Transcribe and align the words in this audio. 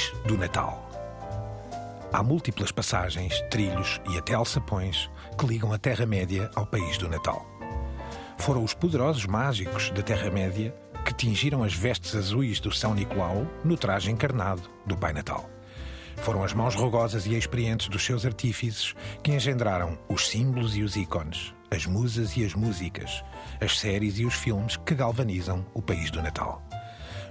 país 0.00 0.12
do 0.24 0.38
Natal. 0.38 0.88
Há 2.12 2.22
múltiplas 2.22 2.72
passagens, 2.72 3.40
trilhos 3.50 4.00
e 4.10 4.16
até 4.16 4.34
alçapões 4.34 5.10
que 5.38 5.46
ligam 5.46 5.72
a 5.72 5.78
Terra-média 5.78 6.50
ao 6.54 6.66
país 6.66 6.96
do 6.96 7.08
Natal. 7.08 7.46
Foram 8.38 8.64
os 8.64 8.72
poderosos 8.72 9.26
mágicos 9.26 9.90
da 9.90 10.02
Terra-média 10.02 10.74
que 11.04 11.14
tingiram 11.14 11.62
as 11.62 11.74
vestes 11.74 12.14
azuis 12.14 12.60
do 12.60 12.72
São 12.72 12.94
Nicolau 12.94 13.46
no 13.64 13.76
traje 13.76 14.10
encarnado 14.10 14.62
do 14.86 14.96
Pai 14.96 15.12
Natal. 15.12 15.48
Foram 16.16 16.42
as 16.42 16.52
mãos 16.52 16.74
rugosas 16.74 17.26
e 17.26 17.34
experientes 17.34 17.88
dos 17.88 18.04
seus 18.04 18.24
artífices 18.24 18.94
que 19.22 19.32
engendraram 19.32 19.98
os 20.08 20.28
símbolos 20.28 20.76
e 20.76 20.82
os 20.82 20.96
ícones, 20.96 21.54
as 21.70 21.86
musas 21.86 22.36
e 22.36 22.44
as 22.44 22.54
músicas, 22.54 23.22
as 23.60 23.78
séries 23.78 24.18
e 24.18 24.24
os 24.24 24.34
filmes 24.34 24.76
que 24.76 24.94
galvanizam 24.94 25.64
o 25.74 25.80
país 25.80 26.10
do 26.10 26.22
Natal. 26.22 26.62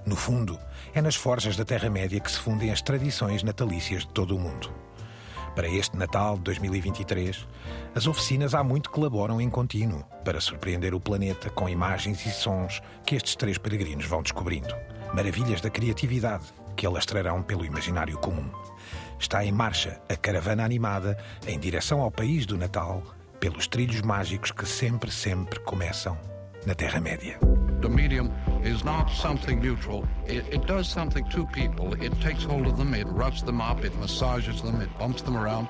No 0.05 0.15
fundo, 0.15 0.59
é 0.93 1.01
nas 1.01 1.15
forjas 1.15 1.55
da 1.55 1.65
Terra-média 1.65 2.19
que 2.19 2.31
se 2.31 2.39
fundem 2.39 2.71
as 2.71 2.81
tradições 2.81 3.43
natalícias 3.43 4.01
de 4.01 4.09
todo 4.09 4.35
o 4.35 4.39
mundo. 4.39 4.71
Para 5.55 5.67
este 5.67 5.97
Natal 5.97 6.37
de 6.37 6.43
2023, 6.43 7.47
as 7.93 8.07
oficinas 8.07 8.53
há 8.53 8.63
muito 8.63 8.89
colaboram 8.89 9.41
em 9.41 9.49
contínuo 9.49 10.03
para 10.23 10.39
surpreender 10.39 10.93
o 10.93 10.99
planeta 10.99 11.49
com 11.49 11.67
imagens 11.67 12.25
e 12.25 12.31
sons 12.31 12.81
que 13.05 13.15
estes 13.15 13.35
três 13.35 13.57
peregrinos 13.57 14.05
vão 14.05 14.21
descobrindo. 14.21 14.73
Maravilhas 15.13 15.59
da 15.59 15.69
criatividade 15.69 16.45
que 16.75 16.85
alastrarão 16.85 17.41
pelo 17.43 17.65
imaginário 17.65 18.17
comum. 18.19 18.49
Está 19.19 19.43
em 19.43 19.51
marcha 19.51 19.99
a 20.07 20.15
caravana 20.15 20.63
animada 20.63 21.17
em 21.45 21.59
direção 21.59 21.99
ao 21.99 22.09
país 22.09 22.45
do 22.45 22.57
Natal, 22.57 23.03
pelos 23.39 23.67
trilhos 23.67 24.01
mágicos 24.01 24.51
que 24.51 24.65
sempre, 24.65 25.11
sempre 25.11 25.59
começam 25.59 26.17
na 26.65 26.73
Terra-média. 26.73 27.37
The 27.81 27.87
medium 27.87 28.29
is 28.61 28.83
not 28.83 29.09
something 29.09 29.61
neutral. 29.61 30.05
It, 30.27 30.43
it, 30.51 30.67
does 30.67 30.89
something 30.89 31.23
to 31.29 31.45
people. 31.45 31.93
It 31.93 32.11
takes 32.19 32.43
hold 32.43 32.67
of 32.67 32.77
them, 32.77 32.93
it 32.93 33.07
roughs 33.07 33.41
them 33.41 33.61
up, 33.61 33.85
it 33.85 33.97
massages 33.99 34.61
them, 34.61 34.81
it 34.81 34.89
bumps 34.99 35.21
them 35.21 35.37
around. 35.37 35.69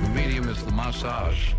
The 0.00 0.10
medium 0.14 0.48
is 0.48 0.64
the 0.64 0.72
massage. 0.72 1.52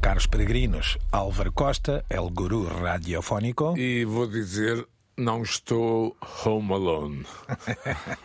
Caros 0.00 0.26
peregrinos, 0.26 0.98
Álvaro 1.12 1.52
Costa, 1.52 2.04
El 2.10 2.30
Guru 2.30 2.66
Radiofónico. 2.66 3.76
E 3.78 4.04
vou 4.04 4.26
dizer, 4.26 4.84
não 5.16 5.44
estou 5.44 6.16
home 6.44 6.72
alone. 6.72 7.24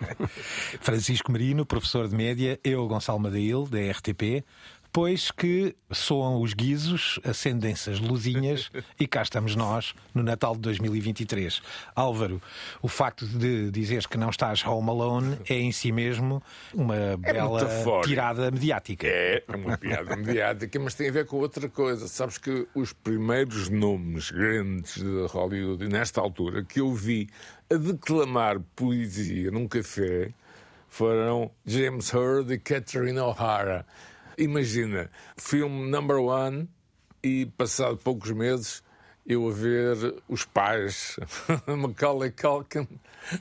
Francisco 0.82 1.32
Marino, 1.32 1.68
professor 1.68 2.08
de 2.08 2.16
média, 2.16 2.60
eu, 2.64 2.88
Gonçalo 2.88 3.20
Madail, 3.20 3.68
da 3.68 3.80
RTP 3.92 4.44
depois 4.92 5.32
que 5.32 5.74
soam 5.90 6.42
os 6.42 6.54
guizos, 6.54 7.18
acendem-se 7.24 7.90
as 7.90 8.00
luzinhas 8.02 8.70
e 9.00 9.08
cá 9.08 9.22
estamos 9.22 9.56
nós 9.56 9.96
no 10.14 10.22
Natal 10.22 10.54
de 10.54 10.60
2023. 10.64 11.62
Álvaro, 11.96 12.42
o 12.82 12.90
facto 12.90 13.26
de 13.26 13.72
dizeres 13.72 14.06
que 14.06 14.18
não 14.18 14.30
estás 14.30 14.66
home 14.66 14.90
alone 14.90 15.38
é 15.50 15.54
em 15.54 15.72
si 15.72 15.94
mesmo 15.94 16.44
uma 16.74 16.94
é 16.98 17.16
bela 17.16 17.66
tirada 18.04 18.52
mediática. 18.52 19.08
É, 19.08 19.42
é 19.48 19.56
uma 19.56 19.78
piada 19.78 20.14
mediática, 20.18 20.78
mas 20.78 20.94
tem 20.94 21.08
a 21.08 21.14
ver 21.14 21.26
com 21.26 21.38
outra 21.38 21.70
coisa. 21.70 22.10
Sabes 22.10 22.38
que 22.38 22.68
os 22.76 22.92
primeiros 22.92 23.70
nomes 23.70 24.30
grandes 24.30 24.96
de 24.96 25.26
Hollywood, 25.28 25.88
nesta 25.88 26.20
altura, 26.20 26.66
que 26.66 26.82
eu 26.82 26.94
vi 26.94 27.30
a 27.72 27.76
declamar 27.76 28.60
poesia 28.76 29.52
num 29.52 29.70
café 29.70 30.34
foram 30.90 31.50
James 31.66 32.14
Hurd 32.14 32.54
e 32.54 32.60
Catherine 32.60 33.20
O'Hara. 33.20 33.86
Imagina, 34.38 35.10
filme 35.38 35.90
number 35.90 36.18
one 36.18 36.68
e 37.24 37.46
passado 37.46 37.98
poucos 37.98 38.32
meses 38.32 38.84
eu 39.26 39.48
a 39.48 39.52
ver 39.52 40.16
os 40.28 40.46
pais, 40.46 41.18
Macaulay 41.68 42.32
Culkin, 42.32 42.88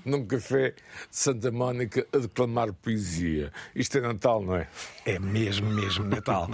num 0.05 0.27
café 0.27 0.71
de 0.71 0.77
Santa 1.11 1.51
Mónica 1.51 2.07
a 2.13 2.19
declamar 2.19 2.73
poesia. 2.75 3.51
Isto 3.75 3.99
é 3.99 4.01
Natal, 4.03 4.43
não 4.43 4.57
é? 4.57 4.69
É 5.11 5.19
mesmo, 5.19 5.69
mesmo 5.69 6.05
Natal. 6.05 6.49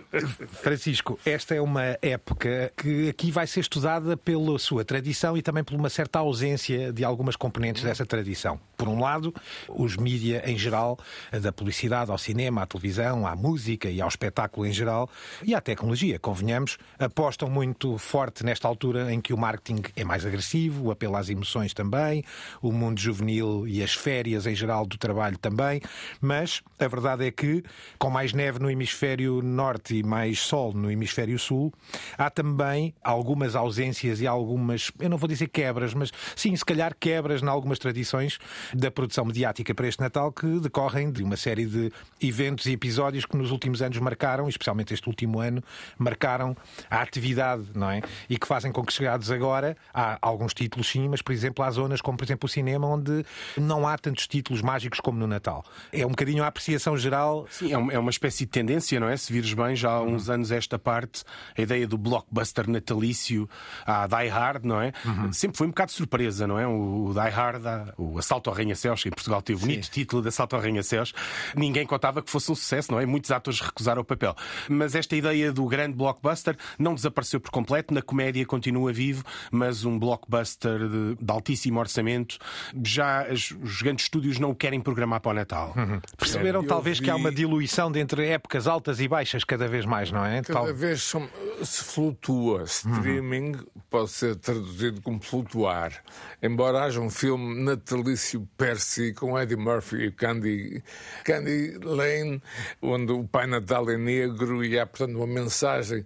Francisco, 0.62 1.20
esta 1.22 1.54
é 1.54 1.60
uma 1.60 1.98
época 2.00 2.72
que 2.74 3.10
aqui 3.10 3.30
vai 3.30 3.46
ser 3.46 3.60
estudada 3.60 4.16
pela 4.16 4.58
sua 4.58 4.82
tradição 4.86 5.36
e 5.36 5.42
também 5.42 5.62
por 5.62 5.74
uma 5.74 5.90
certa 5.90 6.18
ausência 6.18 6.94
de 6.94 7.04
algumas 7.04 7.36
componentes 7.36 7.82
dessa 7.82 8.06
tradição. 8.06 8.58
Por 8.74 8.88
um 8.88 8.98
lado, 8.98 9.34
os 9.68 9.98
mídia 9.98 10.42
em 10.50 10.56
geral, 10.56 10.98
da 11.42 11.52
publicidade 11.52 12.10
ao 12.10 12.16
cinema, 12.16 12.62
à 12.62 12.66
televisão, 12.66 13.26
à 13.26 13.36
música 13.36 13.90
e 13.90 14.00
ao 14.00 14.08
espetáculo 14.08 14.66
em 14.66 14.72
geral, 14.72 15.10
e 15.42 15.54
à 15.54 15.60
tecnologia, 15.60 16.18
convenhamos, 16.18 16.78
apostam 16.98 17.50
muito 17.50 17.98
forte 17.98 18.42
nesta 18.42 18.66
altura 18.66 19.12
em 19.12 19.20
que 19.20 19.34
o 19.34 19.36
marketing 19.36 19.82
é 19.94 20.04
mais 20.04 20.24
agressivo, 20.24 20.86
o 20.86 20.90
apelo 20.90 21.16
às 21.16 21.28
emoções 21.28 21.74
também, 21.74 22.24
o 22.62 22.72
mundo 22.72 22.98
juvenil 22.98 23.68
e 23.68 23.82
as 23.82 23.92
férias 23.92 24.46
em 24.46 24.54
geral 24.54 24.86
do 24.86 24.96
trabalho 24.96 25.36
também, 25.36 25.82
mas 26.18 26.62
a 26.78 26.88
verdade 26.88 27.26
é 27.26 27.30
que, 27.30 27.62
com 27.98 28.10
mais 28.10 28.32
neve 28.32 28.58
no 28.58 28.70
hemisfério 28.70 29.42
norte 29.42 29.96
e 29.96 30.02
mais 30.02 30.40
sol 30.40 30.72
no 30.72 30.90
hemisfério 30.90 31.38
sul, 31.38 31.72
há 32.16 32.30
também 32.30 32.94
algumas 33.02 33.54
ausências 33.56 34.20
e 34.20 34.26
algumas, 34.26 34.90
eu 34.98 35.08
não 35.08 35.16
vou 35.16 35.28
dizer 35.28 35.48
quebras, 35.48 35.94
mas 35.94 36.10
sim, 36.34 36.54
se 36.54 36.64
calhar 36.64 36.94
quebras 36.98 37.42
em 37.42 37.48
algumas 37.48 37.78
tradições 37.78 38.38
da 38.74 38.90
produção 38.90 39.24
mediática 39.24 39.74
para 39.74 39.88
este 39.88 40.00
Natal 40.00 40.32
que 40.32 40.46
decorrem 40.60 41.10
de 41.10 41.22
uma 41.22 41.36
série 41.36 41.66
de 41.66 41.92
eventos 42.20 42.66
e 42.66 42.72
episódios 42.72 43.26
que 43.26 43.36
nos 43.36 43.50
últimos 43.50 43.82
anos 43.82 43.98
marcaram, 43.98 44.48
especialmente 44.48 44.94
este 44.94 45.08
último 45.08 45.40
ano, 45.40 45.62
marcaram 45.98 46.56
a 46.90 47.00
atividade, 47.00 47.64
não 47.74 47.90
é? 47.90 48.02
E 48.28 48.38
que 48.38 48.46
fazem 48.46 48.72
com 48.72 48.84
que 48.84 48.92
chegados 48.92 49.30
agora 49.30 49.76
há 49.92 50.18
alguns 50.20 50.54
títulos 50.54 50.88
sim, 50.88 51.08
mas 51.08 51.22
por 51.22 51.32
exemplo 51.32 51.64
há 51.64 51.70
zonas 51.70 52.00
como 52.00 52.16
por 52.16 52.24
exemplo 52.24 52.46
o 52.46 52.48
cinema 52.48 52.86
onde 52.86 53.24
não 53.56 53.86
há 53.86 53.96
tantos 53.96 54.26
títulos 54.26 54.62
mágicos 54.62 55.00
como 55.00 55.18
no 55.18 55.26
Natal. 55.26 55.64
É 55.92 56.04
um 56.04 56.10
bocadinho 56.10 56.42
a 56.42 56.46
apreciação 56.46 56.96
geral. 56.96 57.46
Sim, 57.50 57.69
é 57.72 57.98
uma 57.98 58.08
é 58.08 58.10
espécie 58.10 58.44
de 58.44 58.50
tendência, 58.50 58.98
não 59.00 59.08
é? 59.08 59.16
Se 59.16 59.32
vires 59.32 59.52
bem, 59.52 59.74
já 59.76 59.90
há 59.90 60.02
uns 60.02 60.28
uhum. 60.28 60.34
anos 60.34 60.50
esta 60.50 60.78
parte, 60.78 61.22
a 61.56 61.62
ideia 61.62 61.86
do 61.86 61.96
blockbuster 61.96 62.68
natalício 62.68 63.48
à 63.86 64.06
Die 64.06 64.28
Hard, 64.28 64.64
não 64.64 64.80
é? 64.80 64.92
Uhum. 65.04 65.32
Sempre 65.32 65.56
foi 65.56 65.66
um 65.66 65.70
bocado 65.70 65.90
de 65.90 65.96
surpresa, 65.96 66.46
não 66.46 66.58
é? 66.58 66.66
O 66.66 67.12
Die 67.14 67.30
Hard, 67.30 67.62
o 67.96 68.18
Assalto 68.18 68.50
ao 68.50 68.56
Arranha-Céus, 68.56 69.02
que 69.02 69.08
em 69.08 69.12
Portugal 69.12 69.40
teve 69.42 69.58
o 69.58 69.60
bonito 69.60 69.86
Sim. 69.86 69.92
título 69.92 70.22
de 70.22 70.28
Assalto 70.28 70.56
ao 70.56 70.62
Arranha-Céus, 70.62 71.12
ninguém 71.56 71.86
contava 71.86 72.22
que 72.22 72.30
fosse 72.30 72.50
um 72.50 72.54
sucesso, 72.54 72.92
não 72.92 73.00
é? 73.00 73.06
Muitos 73.06 73.30
atores 73.30 73.60
recusaram 73.60 74.02
o 74.02 74.04
papel. 74.04 74.34
Mas 74.68 74.94
esta 74.94 75.16
ideia 75.16 75.52
do 75.52 75.66
grande 75.66 75.94
blockbuster 75.94 76.56
não 76.78 76.94
desapareceu 76.94 77.40
por 77.40 77.50
completo, 77.50 77.94
na 77.94 78.02
comédia 78.02 78.44
continua 78.44 78.92
vivo, 78.92 79.24
mas 79.50 79.84
um 79.84 79.98
blockbuster 79.98 80.78
de, 80.88 81.16
de 81.20 81.32
altíssimo 81.32 81.78
orçamento, 81.78 82.38
já 82.84 83.26
os 83.30 83.82
grandes 83.82 84.06
estúdios 84.06 84.38
não 84.38 84.50
o 84.50 84.54
querem 84.54 84.80
programar 84.80 85.20
para 85.20 85.30
o 85.30 85.34
Natal. 85.34 85.74
Uhum. 85.76 86.00
Perceberam 86.18 86.64
talvez 86.64 86.98
vi... 86.98 87.04
que 87.04 87.10
há 87.10 87.16
uma 87.16 87.30
diluição 87.30 87.59
entre 87.96 88.28
épocas 88.28 88.66
altas 88.66 89.00
e 89.00 89.08
baixas 89.08 89.44
cada 89.44 89.66
vez 89.66 89.84
mais, 89.84 90.10
não 90.10 90.24
é? 90.24 90.42
Cada 90.42 90.60
Tal... 90.60 90.74
vez 90.74 91.12
se 91.62 91.84
flutua. 91.84 92.62
Streaming 92.64 93.52
uhum. 93.56 93.64
pode 93.88 94.10
ser 94.10 94.36
traduzido 94.36 95.00
como 95.02 95.20
flutuar. 95.20 95.92
Embora 96.42 96.84
haja 96.84 97.00
um 97.00 97.10
filme 97.10 97.62
natalício 97.62 98.48
Percy 98.56 99.12
com 99.12 99.38
Eddie 99.38 99.56
Murphy 99.56 100.04
e 100.04 100.10
Candy, 100.10 100.82
Candy 101.24 101.78
Lane, 101.82 102.42
onde 102.80 103.12
o 103.12 103.24
Pai 103.24 103.46
Natal 103.46 103.88
é 103.90 103.96
negro 103.96 104.64
e 104.64 104.78
há, 104.78 104.86
portanto, 104.86 105.16
uma 105.16 105.26
mensagem 105.26 106.04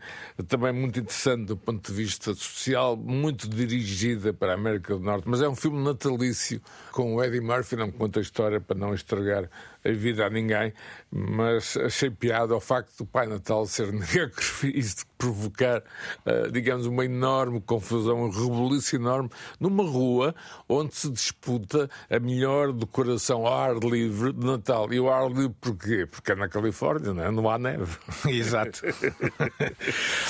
também 0.48 0.72
muito 0.72 0.98
interessante 1.00 1.46
do 1.46 1.56
ponto 1.56 1.90
de 1.90 1.96
vista 1.96 2.34
social, 2.34 2.96
muito 2.96 3.48
dirigida 3.48 4.32
para 4.32 4.52
a 4.52 4.54
América 4.54 4.94
do 4.94 5.00
Norte. 5.00 5.28
Mas 5.28 5.40
é 5.40 5.48
um 5.48 5.54
filme 5.54 5.82
natalício 5.82 6.60
com 6.92 7.14
o 7.14 7.22
Eddie 7.22 7.40
Murphy, 7.40 7.76
não 7.76 7.86
me 7.86 7.92
conta 7.92 8.18
a 8.18 8.22
história 8.22 8.60
para 8.60 8.78
não 8.78 8.94
estragar 8.94 9.48
a 9.84 9.92
vida 9.92 10.26
a 10.26 10.30
ninguém, 10.30 10.72
mas 11.10 11.43
achei 11.84 12.10
piada 12.10 12.54
ao 12.54 12.60
facto 12.60 12.96
do 12.98 13.06
Pai 13.06 13.26
Natal 13.26 13.66
ser 13.66 13.92
negro 13.94 14.32
e 14.62 14.82
provocar, 15.16 15.82
uh, 16.26 16.50
digamos, 16.50 16.86
uma 16.86 17.04
enorme 17.04 17.60
confusão, 17.60 18.24
um 18.24 18.30
rebuliço 18.30 18.96
enorme 18.96 19.30
numa 19.58 19.84
rua 19.84 20.34
onde 20.68 20.94
se 20.94 21.10
disputa 21.10 21.88
a 22.10 22.18
melhor 22.18 22.72
decoração 22.72 23.46
ao 23.46 23.54
ar 23.54 23.76
livre 23.76 24.32
de 24.32 24.46
Natal. 24.46 24.92
E 24.92 25.00
o 25.00 25.10
ar 25.10 25.28
livre 25.28 25.54
porquê? 25.60 26.06
Porque 26.06 26.32
é 26.32 26.34
na 26.34 26.48
Califórnia, 26.48 27.12
não, 27.12 27.22
é? 27.22 27.30
não 27.30 27.48
há 27.48 27.58
neve. 27.58 27.96
Exato. 28.28 28.80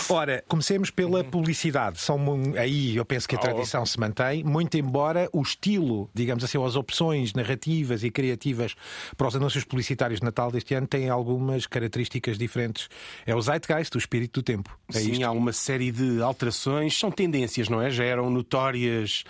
Ora, 0.08 0.44
comecemos 0.48 0.90
pela 0.90 1.24
publicidade. 1.24 2.00
São, 2.00 2.18
aí 2.58 2.96
eu 2.96 3.04
penso 3.04 3.28
que 3.28 3.36
a 3.36 3.38
tradição 3.38 3.82
oh. 3.82 3.86
se 3.86 3.98
mantém, 3.98 4.44
muito 4.44 4.76
embora 4.76 5.28
o 5.32 5.42
estilo, 5.42 6.10
digamos 6.14 6.44
assim, 6.44 6.62
as 6.64 6.76
opções 6.76 7.32
narrativas 7.32 8.04
e 8.04 8.10
criativas 8.10 8.74
para 9.16 9.28
os 9.28 9.36
anúncios 9.36 9.64
publicitários 9.64 10.20
de 10.20 10.24
Natal 10.24 10.50
deste 10.50 10.74
ano 10.74 10.86
têm 10.86 11.08
algumas 11.08 11.66
características 11.66 12.38
diferentes. 12.38 12.88
É 13.26 13.34
o 13.34 13.40
zeitgeist, 13.40 13.94
o 13.94 13.98
espírito 13.98 14.40
do 14.40 14.42
tempo. 14.42 14.78
É 14.92 14.98
Sim, 14.98 15.12
isto? 15.12 15.24
há 15.24 15.30
uma 15.30 15.52
série 15.52 15.90
de 15.90 16.20
alterações, 16.20 16.98
são 16.98 17.10
tendências, 17.10 17.68
não 17.68 17.80
é? 17.80 17.90
Já 17.90 18.04
eram 18.04 18.28
notórias 18.28 19.24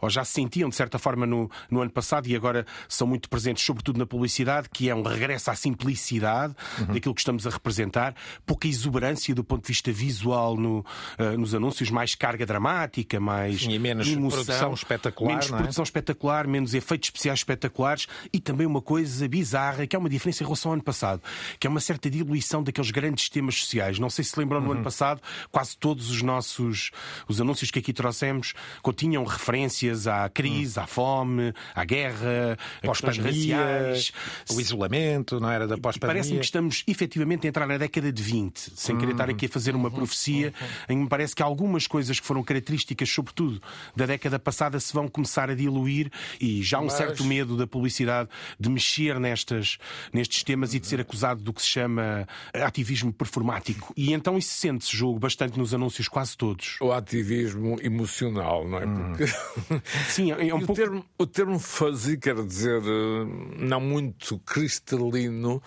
ou 0.00 0.10
já 0.10 0.24
se 0.24 0.32
sentiam 0.32 0.68
de 0.68 0.76
certa 0.76 0.98
forma 0.98 1.24
no, 1.24 1.50
no 1.70 1.80
ano 1.80 1.90
passado 1.90 2.26
e 2.26 2.36
agora 2.36 2.66
são 2.88 3.06
muito 3.06 3.30
presentes, 3.30 3.64
sobretudo 3.64 3.98
na 3.98 4.04
publicidade, 4.06 4.68
que 4.68 4.90
é 4.90 4.94
um 4.94 5.02
regresso 5.02 5.50
à 5.50 5.54
simplicidade 5.54 6.54
Uhum. 6.78 6.94
daquilo 6.94 7.14
que 7.14 7.20
estamos 7.20 7.46
a 7.46 7.50
representar, 7.50 8.14
pouca 8.44 8.66
exuberância 8.68 9.34
do 9.34 9.42
ponto 9.44 9.62
de 9.62 9.68
vista 9.68 9.90
visual 9.92 10.56
no, 10.56 10.84
eh, 11.18 11.36
nos 11.36 11.54
anúncios, 11.54 11.90
mais 11.90 12.14
carga 12.14 12.44
dramática, 12.44 13.18
mais 13.20 13.62
Sim, 13.62 13.72
e 13.72 13.78
menos 13.78 14.06
emoção, 14.08 14.30
produção 14.44 14.74
espetacular, 14.74 15.28
menos 15.30 15.52
é? 15.52 15.56
produção 15.56 15.84
espetacular, 15.84 16.46
menos 16.46 16.74
efeitos 16.74 17.06
especiais 17.08 17.38
espetaculares 17.40 18.06
e 18.32 18.40
também 18.40 18.66
uma 18.66 18.82
coisa 18.82 19.26
bizarra, 19.28 19.86
que 19.86 19.94
é 19.96 19.98
uma 19.98 20.08
diferença 20.08 20.42
em 20.42 20.46
relação 20.46 20.70
ao 20.70 20.74
ano 20.74 20.82
passado, 20.82 21.22
que 21.58 21.66
é 21.66 21.70
uma 21.70 21.80
certa 21.80 22.10
diluição 22.10 22.62
daqueles 22.62 22.90
grandes 22.90 23.28
temas 23.28 23.54
sociais. 23.56 23.98
Não 23.98 24.10
sei 24.10 24.24
se 24.24 24.38
lembram 24.38 24.60
no 24.60 24.66
ano 24.72 24.76
Uhum. 24.78 24.84
Passado, 24.96 25.20
quase 25.52 25.76
todos 25.76 26.10
os 26.10 26.22
nossos 26.22 26.90
os 27.28 27.40
anúncios 27.40 27.70
que 27.70 27.78
aqui 27.78 27.92
trouxemos 27.92 28.54
continham 28.82 29.24
referências 29.24 30.06
à 30.06 30.28
crise, 30.28 30.78
à 30.80 30.86
fome, 30.86 31.52
à 31.74 31.84
guerra, 31.84 32.56
a 32.82 32.88
questões 32.88 33.18
raciais. 33.18 34.12
o 34.50 34.60
isolamento, 34.60 35.38
não 35.38 35.50
era 35.50 35.66
da 35.66 35.76
Parece-me 35.76 35.80
pós-pandemia. 36.00 36.38
que 36.40 36.44
estamos 36.44 36.84
efetivamente 36.86 37.46
a 37.46 37.48
entrar 37.48 37.66
na 37.66 37.76
década 37.76 38.10
de 38.10 38.22
20, 38.22 38.72
sem 38.74 38.96
querer 38.96 39.12
estar 39.12 39.28
aqui 39.28 39.46
a 39.46 39.48
fazer 39.48 39.74
uma 39.74 39.90
profecia, 39.90 40.52
em 40.88 40.96
que 40.96 41.02
me 41.02 41.08
parece 41.08 41.34
que 41.34 41.42
algumas 41.42 41.86
coisas 41.86 42.18
que 42.18 42.26
foram 42.26 42.42
características, 42.42 43.08
sobretudo, 43.10 43.60
da 43.94 44.06
década 44.06 44.38
passada, 44.38 44.80
se 44.80 44.92
vão 44.92 45.08
começar 45.08 45.50
a 45.50 45.54
diluir 45.54 46.10
e 46.40 46.62
já 46.62 46.78
há 46.78 46.80
um 46.80 46.84
Mas- 46.84 46.94
certo 46.94 47.24
medo 47.24 47.56
da 47.56 47.66
publicidade 47.66 48.28
de 48.58 48.68
mexer 48.70 49.20
nestas, 49.20 49.78
nestes 50.12 50.42
temas 50.42 50.72
e 50.74 50.80
de 50.80 50.86
ser 50.86 51.00
acusado 51.00 51.42
do 51.42 51.52
que 51.52 51.60
se 51.60 51.68
chama 51.68 52.26
ativismo 52.54 53.12
performático. 53.12 53.92
E 53.96 54.12
então 54.12 54.38
isso 54.38 54.48
sente-se, 54.86 54.96
julgo, 54.96 55.18
bastante 55.18 55.58
nos 55.58 55.74
anúncios, 55.74 56.08
quase 56.08 56.36
todos. 56.36 56.76
O 56.80 56.92
ativismo 56.92 57.78
emocional, 57.82 58.66
não 58.66 58.78
é? 58.78 58.86
Porque 58.86 59.26
Sim, 60.08 60.30
é 60.32 60.36
um 60.36 60.42
E 60.42 60.52
o, 60.52 60.58
pouco. 60.66 60.74
termo, 60.74 61.04
o 61.18 61.26
termo 61.26 61.58
fuzzy 61.58 62.16
quer 62.16 62.34
dizer 62.44 62.82
eh, 62.82 63.26
não 63.58 63.80
muito 63.80 64.38
cristalino, 64.40 65.62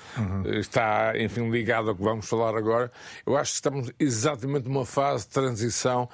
eh, 0.45 0.59
está, 0.59 1.13
enfim, 1.17 1.49
ligado 1.49 1.89
ao 1.89 1.95
que 1.95 2.03
vamos 2.03 2.27
falar 2.27 2.55
agora. 2.55 2.91
Eu 3.25 3.35
acho 3.37 3.51
que 3.51 3.55
estamos 3.55 3.91
exatamente 3.99 4.67
numa 4.67 4.85
fase 4.85 5.25
de 5.27 5.31
transição, 5.33 6.09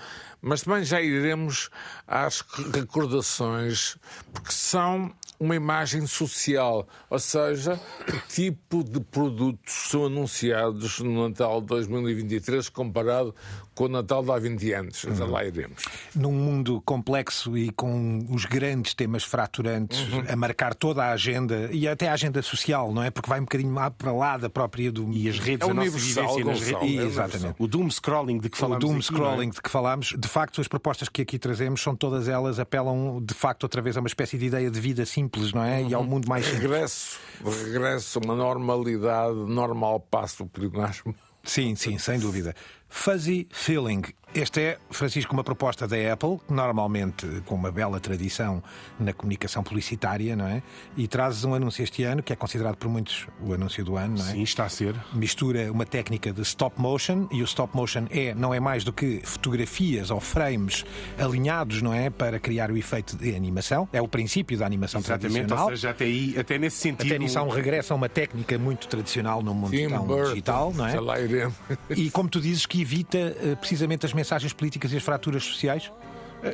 mas 0.45 0.61
também 0.61 0.83
já 0.85 1.01
iremos 1.01 1.69
às 2.07 2.41
recordações, 2.73 3.97
porque 4.33 4.51
são 4.51 5.11
uma 5.37 5.53
imagem 5.55 6.07
social, 6.07 6.87
ou 7.09 7.19
seja, 7.19 7.77
que 8.05 8.19
tipo 8.33 8.83
de 8.85 9.01
produtos 9.01 9.73
são 9.89 10.05
anunciados 10.05 10.99
no 11.01 11.27
Natal 11.27 11.59
de 11.59 11.67
2023 11.67 12.69
comparado 12.69 13.35
com 13.73 13.83
o 13.83 13.87
Natal 13.89 14.23
de 14.23 14.31
há 14.31 14.39
20 14.39 14.71
anos. 14.71 15.05
Já 15.05 15.25
lá 15.25 15.43
iremos. 15.43 15.83
Num 16.15 16.31
mundo 16.31 16.81
complexo 16.85 17.57
e 17.57 17.69
com 17.71 18.25
os 18.29 18.45
grandes 18.45 18.93
temas 18.93 19.25
fraturantes 19.25 19.99
Uhum. 20.13 20.23
a 20.29 20.35
marcar 20.37 20.73
toda 20.73 21.03
a 21.03 21.11
agenda 21.11 21.69
e 21.73 21.85
até 21.85 22.07
a 22.07 22.13
agenda 22.13 22.41
social, 22.41 22.93
não 22.93 23.03
é? 23.03 23.11
Porque 23.11 23.29
vai 23.29 23.41
um 23.41 23.43
bocadinho 23.43 23.73
lá 23.73 23.91
para 23.91 24.13
lá 24.13 24.37
da 24.37 24.49
própria 24.49 24.89
do. 24.89 25.11
E 25.11 25.27
as 25.27 25.37
redes, 25.37 25.67
É 25.67 25.71
a 25.71 25.73
nossa 25.73 25.89
universal, 25.89 26.35
vivência 26.37 26.45
nas 26.45 26.81
redes. 26.81 26.99
é 26.99 27.03
Exatamente. 27.05 27.55
O 27.59 27.67
doom 27.67 27.89
scrolling 27.89 28.37
de 28.39 28.49
que 28.49 28.55
O 28.55 28.59
falámos 28.61 28.79
doom 28.85 28.97
aqui, 28.97 29.11
não 29.11 29.17
é? 29.17 29.21
scrolling 29.27 29.49
de 29.49 29.61
que 29.61 29.69
falámos, 29.69 30.13
de 30.17 30.27
facto, 30.35 30.59
as 30.59 30.67
propostas 30.67 31.07
que 31.07 31.21
aqui 31.21 31.39
trazemos 31.39 31.81
são 31.81 31.95
todas 31.95 32.27
elas 32.27 32.59
apelam 32.59 33.23
de 33.23 33.33
facto 33.33 33.63
outra 33.63 33.81
vez 33.81 33.95
a 33.95 34.01
uma 34.01 34.07
espécie 34.07 34.37
de 34.37 34.47
ideia 34.47 34.69
de 34.69 34.79
vida 34.81 35.05
simples, 35.05 35.53
não 35.53 35.63
é? 35.63 35.81
E 35.81 35.93
ao 35.93 36.03
mundo 36.03 36.27
mais 36.27 36.43
simples. 36.43 36.61
Regresso, 36.61 37.19
regresso 37.63 38.19
uma 38.19 38.35
normalidade, 38.35 39.33
normal 39.33 40.01
passo 40.01 40.43
do 40.43 40.49
pleonasmo. 40.49 41.15
Sim, 41.41 41.73
sim, 41.75 41.97
sem 41.97 42.19
dúvida. 42.19 42.53
Fuzzy 42.89 43.47
Feeling. 43.49 44.01
Este 44.35 44.59
é, 44.59 44.77
Francisco, 44.89 45.31
uma 45.31 45.45
proposta 45.45 45.87
da 45.87 45.95
Apple, 46.11 46.41
normalmente 46.49 47.25
com 47.45 47.55
uma 47.55 47.71
bela 47.71 48.01
tradição 48.01 48.61
na 48.99 49.13
comunicação 49.13 49.63
publicitária, 49.63 50.35
não 50.35 50.45
é? 50.45 50.61
E 50.97 51.07
trazes 51.07 51.45
um 51.45 51.53
anúncio 51.53 51.81
este 51.81 52.03
ano, 52.03 52.21
que 52.21 52.33
é 52.33 52.35
considerado 52.35 52.75
por 52.75 52.89
muitos 52.89 53.27
o 53.41 53.53
anúncio 53.53 53.85
do 53.85 53.95
ano, 53.95 54.17
não 54.17 54.27
é? 54.27 54.31
Sim, 54.33 54.43
está 54.43 54.65
a 54.65 54.69
ser. 54.69 54.93
mistura 55.13 55.71
uma 55.71 55.85
técnica 55.85 56.33
de 56.33 56.41
stop 56.41 56.81
motion 56.81 57.29
e 57.31 57.41
o 57.41 57.45
stop 57.45 57.73
motion 57.73 58.07
é 58.09 58.35
não 58.35 58.53
é 58.53 58.59
mais 58.59 58.83
do 58.83 58.91
que 58.91 59.21
fotografias 59.23 60.11
ou 60.11 60.19
frames 60.19 60.83
alinhados, 61.17 61.81
não 61.81 61.93
é, 61.93 62.09
para 62.09 62.37
criar 62.37 62.69
o 62.69 62.75
efeito 62.75 63.15
de 63.15 63.33
animação. 63.37 63.87
É 63.93 64.01
o 64.01 64.07
princípio 64.07 64.57
da 64.57 64.65
animação 64.65 64.99
Exatamente, 64.99 65.31
tradicional. 65.31 65.63
ou 65.63 65.69
seja, 65.71 65.91
até 65.91 66.03
aí, 66.03 66.35
até 66.37 66.57
nesse 66.57 66.75
sentido. 66.79 67.07
Até 67.07 67.17
nisso 67.17 67.39
há 67.39 67.43
um 67.43 67.49
regresso 67.49 67.93
a 67.93 67.95
uma 67.95 68.09
técnica 68.09 68.59
muito 68.59 68.85
tradicional 68.89 69.41
no 69.41 69.53
mundo 69.53 69.71
Tim 69.71 69.87
tão 69.87 70.05
Burton, 70.05 70.29
digital, 70.31 70.73
não 70.73 70.87
é? 70.87 70.91
Já 70.91 70.99
lá 70.99 71.21
iremos. 71.21 71.55
E 71.89 72.11
como 72.11 72.27
tu 72.27 72.41
dizes, 72.41 72.65
que 72.65 72.81
evita 72.81 73.17
eh, 73.17 73.55
precisamente 73.55 74.05
as 74.05 74.11
mensagens 74.11 74.24
políticas 74.53 74.91
e 74.91 74.97
as 74.97 75.03
fraturas 75.03 75.43
sociais? 75.43 75.91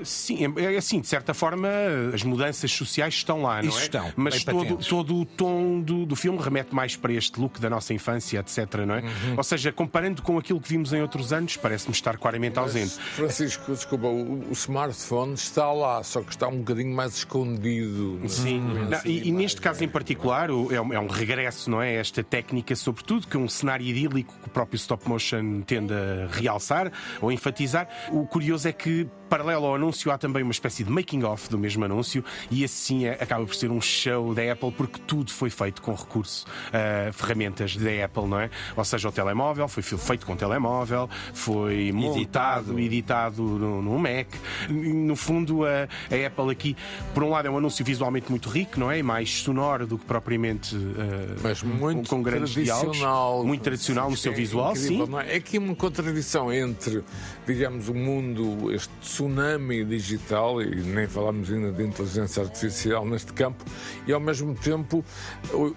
Sim, 0.03 0.53
é 0.57 0.73
é 0.73 0.77
assim, 0.77 0.99
de 1.01 1.07
certa 1.07 1.33
forma, 1.33 1.67
as 2.13 2.23
mudanças 2.23 2.71
sociais 2.71 3.13
estão 3.15 3.41
lá, 3.43 3.61
não 3.61 3.69
Isso 3.69 3.79
é? 3.79 3.83
estão, 3.83 4.13
Mas 4.15 4.43
todo, 4.43 4.57
patentes. 4.63 4.87
todo 4.87 5.15
o 5.15 5.25
tom 5.25 5.81
do, 5.81 6.05
do 6.05 6.15
filme 6.15 6.37
remete 6.41 6.73
mais 6.73 6.95
para 6.95 7.11
este 7.13 7.39
look 7.39 7.59
da 7.59 7.69
nossa 7.69 7.93
infância, 7.93 8.39
etc. 8.39 8.73
Não 8.87 8.95
é? 8.95 9.01
Uhum. 9.01 9.35
Ou 9.37 9.43
seja, 9.43 9.71
comparando 9.71 10.21
com 10.21 10.37
aquilo 10.37 10.59
que 10.61 10.69
vimos 10.69 10.93
em 10.93 11.01
outros 11.01 11.33
anos, 11.33 11.57
parece-me 11.57 11.93
estar 11.93 12.17
claramente 12.17 12.57
ausente. 12.59 12.91
Francisco, 12.99 13.71
desculpa, 13.73 14.07
o, 14.07 14.49
o 14.49 14.53
smartphone 14.53 15.33
está 15.33 15.71
lá, 15.71 16.03
só 16.03 16.21
que 16.21 16.29
está 16.31 16.47
um 16.47 16.59
bocadinho 16.59 16.95
mais 16.95 17.15
escondido. 17.15 18.19
na 18.21 18.29
Sim, 18.29 18.61
sequência 18.61 18.89
Não, 18.89 18.99
de 19.01 19.09
e, 19.09 19.27
e 19.27 19.31
neste 19.31 19.61
caso 19.61 19.83
em 19.83 19.87
particular 19.87 20.51
o- 20.51 20.71
é 20.73 20.79
um, 20.81 20.93
é 20.93 20.99
um 20.99 21.07
regresso, 21.07 21.69
não 21.69 21.81
é? 21.81 21.95
Esta 21.95 22.23
técnica, 22.23 22.75
sobretudo, 22.75 23.27
que 23.27 23.35
é 23.35 23.39
um 23.39 23.47
cenário 23.47 23.85
idílico 23.85 24.33
que 24.41 24.47
o 24.47 24.51
próprio 24.51 24.75
stop 24.77 25.07
motion 25.07 25.61
tende 25.61 25.93
a 25.93 26.27
realçar 26.31 26.91
ou 27.21 27.31
enfatizar. 27.31 27.87
O 28.11 28.25
curioso 28.25 28.67
é 28.67 28.71
que, 28.73 29.07
paralelo 29.29 29.65
ao 29.65 29.77
anúncio, 29.81 30.11
há 30.11 30.17
também 30.17 30.43
uma 30.43 30.51
espécie 30.51 30.83
de 30.83 30.91
making-of 30.91 31.49
do 31.49 31.57
mesmo 31.57 31.83
anúncio 31.85 32.23
e 32.49 32.63
esse 32.63 32.75
sim 32.75 33.05
é- 33.05 33.13
acaba 33.21 33.45
por 33.45 33.55
ser 33.55 33.71
um 33.71 33.81
show 33.81 34.33
da 34.33 34.51
Apple 34.51 34.71
porque 34.71 34.99
tudo 35.07 35.31
foi 35.31 35.49
feito 35.49 35.81
com 35.81 35.93
recurso 35.93 36.45
a 36.71 37.11
ferramentas 37.11 37.75
da 37.75 37.89
Apple, 38.05 38.27
não 38.27 38.39
é? 38.39 38.49
Ou 38.75 38.85
seja, 38.85 39.09
o 39.09 39.11
telemóvel 39.11 39.67
foi 39.67 39.81
feito 39.83 40.25
com 40.25 40.35
telemóvel, 40.35 41.09
foi 41.33 41.91
montado, 41.91 42.79
editado 42.79 43.41
no, 43.43 43.81
no 43.81 43.97
Mac. 43.99 44.27
No 44.69 45.15
fundo, 45.15 45.65
a, 45.65 45.87
a 46.13 46.27
Apple 46.27 46.51
aqui, 46.51 46.75
por 47.13 47.23
um 47.23 47.29
lado, 47.29 47.47
é 47.47 47.51
um 47.51 47.57
anúncio 47.57 47.83
visualmente 47.83 48.29
muito 48.29 48.49
rico, 48.49 48.79
não 48.79 48.91
é? 48.91 48.99
E 48.99 49.03
mais 49.03 49.41
sonoro 49.41 49.87
do 49.87 49.97
que 49.97 50.05
propriamente 50.05 50.75
eh, 50.75 51.35
Mas 51.41 51.63
muito 51.63 52.09
com 52.09 52.21
grandes 52.21 52.51
diálogos. 52.53 52.81
tradicional. 52.97 53.43
Muito 53.45 53.61
tradicional 53.61 54.09
no 54.09 54.17
seu 54.17 54.31
É 54.31 54.35
visual, 54.35 54.71
incrível, 54.71 55.05
sim. 55.07 55.15
É 55.27 55.33
É 55.33 55.37
aqui 55.37 55.57
uma 55.57 55.75
contradição 55.75 56.51
entre, 56.53 57.03
digamos, 57.47 57.87
o 57.89 57.93
mundo, 57.93 58.71
este 58.73 58.89
tsunami 59.01 59.60
digital, 59.85 60.61
e 60.61 60.75
nem 60.81 61.07
falamos 61.07 61.51
ainda 61.51 61.71
de 61.71 61.83
inteligência 61.83 62.43
artificial 62.43 63.05
neste 63.05 63.33
campo, 63.33 63.63
e 64.07 64.13
ao 64.13 64.19
mesmo 64.19 64.55
tempo 64.55 65.03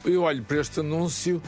eu 0.05 0.23
olho 0.23 0.43
para 0.43 0.61
este 0.61 0.81
anúncio 0.81 1.41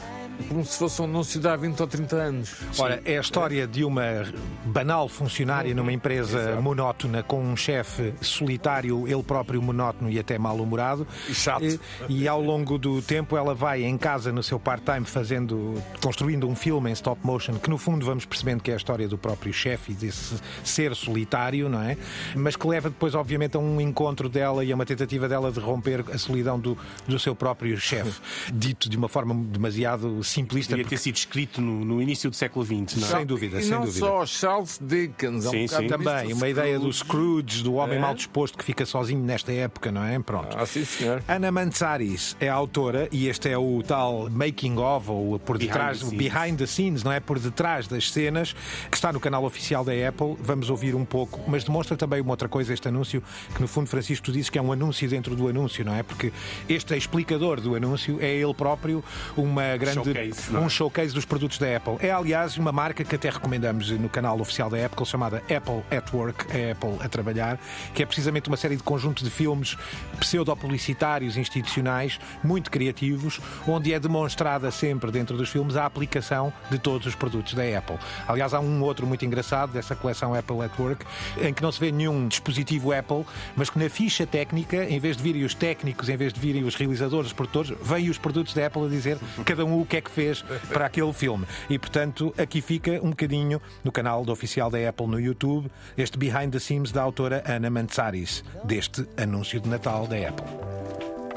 como 0.47 0.65
se 0.65 0.77
fosse 0.77 1.01
um 1.01 1.05
anúncio 1.05 1.39
de 1.39 1.47
há 1.47 1.55
20 1.55 1.79
ou 1.79 1.87
30 1.87 2.15
anos. 2.15 2.55
Ora, 2.77 3.01
é 3.05 3.17
a 3.17 3.21
história 3.21 3.67
de 3.67 3.83
uma 3.83 4.25
banal 4.65 5.07
funcionária 5.07 5.73
numa 5.73 5.91
empresa 5.91 6.39
Exato. 6.39 6.61
monótona 6.61 7.23
com 7.23 7.41
um 7.41 7.55
chefe 7.55 8.13
solitário, 8.21 9.07
ele 9.07 9.23
próprio 9.23 9.61
monótono 9.61 10.09
e 10.09 10.19
até 10.19 10.37
mal-humorado. 10.37 11.07
E 11.27 11.33
chato. 11.33 11.63
E, 11.63 11.79
e 12.09 12.27
ao 12.27 12.41
longo 12.41 12.77
do 12.77 13.01
tempo 13.01 13.35
ela 13.35 13.53
vai 13.53 13.83
em 13.83 13.97
casa 13.97 14.31
no 14.31 14.41
seu 14.41 14.59
part-time 14.59 15.05
fazendo, 15.05 15.81
construindo 16.01 16.47
um 16.47 16.55
filme 16.55 16.89
em 16.89 16.93
stop 16.93 17.19
motion 17.23 17.55
que 17.59 17.69
no 17.69 17.77
fundo 17.77 18.05
vamos 18.05 18.25
percebendo 18.25 18.63
que 18.63 18.71
é 18.71 18.73
a 18.73 18.77
história 18.77 19.07
do 19.07 19.17
próprio 19.17 19.51
chefe 19.51 19.91
e 19.91 19.95
desse 19.95 20.35
ser 20.63 20.95
solitário, 20.95 21.69
não 21.69 21.81
é? 21.81 21.97
Mas 22.35 22.55
que 22.55 22.67
leva 22.67 22.89
depois 22.89 23.15
obviamente 23.15 23.57
a 23.57 23.59
um 23.59 23.81
encontro 23.81 24.29
dela 24.29 24.63
e 24.63 24.71
a 24.71 24.75
uma 24.75 24.85
tentativa 24.85 25.27
dela 25.27 25.51
de 25.51 25.59
romper 25.59 26.05
a 26.13 26.17
solidão 26.17 26.59
do, 26.59 26.77
do 27.07 27.19
seu 27.19 27.35
próprio 27.35 27.77
chefe. 27.77 28.21
Dito 28.53 28.89
de 28.89 28.97
uma 28.97 29.09
forma 29.09 29.35
demasiado 29.35 30.23
simplista. 30.27 30.71
Devia 30.71 30.83
porque- 30.85 30.95
ter 30.95 31.01
sido 31.01 31.15
escrito 31.15 31.61
no, 31.61 31.85
no 31.85 32.01
início 32.01 32.29
do 32.29 32.35
século 32.35 32.65
XX, 32.65 32.97
não 32.97 33.07
é? 33.07 33.11
Sem 33.11 33.25
dúvida, 33.25 33.59
e 33.59 33.63
sem 33.63 33.71
não 33.71 33.81
dúvida. 33.85 33.99
só 33.99 34.25
Charles 34.25 34.79
Dickens, 34.81 35.45
há 35.45 35.49
um 35.49 35.67
Sim. 35.67 35.87
Também, 35.87 36.33
uma 36.33 36.49
ideia 36.49 36.79
do 36.79 36.91
Scrooge. 36.91 37.63
Do 37.63 37.75
homem 37.75 37.97
É? 37.97 38.01
mal 38.01 38.13
disposto 38.15 38.57
que 38.57 38.63
fica 38.63 38.85
sozinho 38.85 39.23
nesta 39.23 39.51
época, 39.51 39.91
não 39.91 40.03
é? 40.03 40.17
Pronto. 40.19 40.57
Ah, 40.57 40.65
sim, 40.65 40.83
senhor. 40.83 41.23
Ana 41.27 41.51
Manzaris 41.51 42.35
é 42.39 42.49
a 42.49 42.53
autora 42.53 43.07
e 43.11 43.27
este 43.27 43.49
é 43.49 43.57
o 43.57 43.83
tal 43.85 44.29
making 44.29 44.77
of, 44.77 45.09
ou 45.11 45.37
por 45.39 45.57
Behind 45.57 45.69
detrás, 45.71 45.99
the 45.99 46.05
o 46.05 46.09
scenes. 46.09 46.33
behind 46.33 46.57
the 46.57 46.65
scenes, 46.67 47.03
não 47.03 47.11
é? 47.11 47.19
Por 47.19 47.37
detrás 47.39 47.87
das 47.87 48.09
cenas, 48.11 48.53
que 48.89 48.97
está 48.97 49.13
no 49.13 49.19
canal 49.19 49.43
oficial 49.43 49.85
da 49.85 49.91
Apple. 50.07 50.35
Vamos 50.39 50.69
ouvir 50.69 50.95
um 50.95 51.05
pouco, 51.05 51.39
mas 51.47 51.63
demonstra 51.63 51.95
também 51.95 52.07
também 52.07 52.21
uma 52.21 52.31
outra 52.31 52.47
coisa, 52.47 52.73
este 52.73 52.87
anúncio, 52.87 53.21
que 53.53 53.59
no 53.61 53.67
fundo, 53.67 53.89
Francisco, 53.89 54.27
tu 54.27 54.31
dizes 54.31 54.49
que 54.49 54.57
é 54.57 54.61
um 54.61 54.71
anúncio 54.71 55.09
dentro 55.09 55.35
do 55.35 55.49
anúncio, 55.49 55.83
não 55.83 55.93
é? 55.93 56.03
Porque 56.03 56.31
este 56.69 56.95
explicador 56.95 57.59
do 57.59 57.75
anúncio 57.75 58.17
é 58.21 58.33
ele 58.33 58.53
próprio 58.53 59.03
uma 59.35 59.75
grande, 59.75 60.13
Showcase, 60.17 60.51
não 60.51 60.61
é? 60.61 60.63
um 60.63 60.69
showcase 60.69 61.13
dos 61.13 61.25
produtos 61.25 61.57
da 61.57 61.75
Apple. 61.75 61.97
É, 61.99 62.11
aliás, 62.11 62.57
uma 62.57 62.71
marca 62.71 63.03
que 63.03 63.15
até 63.15 63.29
recomendamos 63.29 63.89
no 63.91 64.09
canal 64.09 64.39
oficial 64.39 64.69
da 64.69 64.83
Apple, 64.85 65.05
chamada 65.05 65.37
Apple 65.37 65.83
at 65.91 66.13
Work, 66.13 66.45
é 66.57 66.71
Apple 66.71 66.97
a 66.99 67.07
trabalhar, 67.07 67.59
que 67.93 68.01
é 68.01 68.05
precisamente 68.05 68.47
uma 68.47 68.57
série 68.57 68.75
de 68.75 68.83
conjunto 68.83 69.23
de 69.23 69.29
filmes 69.29 69.77
pseudo-publicitários 70.19 71.37
institucionais, 71.37 72.19
muito 72.43 72.71
criativos, 72.71 73.39
onde 73.67 73.93
é 73.93 73.99
demonstrada 73.99 74.71
sempre 74.71 75.11
dentro 75.11 75.37
dos 75.37 75.49
filmes 75.49 75.75
a 75.75 75.85
aplicação 75.85 76.51
de 76.69 76.79
todos 76.79 77.07
os 77.07 77.15
produtos 77.15 77.53
da 77.53 77.63
Apple. 77.77 77.97
Aliás, 78.27 78.53
há 78.53 78.59
um 78.59 78.81
outro 78.81 79.05
muito 79.05 79.25
engraçado 79.25 79.71
dessa 79.71 79.95
coleção 79.95 80.33
Apple 80.33 80.61
at 80.61 80.79
Work, 80.79 81.05
em 81.41 81.53
que 81.53 81.61
não 81.61 81.71
se 81.71 81.79
vê 81.79 81.91
nenhum 81.91 82.27
dispositivo 82.27 82.91
Apple, 82.91 83.25
mas 83.55 83.69
que 83.69 83.79
na 83.79 83.89
ficha 83.89 84.25
técnica, 84.25 84.83
em 84.85 84.99
vez 84.99 85.17
de 85.17 85.23
virem 85.23 85.43
os 85.43 85.53
técnicos, 85.53 86.09
em 86.09 86.17
vez 86.17 86.33
de 86.33 86.39
virem 86.39 86.63
os 86.63 86.75
realizadores, 86.75 87.27
os 87.27 87.33
produtores, 87.33 87.73
vêm 87.81 88.09
os 88.09 88.17
produtos 88.17 88.53
da 88.53 88.67
Apple 88.67 88.85
a 88.85 88.89
dizer 88.89 89.17
cada 89.45 89.65
um 89.65 89.81
o 89.81 89.85
que 89.85 89.97
é 89.97 90.01
que 90.01 90.06
fez 90.11 90.43
para 90.71 90.85
aquele 90.85 91.13
filme. 91.13 91.45
E, 91.69 91.77
portanto, 91.77 92.33
aqui 92.37 92.61
fica 92.61 92.99
um 93.03 93.09
bocadinho 93.09 93.61
no 93.83 93.91
canal 93.91 94.23
do 94.23 94.31
oficial 94.31 94.69
da 94.69 94.89
Apple 94.89 95.07
no 95.07 95.19
YouTube, 95.19 95.69
este 95.97 96.17
behind 96.17 96.51
the 96.51 96.59
scenes 96.59 96.91
da 96.91 97.01
autora 97.01 97.43
Ana 97.45 97.69
Mantsaris, 97.69 98.43
deste 98.63 99.07
anúncio 99.17 99.59
de 99.59 99.69
Natal 99.69 100.07
da 100.07 100.15
Apple. 100.27 100.47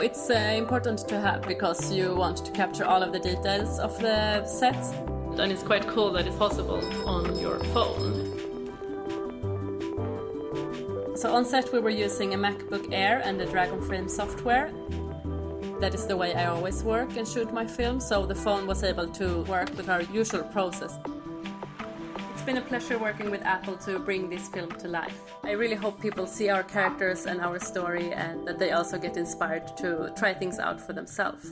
It's 0.01 0.31
uh, 0.31 0.59
important 0.59 1.07
to 1.09 1.17
have 1.17 1.47
because 1.47 1.93
you 1.95 2.17
want 2.17 2.43
to 2.45 2.51
capture 2.53 2.87
all 2.87 3.03
of 3.03 3.13
the 3.13 3.21
details 3.21 3.79
of 3.79 3.99
the 3.99 4.47
sets. 4.47 4.95
and 5.39 5.53
it's 5.53 5.63
quite 5.63 5.87
cool 5.87 6.11
that 6.13 6.27
it's 6.27 6.37
possible 6.37 6.81
on 7.07 7.39
your 7.39 7.59
phone. 7.73 8.37
So 11.17 11.35
on 11.35 11.45
set 11.45 11.73
we 11.73 11.81
were 11.81 11.91
using 11.91 12.35
a 12.35 12.39
MacBook 12.39 12.93
Air 12.93 13.23
and 13.25 13.39
the 13.39 13.47
Dragon 13.47 13.81
Frame 13.81 14.09
software. 14.09 14.71
That 15.81 15.95
is 15.95 16.07
the 16.07 16.15
way 16.15 16.35
I 16.35 16.45
always 16.45 16.85
work 16.85 17.17
and 17.17 17.27
shoot 17.27 17.55
my 17.55 17.67
film, 17.67 18.01
so 18.01 18.27
the 18.27 18.35
phone 18.35 18.67
was 18.67 18.85
able 18.85 19.09
to 19.09 19.43
work 19.45 19.75
with 19.79 19.89
our 19.89 20.03
usual 20.03 20.43
process. 20.43 20.99
It's 22.35 22.43
been 22.43 22.59
a 22.59 22.61
pleasure 22.61 22.99
working 22.99 23.31
with 23.31 23.41
Apple 23.45 23.79
to 23.79 23.99
bring 23.99 24.29
this 24.29 24.47
film 24.49 24.71
to 24.73 24.89
life. 24.89 25.19
I 25.43 25.53
really 25.53 25.77
hope 25.77 25.99
people 25.99 26.27
see 26.27 26.51
our 26.51 26.63
characters 26.63 27.25
and 27.25 27.41
our 27.41 27.59
story 27.59 28.13
and 28.13 28.47
that 28.47 28.59
they 28.59 28.73
also 28.73 28.99
get 28.99 29.17
inspired 29.17 29.75
to 29.79 30.13
try 30.19 30.35
things 30.35 30.59
out 30.59 30.83
for 30.83 30.93
themselves. 30.93 31.49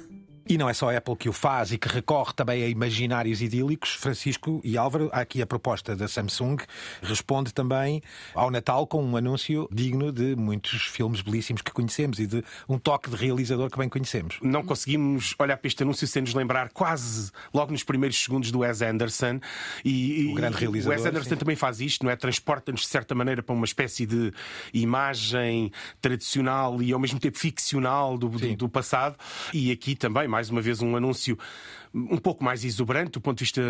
E 0.51 0.57
não 0.57 0.67
é 0.67 0.73
só 0.73 0.91
a 0.91 0.97
Apple 0.97 1.15
que 1.15 1.29
o 1.29 1.33
faz 1.33 1.73
e 1.73 1.79
que 1.79 1.89
recorre 1.89 2.33
também 2.33 2.63
a 2.63 2.69
imaginários 2.69 3.43
idílicos. 3.43 3.91
Francisco 3.91 4.63
e 4.65 4.79
Álvaro, 4.79 5.11
há 5.13 5.21
aqui 5.21 5.43
a 5.43 5.47
proposta 5.47 5.95
da 5.95 6.09
Samsung 6.09 6.57
responde 7.03 7.53
também 7.53 8.03
ao 8.35 8.51
Natal 8.51 8.87
com 8.87 9.05
um 9.05 9.15
anúncio 9.15 9.69
digno 9.71 10.11
de 10.11 10.35
muitos 10.35 10.85
filmes 10.85 11.21
belíssimos 11.21 11.61
que 11.61 11.71
conhecemos 11.71 12.19
e 12.19 12.27
de 12.27 12.43
um 12.67 12.79
toque 12.79 13.11
de 13.11 13.17
realizador 13.17 13.71
que 13.71 13.77
bem 13.77 13.91
conhecemos. 13.91 14.39
Não 14.41 14.65
conseguimos 14.65 15.35
olhar 15.39 15.59
para 15.59 15.69
este 15.69 15.83
anúncio 15.83 16.07
sem 16.07 16.23
nos 16.23 16.33
lembrar 16.33 16.71
quase 16.71 17.31
logo 17.53 17.71
nos 17.71 17.85
primeiros 17.85 18.17
segundos 18.17 18.51
do 18.51 18.61
Wes 18.61 18.81
Anderson. 18.81 19.41
E, 19.85 20.31
O 20.33 20.35
grande 20.35 20.57
e 20.57 20.61
realizador, 20.61 20.97
O 20.97 20.99
Wes 20.99 21.07
Anderson 21.07 21.31
sim. 21.31 21.37
também 21.37 21.57
faz 21.57 21.79
isto, 21.79 22.05
não 22.05 22.11
é? 22.11 22.17
Transporta-nos 22.17 22.81
de 22.81 22.87
certa 22.87 23.15
maneira 23.15 23.43
para 23.43 23.55
uma 23.55 23.67
espécie 23.67 24.07
de 24.07 24.33
imagem 24.73 25.71
tradicional 26.01 26.81
e 26.83 26.91
ao 26.91 26.99
mesmo 26.99 27.21
tempo 27.21 27.37
ficcional 27.37 28.17
do, 28.17 28.31
do, 28.31 28.57
do 28.57 28.69
passado. 28.69 29.15
E 29.53 29.71
aqui 29.71 29.95
também, 29.95 30.27
mais 30.27 30.38
uma 30.49 30.61
vez, 30.61 30.81
um 30.81 30.97
anúncio 30.97 31.37
um 31.95 32.17
pouco 32.19 32.43
mais 32.45 32.65
exuberante 32.65 33.13
do 33.13 33.21
ponto 33.21 33.39
de 33.39 33.45
vista 33.45 33.63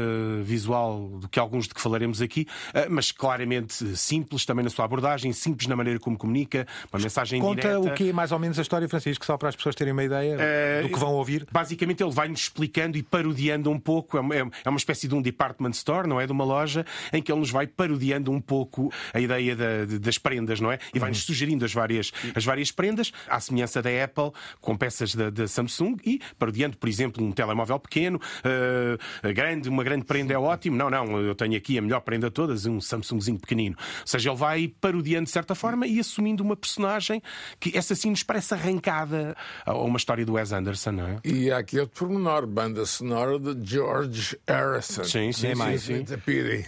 visual 0.42 1.08
do 1.20 1.28
que 1.28 1.38
alguns 1.38 1.66
de 1.68 1.74
que 1.74 1.80
falaremos 1.80 2.20
aqui, 2.20 2.46
eh, 2.74 2.88
mas 2.88 3.12
claramente 3.12 3.96
simples 3.96 4.44
também 4.44 4.64
na 4.64 4.70
sua 4.70 4.84
abordagem, 4.84 5.32
simples 5.32 5.66
na 5.66 5.76
maneira 5.76 5.98
como 5.98 6.16
comunica, 6.16 6.66
uma 6.92 7.00
mensagem 7.00 7.40
Conta 7.40 7.60
direta. 7.60 7.80
o 7.80 7.94
que 7.94 8.10
é 8.10 8.12
mais 8.12 8.32
ou 8.32 8.38
menos 8.38 8.58
a 8.58 8.62
história, 8.62 8.88
Francisco, 8.88 9.24
só 9.24 9.36
para 9.36 9.48
as 9.48 9.56
pessoas 9.56 9.74
terem 9.74 9.92
uma 9.92 10.04
ideia 10.04 10.36
Eh, 10.38 10.82
do 10.82 10.88
que 10.88 10.98
vão 10.98 11.12
ouvir. 11.14 11.46
Basicamente, 11.52 12.02
ele 12.02 12.12
vai-nos 12.12 12.40
explicando 12.40 12.96
e 12.96 13.02
parodiando 13.02 13.70
um 13.70 13.78
pouco. 13.78 14.16
É 14.16 14.20
uma, 14.20 14.34
é 14.36 14.42
uma 14.68 14.78
espécie 14.78 15.06
de 15.08 15.14
um 15.14 15.20
department 15.22 15.70
store, 15.70 16.08
não 16.08 16.20
é? 16.20 16.26
De 16.26 16.32
uma 16.32 16.44
loja, 16.44 16.84
em 17.12 17.20
que 17.22 17.30
ele 17.30 17.40
nos 17.40 17.50
vai 17.50 17.66
parodiando 17.66 18.30
um 18.30 18.40
pouco 18.40 18.92
a 19.12 19.20
ideia 19.20 19.54
da- 19.54 19.84
das 20.00 20.18
prendas, 20.18 20.60
não 20.60 20.72
é? 20.72 20.78
E 20.94 20.98
vai-nos 20.98 21.22
sugerindo 21.24 21.64
as 21.64 21.72
várias, 21.72 22.12
as 22.34 22.44
várias 22.44 22.70
prendas, 22.70 23.12
à 23.28 23.38
semelhança 23.40 23.82
da 23.82 23.90
Apple, 24.04 24.30
com 24.60 24.76
peças 24.76 25.14
da, 25.14 25.28
da 25.30 25.46
Samsung 25.46 25.96
e 26.04 26.20
parodiando, 26.38 26.76
por 26.76 26.88
exemplo, 26.88 27.22
um 27.24 27.32
telemóvel 27.32 27.78
pequeno, 27.78 28.07
eh, 28.44 29.32
grande, 29.32 29.68
uma 29.68 29.84
grande 29.84 30.04
prenda 30.04 30.32
é 30.32 30.38
ótimo. 30.38 30.76
Não, 30.76 30.88
não, 30.88 31.20
eu 31.20 31.34
tenho 31.34 31.56
aqui 31.56 31.78
a 31.78 31.82
melhor 31.82 32.00
prenda 32.00 32.28
de 32.28 32.32
todas, 32.32 32.66
um 32.66 32.80
Samsungzinho 32.80 33.38
pequenino. 33.38 33.76
Ou 33.78 34.06
seja, 34.06 34.30
ele 34.30 34.36
vai 34.36 34.68
parodiando 34.80 35.24
de 35.24 35.30
certa 35.30 35.54
forma 35.54 35.86
e 35.86 36.00
assumindo 36.00 36.42
uma 36.42 36.56
personagem 36.56 37.22
que 37.60 37.76
essa 37.76 37.94
sim 37.94 38.10
nos 38.10 38.22
parece 38.22 38.54
arrancada 38.54 39.36
a 39.64 39.74
uma 39.74 39.96
história 39.96 40.24
do 40.24 40.34
Wes 40.34 40.52
Anderson, 40.52 40.92
não 40.92 41.06
é? 41.06 41.16
E 41.24 41.50
há 41.50 41.58
aqui 41.58 41.78
outro 41.78 42.06
pormenor, 42.06 42.46
banda 42.46 42.84
sonora 42.86 43.38
de 43.38 43.70
George 43.70 44.38
Harrison. 44.46 45.04
Sim, 45.04 45.32
sim, 45.32 45.54
mais, 45.54 45.82
sim. 45.82 46.04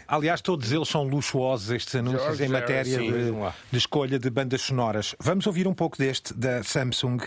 Aliás, 0.06 0.40
todos 0.40 0.72
eles 0.72 0.88
são 0.88 1.04
luxuosos, 1.04 1.70
estes 1.70 1.94
anúncios 1.94 2.22
George 2.22 2.44
em 2.44 2.48
matéria 2.48 2.98
de, 2.98 3.32
de 3.70 3.78
escolha 3.78 4.18
de 4.18 4.30
bandas 4.30 4.62
sonoras. 4.62 5.14
Vamos 5.20 5.46
ouvir 5.46 5.66
um 5.66 5.74
pouco 5.74 5.96
deste 5.96 6.34
da 6.34 6.62
Samsung, 6.62 7.18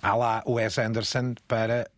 à 0.00 0.14
lá 0.14 0.42
Wes 0.46 0.78
Anderson, 0.78 1.34
para 1.46 1.88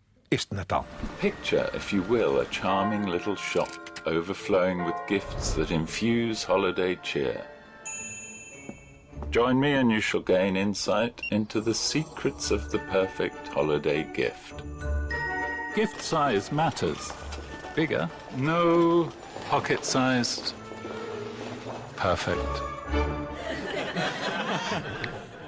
Natal. 0.50 0.85
Picture, 1.21 1.71
if 1.75 1.93
you 1.93 2.02
will, 2.02 2.40
a 2.40 2.47
charming 2.47 3.07
little 3.07 3.37
shop 3.37 3.69
overflowing 4.07 4.85
with 4.85 4.95
gifts 5.07 5.52
that 5.52 5.71
infuse 5.71 6.43
holiday 6.43 6.97
cheer. 6.97 7.45
Join 9.31 9.59
me 9.59 9.73
and 9.73 9.90
you 9.90 10.00
shall 10.00 10.21
gain 10.21 10.57
insight 10.57 11.21
into 11.31 11.61
the 11.61 11.75
secrets 11.75 12.50
of 12.50 12.71
the 12.71 12.78
perfect 12.90 13.49
holiday 13.49 14.04
gift. 14.12 14.62
Gift 15.75 16.00
size 16.00 16.52
matters. 16.52 17.12
Bigger? 17.75 18.09
No. 18.37 19.11
Pocket 19.49 19.85
sized? 19.85 20.54
Perfect. 21.97 22.40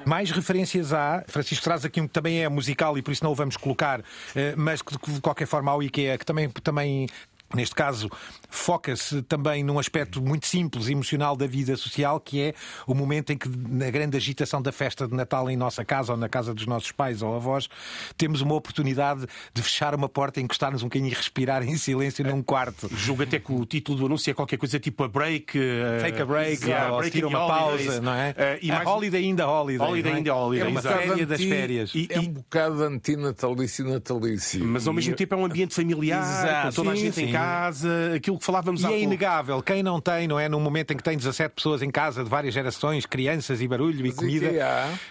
Mais 0.06 0.30
referências 0.30 0.92
há. 0.92 1.24
Francisco 1.26 1.64
traz 1.64 1.84
aqui 1.84 2.00
um 2.00 2.06
que 2.06 2.12
também 2.12 2.44
é 2.44 2.48
musical 2.48 2.96
e 2.96 3.02
por 3.02 3.10
isso 3.10 3.24
não 3.24 3.32
o 3.32 3.34
vamos 3.34 3.56
colocar, 3.56 4.00
eh, 4.36 4.54
mas 4.56 4.80
que 4.80 5.10
de 5.10 5.20
qualquer 5.20 5.46
forma 5.46 5.72
ao 5.72 5.82
IKEA, 5.82 6.16
que 6.16 6.24
também, 6.24 6.48
também 6.48 7.08
neste 7.56 7.74
caso, 7.74 8.10
foca-se 8.48 9.22
também 9.22 9.64
num 9.64 9.78
aspecto 9.78 10.22
muito 10.22 10.46
simples 10.46 10.88
e 10.88 10.92
emocional 10.92 11.36
da 11.36 11.46
vida 11.46 11.76
social, 11.76 12.20
que 12.20 12.40
é 12.40 12.54
o 12.86 12.94
momento 12.94 13.32
em 13.32 13.38
que, 13.38 13.48
na 13.48 13.90
grande 13.90 14.16
agitação 14.16 14.62
da 14.62 14.70
festa 14.72 15.06
de 15.08 15.14
Natal 15.14 15.50
em 15.50 15.56
nossa 15.56 15.84
casa 15.84 16.12
ou 16.12 16.18
na 16.18 16.28
casa 16.28 16.54
dos 16.54 16.66
nossos 16.66 16.92
pais 16.92 17.22
ou 17.22 17.34
avós, 17.34 17.68
temos 18.16 18.40
uma 18.40 18.54
oportunidade 18.54 19.26
de 19.52 19.62
fechar 19.62 19.94
uma 19.94 20.08
porta, 20.08 20.40
encostar-nos 20.40 20.82
um 20.82 20.86
bocadinho 20.86 21.10
e 21.10 21.14
respirar 21.14 21.62
em 21.62 21.76
silêncio 21.76 22.24
num 22.24 22.42
quarto. 22.42 22.88
Julgo 22.94 23.22
até 23.22 23.38
que 23.38 23.52
o 23.52 23.64
título 23.64 23.98
do 23.98 24.06
anúncio 24.06 24.30
é 24.30 24.34
qualquer 24.34 24.56
coisa 24.58 24.78
tipo 24.78 25.02
a 25.04 25.08
break. 25.08 25.58
eh, 25.58 25.98
Take 26.02 26.22
a 26.22 26.26
break, 26.26 26.64
yeah, 26.64 26.92
ou 26.92 26.98
break 26.98 27.12
tira 27.12 27.26
uma 27.28 27.38
pausa, 27.46 27.74
holidays. 27.74 28.00
não 28.00 28.12
é? 28.14 28.34
Eh, 28.36 28.58
e 28.62 28.70
a 28.70 28.74
mais- 28.76 28.88
holiday 28.88 29.24
in 29.26 29.36
the 29.36 29.44
holiday. 29.44 29.86
Holiday 29.86 30.10
não 30.12 30.16
é? 30.16 30.20
in 30.20 30.24
the 30.24 30.32
holiday, 30.32 30.66
É 30.66 30.70
uma 30.70 30.82
férias 30.82 31.28
das 31.28 31.42
férias. 31.42 31.92
E- 31.94 32.06
É 32.10 32.20
um 32.20 32.28
bocado 32.28 32.82
antinatalício 32.84 33.86
e 33.86 33.90
natalício. 33.92 34.64
Mas 34.64 34.86
ao 34.86 34.92
mesmo 34.94 35.14
tempo 35.14 35.34
é 35.34 35.38
um 35.38 35.44
ambiente 35.44 35.74
familiar, 35.74 36.22
Exato. 36.22 36.66
com 36.68 36.72
toda 36.74 36.90
a 36.92 36.96
Sim, 36.96 37.02
gente 37.06 37.20
em 37.22 37.26
sim. 37.26 37.32
Casa, 37.46 38.14
aquilo 38.16 38.38
que 38.38 38.44
falávamos 38.44 38.80
E 38.82 38.84
há 38.84 38.88
é 38.88 38.90
pouco. 38.90 39.04
inegável, 39.04 39.62
quem 39.62 39.82
não 39.82 40.00
tem, 40.00 40.26
não 40.28 40.38
é? 40.38 40.48
Num 40.48 40.60
momento 40.60 40.92
em 40.92 40.96
que 40.96 41.02
tem 41.02 41.16
17 41.16 41.54
pessoas 41.54 41.82
em 41.82 41.90
casa 41.90 42.22
de 42.24 42.30
várias 42.30 42.52
gerações, 42.54 43.06
crianças 43.06 43.60
e 43.60 43.68
barulho 43.68 44.06
e 44.06 44.12
comida, 44.12 44.50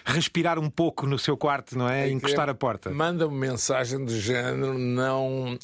respirar 0.04 0.58
um 0.58 0.70
pouco 0.70 1.06
no 1.06 1.18
seu 1.18 1.36
quarto, 1.36 1.76
não 1.76 1.88
é? 1.88 2.04
É 2.04 2.08
que 2.08 2.12
Encostar 2.14 2.48
a 2.48 2.54
porta. 2.54 2.90
Manda 2.90 3.26
uma 3.26 3.38
mensagem 3.38 4.04
do 4.04 4.18
género: 4.18 4.78
não 4.78 5.58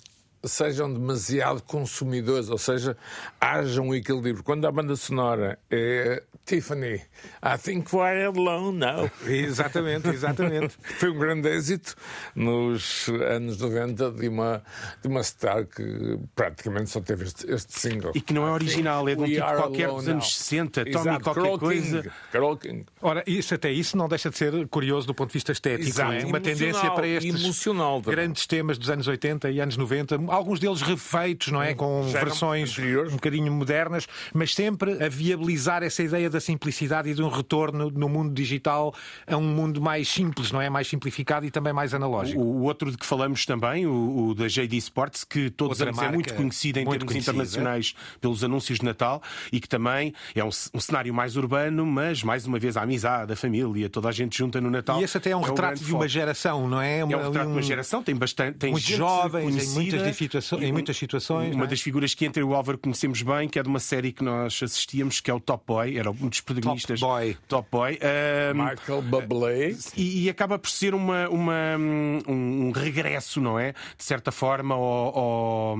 sejam 0.44 0.92
demasiado 0.92 1.62
consumidores, 1.62 2.50
ou 2.50 2.58
seja, 2.58 2.96
haja 3.40 3.80
um 3.80 3.94
equilíbrio. 3.94 4.42
Quando 4.42 4.66
a 4.66 4.72
banda 4.72 4.96
sonora 4.96 5.58
é 5.70 6.22
Tiffany, 6.44 7.00
I 7.42 7.56
think 7.56 7.92
we're 7.92 8.26
alone 8.26 8.78
now. 8.78 9.10
Exatamente, 9.26 10.08
exatamente. 10.08 10.76
Foi 10.98 11.10
um 11.10 11.18
grande 11.18 11.48
êxito 11.48 11.94
nos 12.34 13.08
anos 13.08 13.58
90 13.58 14.10
de 14.10 14.28
uma, 14.28 14.62
de 15.00 15.08
uma 15.08 15.22
star 15.22 15.66
que 15.66 16.18
praticamente 16.34 16.90
só 16.90 17.00
teve 17.00 17.24
este, 17.24 17.48
este 17.50 17.78
single. 17.78 18.12
E 18.14 18.20
que 18.20 18.34
não 18.34 18.46
é 18.46 18.50
original, 18.50 19.08
é 19.08 19.14
de 19.14 19.20
um 19.20 19.24
We 19.24 19.34
tipo 19.34 19.46
qualquer 19.46 19.88
dos 19.88 20.08
anos 20.08 20.24
now. 20.24 20.30
60, 20.32 20.84
Tommy 20.84 20.90
Exato, 20.90 21.24
qualquer 21.24 21.42
Carole 21.42 21.58
coisa. 21.58 22.02
King, 22.02 22.14
Carole 22.32 22.58
King. 22.58 22.86
Ora, 23.00 23.22
isso 23.26 23.54
até 23.54 23.70
isso 23.70 23.96
não 23.96 24.08
deixa 24.08 24.28
de 24.28 24.36
ser 24.36 24.66
curioso 24.68 25.06
do 25.06 25.14
ponto 25.14 25.28
de 25.28 25.34
vista 25.34 25.52
estético. 25.52 25.88
Exato. 25.88 26.12
não 26.12 26.18
é? 26.18 26.24
Uma 26.24 26.40
tendência 26.40 26.90
para 26.90 27.06
estes 27.06 27.66
grandes 28.04 28.46
temas 28.46 28.78
dos 28.78 28.90
anos 28.90 29.06
80 29.06 29.50
e 29.50 29.60
anos 29.60 29.76
90, 29.76 30.20
alguns 30.28 30.58
deles 30.58 30.82
refeitos, 30.82 31.48
não 31.48 31.62
é? 31.62 31.74
Com 31.74 32.08
Já 32.08 32.24
versões 32.24 32.76
um 32.78 33.12
bocadinho 33.12 33.52
modernas, 33.52 34.08
mas 34.34 34.54
sempre 34.54 35.02
a 35.04 35.08
viabilizar 35.08 35.82
essa 35.82 36.02
ideia 36.02 36.31
da 36.32 36.40
simplicidade 36.40 37.10
e 37.10 37.14
de 37.14 37.22
um 37.22 37.28
retorno 37.28 37.90
no 37.90 38.08
mundo 38.08 38.32
digital 38.34 38.94
a 39.26 39.36
um 39.36 39.42
mundo 39.42 39.80
mais 39.80 40.08
simples, 40.08 40.50
não 40.50 40.60
é? 40.60 40.68
Mais 40.70 40.88
simplificado 40.88 41.46
e 41.46 41.50
também 41.50 41.72
mais 41.72 41.94
analógico. 41.94 42.40
O, 42.40 42.60
o 42.60 42.62
outro 42.62 42.90
de 42.90 42.96
que 42.98 43.06
falamos 43.06 43.46
também, 43.46 43.86
o, 43.86 44.28
o 44.28 44.34
da 44.34 44.48
JD 44.48 44.76
Sports, 44.78 45.24
que 45.24 45.50
todos 45.50 45.78
Outra 45.80 45.92
os 45.92 45.98
anos 45.98 46.10
é 46.10 46.14
muito 46.14 46.26
marca 46.30 46.42
conhecido 46.42 46.78
em 46.78 46.84
muito 46.84 46.98
termos 47.00 47.12
conhecida. 47.12 47.32
internacionais 47.32 47.94
pelos 48.20 48.42
anúncios 48.42 48.78
de 48.78 48.84
Natal 48.84 49.22
e 49.52 49.60
que 49.60 49.68
também 49.68 50.12
é 50.34 50.42
um, 50.44 50.48
um 50.74 50.80
cenário 50.80 51.12
mais 51.14 51.36
urbano, 51.36 51.84
mas 51.86 52.22
mais 52.22 52.46
uma 52.46 52.58
vez 52.58 52.76
a 52.76 52.82
amizade, 52.82 53.32
a 53.32 53.36
família, 53.36 53.88
toda 53.88 54.08
a 54.08 54.12
gente 54.12 54.36
junta 54.38 54.60
no 54.60 54.70
Natal. 54.70 55.00
E 55.00 55.04
esse 55.04 55.16
até 55.16 55.30
é 55.30 55.36
um 55.36 55.40
o 55.40 55.44
retrato 55.44 55.82
de 55.84 55.94
uma 55.94 56.08
geração, 56.08 56.68
não 56.68 56.80
é? 56.80 57.00
É 57.00 57.04
um 57.04 57.08
retrato 57.08 57.46
de 57.46 57.52
uma 57.52 57.62
geração, 57.62 58.02
tem 58.02 58.14
bastante. 58.16 58.58
Tem 58.58 58.74
gente 58.76 58.96
jovens, 58.96 59.42
em 59.44 59.50
conhecida, 59.50 59.96
muitas 59.98 60.16
situações- 60.16 60.62
em 60.62 60.70
um- 60.70 60.72
muitas 60.72 60.96
situações, 60.96 61.54
Uma 61.54 61.64
é? 61.64 61.68
das 61.68 61.80
figuras 61.80 62.14
que 62.14 62.24
entre 62.24 62.42
o 62.42 62.54
Álvaro 62.54 62.78
conhecemos 62.78 63.20
bem, 63.22 63.48
que 63.48 63.58
é 63.58 63.62
de 63.62 63.68
uma 63.68 63.80
série 63.80 64.12
que 64.12 64.22
nós 64.24 64.60
assistíamos, 64.62 65.20
que 65.20 65.30
é 65.30 65.34
o 65.34 65.40
Top 65.40 65.62
Boy, 65.66 65.98
era 65.98 66.10
um 66.22 66.28
dos 66.28 66.40
protagonistas. 66.40 67.00
Boy. 67.00 67.36
Top 67.48 67.68
Boy. 67.70 67.98
Ahm, 68.02 68.56
Michael 68.70 69.02
Bublé. 69.02 69.76
e, 69.96 70.24
e 70.24 70.30
acaba 70.30 70.58
por 70.58 70.70
ser 70.70 70.94
uma, 70.94 71.28
uma, 71.28 71.76
um, 71.78 72.22
um 72.28 72.70
regresso, 72.72 73.40
não 73.40 73.58
é? 73.58 73.72
De 73.96 74.04
certa 74.04 74.30
forma, 74.30 74.74
ao, 74.74 75.18
ao- 75.18 75.76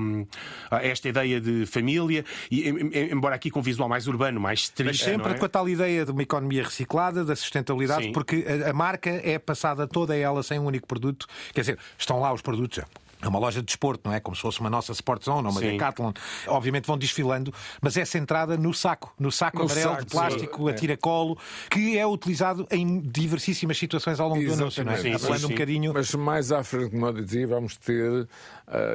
a 0.71 0.83
esta 0.85 1.07
ideia 1.09 1.39
de 1.39 1.65
família, 1.65 2.25
e, 2.51 2.67
em- 2.69 2.89
em- 2.93 3.11
embora 3.13 3.35
aqui 3.35 3.49
com 3.49 3.59
um 3.59 3.63
visual 3.63 3.87
mais 3.87 4.07
urbano, 4.07 4.39
mais 4.39 4.59
Mas 4.61 4.69
triste. 4.69 5.03
sempre 5.05 5.29
não 5.29 5.35
é? 5.35 5.39
com 5.39 5.45
a 5.45 5.49
tal 5.49 5.67
ideia 5.69 6.05
de 6.05 6.11
uma 6.11 6.23
economia 6.23 6.63
reciclada, 6.63 7.23
da 7.23 7.35
sustentabilidade, 7.35 8.05
Sim. 8.05 8.11
porque 8.11 8.45
a, 8.65 8.69
a 8.69 8.73
marca 8.73 9.09
é 9.09 9.37
passada 9.39 9.87
toda 9.87 10.15
ela 10.15 10.43
sem 10.43 10.59
um 10.59 10.65
único 10.65 10.87
produto. 10.87 11.27
Quer 11.53 11.61
dizer, 11.61 11.79
estão 11.97 12.19
lá 12.19 12.33
os 12.33 12.41
produtos. 12.41 12.79
É 13.23 13.27
uma 13.29 13.39
loja 13.39 13.59
de 13.61 13.65
desporto, 13.65 14.01
não 14.09 14.15
é? 14.15 14.19
Como 14.19 14.35
se 14.35 14.41
fosse 14.41 14.59
uma 14.59 14.69
nossa 14.69 14.91
Sport 14.91 15.23
Zone 15.25 15.45
ou 15.47 15.51
uma 15.51 15.59
Sim. 15.61 15.71
Decathlon. 15.71 16.11
Obviamente 16.47 16.85
vão 16.85 16.97
desfilando, 16.97 17.53
mas 17.81 17.95
é 17.97 18.05
centrada 18.05 18.57
no 18.57 18.73
saco, 18.73 19.13
no 19.19 19.31
saco 19.31 19.57
No 19.59 19.63
amarelo 19.65 19.91
saco, 19.91 20.05
de 20.05 20.11
plástico, 20.11 20.63
sim. 20.65 20.69
a 20.69 20.73
tiracolo, 20.73 21.37
que 21.69 21.97
é 21.97 22.05
utilizado 22.05 22.67
em 22.71 22.99
diversíssimas 22.99 23.77
situações 23.77 24.19
ao 24.19 24.29
longo 24.29 24.43
do 24.45 24.53
anúncio, 24.53 24.83
não 24.83 24.91
é? 24.91 24.95
Exatamente. 24.95 25.19
Sim, 25.19 25.23
Apelando 25.25 25.39
sim, 25.39 25.45
um 25.45 25.49
bocadinho. 25.49 25.93
Mas 25.93 26.15
mais 26.15 26.51
à 26.51 26.63
frente, 26.63 26.91
como 26.91 27.05
eu 27.07 27.13
dizia, 27.13 27.47
vamos 27.47 27.77
ter. 27.77 28.27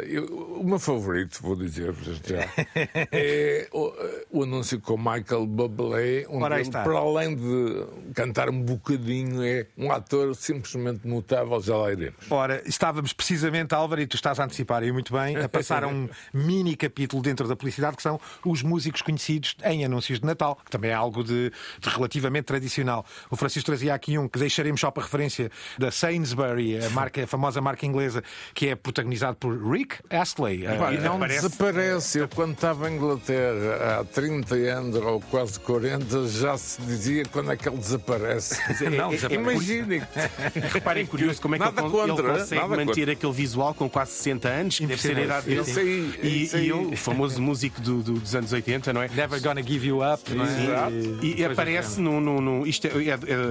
eu- 0.06 0.58
o 0.61 0.64
meu 0.64 0.78
favorito, 0.78 1.38
vou 1.42 1.56
dizer 1.56 1.94
já, 2.25 2.49
é 3.12 3.68
o, 3.73 3.92
o 4.30 4.42
anúncio 4.42 4.80
com 4.80 4.97
Michael 4.97 5.47
Bublé, 5.47 6.26
onde 6.28 6.54
ele, 6.54 6.70
para 6.70 6.99
além 6.99 7.37
de 7.37 7.87
cantar 8.14 8.49
um 8.50 8.61
bocadinho, 8.62 9.42
é 9.42 9.66
um 9.76 9.90
ator 9.92 10.35
simplesmente 10.35 11.06
notável, 11.06 11.61
já 11.61 11.76
lá 11.76 11.92
iremos. 11.92 12.18
Ora, 12.30 12.62
estávamos 12.66 13.12
precisamente, 13.12 13.75
Álvaro, 13.75 14.00
e 14.00 14.06
tu 14.06 14.16
estás 14.18 14.38
a 14.40 14.44
antecipar 14.44 14.82
aí 14.82 14.92
muito 14.92 15.12
bem, 15.12 15.37
a 15.37 15.48
passar 15.48 15.84
a 15.84 15.88
um 15.88 16.08
mini 16.32 16.76
capítulo 16.76 17.22
dentro 17.22 17.46
da 17.48 17.56
publicidade 17.56 17.96
que 17.96 18.02
são 18.02 18.20
os 18.44 18.62
músicos 18.62 19.02
conhecidos 19.02 19.56
em 19.64 19.84
anúncios 19.84 20.20
de 20.20 20.26
Natal, 20.26 20.56
que 20.64 20.70
também 20.70 20.90
é 20.90 20.94
algo 20.94 21.22
de, 21.25 21.50
de 21.80 21.88
relativamente 21.88 22.44
tradicional. 22.44 23.04
O 23.30 23.37
Francisco 23.37 23.66
trazia 23.66 23.94
aqui 23.94 24.18
um 24.18 24.28
que 24.28 24.38
deixaremos 24.38 24.80
só 24.80 24.90
para 24.90 25.02
referência 25.04 25.50
da 25.78 25.90
Sainsbury, 25.90 26.84
a, 26.84 26.90
marca, 26.94 27.25
a 27.25 27.26
famosa 27.26 27.60
marca 27.60 27.87
inglesa, 27.87 28.22
que 28.54 28.68
é 28.68 28.75
protagonizado 28.76 29.37
por 29.37 29.56
Rick 29.70 29.96
Astley. 30.10 30.64
Pá, 30.78 30.92
e 30.92 30.98
não 30.98 31.16
aparece- 31.16 31.48
desaparece. 31.48 32.18
Eu, 32.18 32.28
quando 32.28 32.52
estava 32.54 32.90
em 32.90 32.96
Inglaterra 32.96 34.00
há 34.00 34.04
30 34.04 34.54
anos 34.54 34.96
ou 34.96 35.20
quase 35.20 35.58
40, 35.60 36.26
já 36.28 36.56
se 36.58 36.80
dizia 36.82 37.25
quando 37.26 37.52
é 37.52 37.56
que 37.56 37.68
ele 37.68 37.76
desaparece. 37.78 38.56
Não, 38.90 39.10
desaparece. 39.10 39.34
Imaginem. 39.34 40.02
Reparem 40.72 41.06
curioso 41.06 41.40
como 41.40 41.54
é 41.54 41.58
que 41.58 41.64
Nada 41.64 41.82
ele, 41.82 41.90
contra, 41.90 42.12
ele 42.28 42.38
consegue 42.40 42.60
nada 42.62 42.76
manter 42.76 42.87
contra. 43.00 43.12
aquele 43.12 43.32
visual 43.32 43.75
com 43.75 43.88
quase 43.88 44.07
60 44.08 44.48
anos, 44.48 44.78
que 44.78 44.86
deve 44.86 45.00
ser 45.02 45.16
a 45.16 45.20
idade 45.22 45.46
dele. 45.46 45.78
Aí, 45.78 46.20
e, 46.22 46.28
e 46.56 46.58
ele, 46.70 46.72
o 46.72 46.96
famoso 46.96 47.40
músico 47.40 47.80
do- 47.80 48.02
do- 48.02 48.14
dos 48.14 48.34
anos 48.34 48.52
80, 48.52 48.92
não 48.92 49.02
é? 49.02 49.08
Never 49.08 49.40
Gonna 49.40 49.62
Give 49.62 49.86
You 49.88 49.98
Up. 50.02 50.32
não 50.34 50.44
é? 50.44 50.64
Exato. 50.64 50.94
E 51.22 51.34
coisa 51.34 51.52
aparece 51.52 52.00
no, 52.00 52.20
no, 52.20 52.40
no- 52.40 52.66
Isto 52.66 52.86
é, 52.86 52.90
é- 52.90 53.10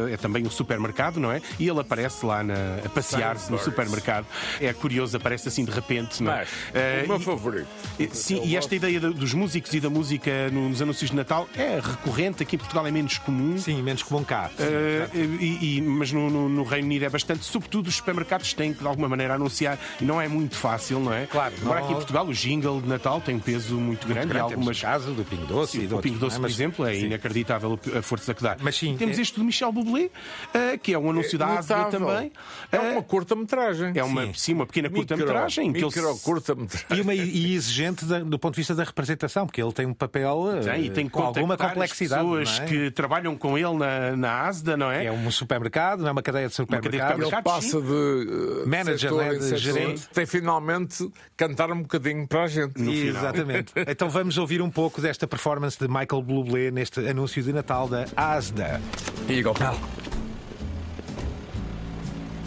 é- 0.09 0.13
é 0.13 0.17
também 0.17 0.45
um 0.45 0.49
supermercado, 0.49 1.19
não 1.19 1.31
é? 1.31 1.41
E 1.59 1.67
ele 1.67 1.79
aparece 1.79 2.25
lá 2.25 2.43
na- 2.43 2.79
a 2.85 2.89
passear-se 2.89 3.51
no 3.51 3.57
supermercado. 3.57 4.25
É 4.61 4.71
curioso, 4.73 5.15
aparece 5.17 5.47
assim 5.47 5.63
de 5.65 5.71
repente, 5.71 6.21
não 6.23 6.31
é? 6.31 6.37
Mas, 6.37 6.49
Eh, 6.73 7.03
o 7.05 7.07
meu 7.09 7.17
e- 7.17 7.23
favorito. 7.23 7.67
e- 7.99 8.09
Sim, 8.13 8.41
e 8.43 8.55
esta 8.55 8.75
ideia 8.75 8.99
do- 8.99 9.13
dos 9.13 9.33
músicos 9.33 9.73
e 9.73 9.79
da 9.79 9.89
música 9.89 10.49
nos 10.51 10.81
anúncios 10.81 11.09
de 11.09 11.15
Natal 11.15 11.47
é 11.55 11.79
recorrente, 11.83 12.43
aqui 12.43 12.55
em 12.55 12.59
Portugal 12.59 12.85
é 12.87 12.91
menos 12.91 13.17
comum. 13.17 13.57
Sim, 13.57 13.81
menos 13.81 14.03
comum 14.03 14.23
cá. 14.23 14.49
Eh, 14.59 15.07
e- 15.13 15.77
e- 15.77 15.81
mas 15.81 16.11
no, 16.11 16.29
no- 16.29 16.49
no 16.49 16.63
Reino 16.63 16.85
Unido 16.87 17.03
é 17.05 17.09
bastante, 17.09 17.43
sobretudo 17.45 17.87
os 17.87 17.95
supermercados 17.95 18.53
têm 18.53 18.73
que 18.73 18.79
de 18.81 18.87
alguma 18.87 19.07
maneira 19.09 19.33
anunciar 19.35 19.77
e 19.99 20.05
não 20.05 20.21
é 20.21 20.27
muito 20.27 20.46
fácil, 20.55 20.99
não 20.99 21.13
é? 21.13 21.25
Claro, 21.25 21.53
Agora 21.61 21.79
aqui 21.79 21.91
em 21.91 21.95
Portugal 21.95 22.25
o 22.27 22.33
jingle 22.33 22.81
de 22.81 22.87
Natal 22.87 23.19
tem 23.21 23.35
um 23.35 23.39
peso 23.39 23.75
muito, 23.75 24.07
grande, 24.07 24.25
e 24.27 24.29
Grande, 24.29 24.49
temos 24.49 24.51
algumas 24.53 24.77
o 24.77 24.81
caso 24.81 25.11
do 25.13 25.23
Pingo 25.25 25.45
Doce 25.45 25.77
e 25.77 25.87
de 25.87 25.93
o 25.93 25.95
outros, 25.97 26.11
Pingo 26.11 26.19
Doce, 26.23 26.35
é? 26.35 26.39
por 26.39 26.43
Mas- 26.43 26.51
exemplo, 26.53 26.85
é 26.85 26.93
sim. 26.95 27.05
inacreditável 27.05 27.79
a 27.97 28.01
força 28.01 28.33
que 28.33 28.41
dá. 28.43 28.55
Mas 28.61 28.75
sim, 28.77 28.95
Temos 28.97 29.17
é- 29.17 29.21
este 29.21 29.37
do 29.37 29.43
Michel 29.43 29.71
Bublé, 29.71 30.09
eh, 30.53 30.77
que 30.77 30.93
é 30.93 30.99
um 30.99 31.09
anúncio 31.09 31.37
da 31.37 31.57
Asda 31.57 31.77
Notável. 31.77 31.99
também. 32.07 32.31
É 32.71 32.77
Eh, 32.77 32.91
uma 32.91 33.03
curta-metragem. 33.03 33.91
é 33.95 34.03
uma, 34.03 34.25
sim. 34.27 34.33
sim, 34.35 34.53
uma 34.53 34.65
pequena 34.65 34.89
curta-metragem. 34.89 35.73
que 35.73 35.79
ele 35.83 35.91
se- 35.91 35.99
Micro 35.99 36.17
curta-metragem. 36.19 36.97
E, 36.97 37.01
uma, 37.01 37.13
e 37.13 37.53
exigente 37.53 38.05
da- 38.05 38.19
do 38.19 38.39
ponto 38.39 38.53
de 38.53 38.61
vista 38.61 38.73
da 38.75 38.83
representação, 38.83 39.45
porque 39.45 39.61
ele 39.61 39.71
tem 39.73 39.85
um 39.85 39.93
papel 39.93 40.49
eh, 40.57 40.59
Tem, 40.61 40.85
e 40.85 40.89
tem 40.89 41.05
que 41.05 41.11
com 41.11 41.23
alguma 41.23 41.57
complexidade. 41.57 42.21
pessoas 42.23 42.59
não 42.59 42.65
é? 42.65 42.67
que 42.69 42.91
trabalham 42.91 43.35
com 43.35 43.57
ele 43.57 43.73
na, 43.75 44.15
na 44.15 44.41
Asda, 44.47 44.77
não 44.77 44.91
é? 44.91 45.05
É 45.05 45.11
um 45.11 45.29
supermercado, 45.31 45.99
não 46.01 46.07
é 46.09 46.11
uma 46.11 46.21
cadeia 46.21 46.47
de 46.47 46.55
cadeia 46.55 46.67
de 46.67 46.81
supermercados. 46.81 47.31
Ele 47.33 47.41
passa 47.41 47.81
de 47.81 47.87
uh, 47.91 48.67
Manager, 48.67 49.13
né, 49.15 49.33
de 49.35 49.57
gerente. 49.57 50.07
tem 50.13 50.25
finalmente 50.27 51.09
cantar 51.35 51.71
um 51.71 51.81
bocadinho 51.81 52.27
para 52.27 52.43
a 52.43 52.47
gente. 52.47 52.79
Exatamente. 52.79 53.73
então 53.87 54.09
vamos 54.09 54.37
ouvir 54.37 54.61
um 54.61 54.69
pouco 54.69 55.01
desta 55.01 55.25
performance 55.25 55.77
de 55.79 55.87
Michael 55.87 56.21
Bublé 56.21 56.69
neste 56.69 56.99
anúncio 57.07 57.41
de 57.41 57.51
Natal 57.51 57.87
da 57.87 58.05
Asda. 58.15 58.79
Here 59.27 59.39
you 59.39 59.43
go, 59.43 59.53
pal. 59.53 59.75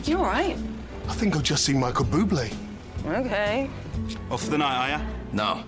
You 0.06 0.18
alright? 0.18 0.56
I 1.08 1.14
think 1.14 1.34
I've 1.34 1.42
just 1.42 1.64
seen 1.64 1.80
Michael 1.80 2.06
Bublé. 2.06 2.50
Okay. 3.06 3.68
Off 4.30 4.44
for 4.44 4.50
the 4.50 4.58
night, 4.58 4.76
are 4.76 4.88
ya? 4.90 5.00
No, 5.32 5.64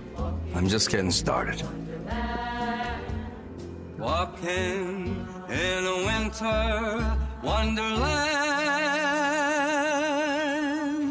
I'm 0.54 0.68
just 0.68 0.90
getting 0.90 1.10
started. 1.10 1.62
Walking 3.98 5.26
in 5.48 5.86
a 5.86 5.96
winter 6.06 7.18
wonderland. 7.42 8.42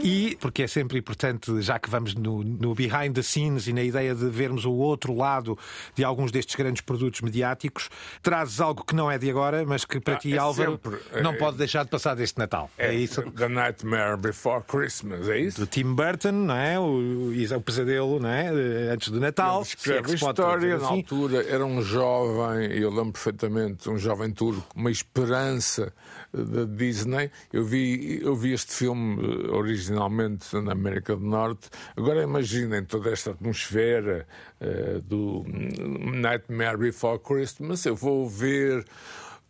E, 0.03 0.37
porque 0.39 0.63
é 0.63 0.67
sempre 0.67 0.97
importante, 0.99 1.61
já 1.61 1.77
que 1.79 1.89
vamos 1.89 2.15
no, 2.15 2.43
no 2.43 2.73
behind 2.73 3.13
the 3.13 3.21
scenes 3.21 3.67
e 3.67 3.73
na 3.73 3.83
ideia 3.83 4.15
de 4.15 4.27
vermos 4.29 4.65
o 4.65 4.71
outro 4.71 5.13
lado 5.15 5.57
de 5.95 6.03
alguns 6.03 6.31
destes 6.31 6.55
grandes 6.55 6.81
produtos 6.81 7.21
mediáticos, 7.21 7.89
trazes 8.21 8.59
algo 8.59 8.83
que 8.83 8.95
não 8.95 9.11
é 9.11 9.17
de 9.17 9.29
agora, 9.29 9.63
mas 9.65 9.85
que 9.85 9.99
para 9.99 10.15
Ah, 10.15 10.17
ti, 10.17 10.33
é 10.33 10.37
Álvaro, 10.37 10.79
sempre. 10.83 11.21
não 11.21 11.33
É- 11.33 11.37
pode 11.37 11.57
deixar 11.57 11.83
de 11.83 11.89
passar 11.89 12.15
deste 12.15 12.37
Natal. 12.37 12.69
É, 12.77 12.93
isso. 12.93 13.21
The 13.31 13.47
Nightmare 13.47 14.17
Before 14.17 14.63
Christmas, 14.63 15.27
é 15.29 15.39
isso? 15.39 15.59
Do 15.59 15.67
Tim 15.67 15.93
Burton, 15.93 16.31
não 16.31 16.55
é? 16.55 16.79
O, 16.79 17.29
o, 17.29 17.61
pesadelo, 17.61 18.19
não 18.19 18.29
é? 18.29 18.49
Antes 18.91 19.09
do 19.09 19.19
Natal. 19.19 19.57
Ele 19.61 19.67
escreve 19.67 20.11
é 20.11 20.15
história, 20.15 20.59
dizer 20.59 20.79
na 20.79 20.85
assim. 20.85 20.95
altura 20.97 21.45
era 21.47 21.65
um 21.65 21.81
jovem, 21.81 22.71
eu 22.71 22.89
lembro 22.89 23.11
perfeitamente, 23.13 23.89
um 23.89 23.97
jovem 23.97 24.31
turco, 24.31 24.65
uma 24.75 24.89
esperança 24.89 25.93
eh, 26.33 26.41
da 26.41 26.63
Disney. 26.65 27.29
Eu 27.53 27.63
vi, 27.63 28.19
eu 28.21 28.35
vi 28.35 28.53
este 28.53 28.73
filme 28.73 29.21
eh, 29.23 29.51
originalmente 29.91 30.55
na 30.57 30.71
América 30.71 31.15
do 31.15 31.25
Norte. 31.25 31.69
Agora 31.95 32.23
imaginem 32.23 32.83
toda 32.85 33.11
esta 33.11 33.31
atmosfera 33.31 34.25
eh, 34.59 34.99
do 35.03 35.43
Nightmare 35.47 36.77
Before 36.77 37.19
Christmas. 37.19 37.85
Eu 37.85 37.95
vou 37.95 38.27
ver 38.27 38.85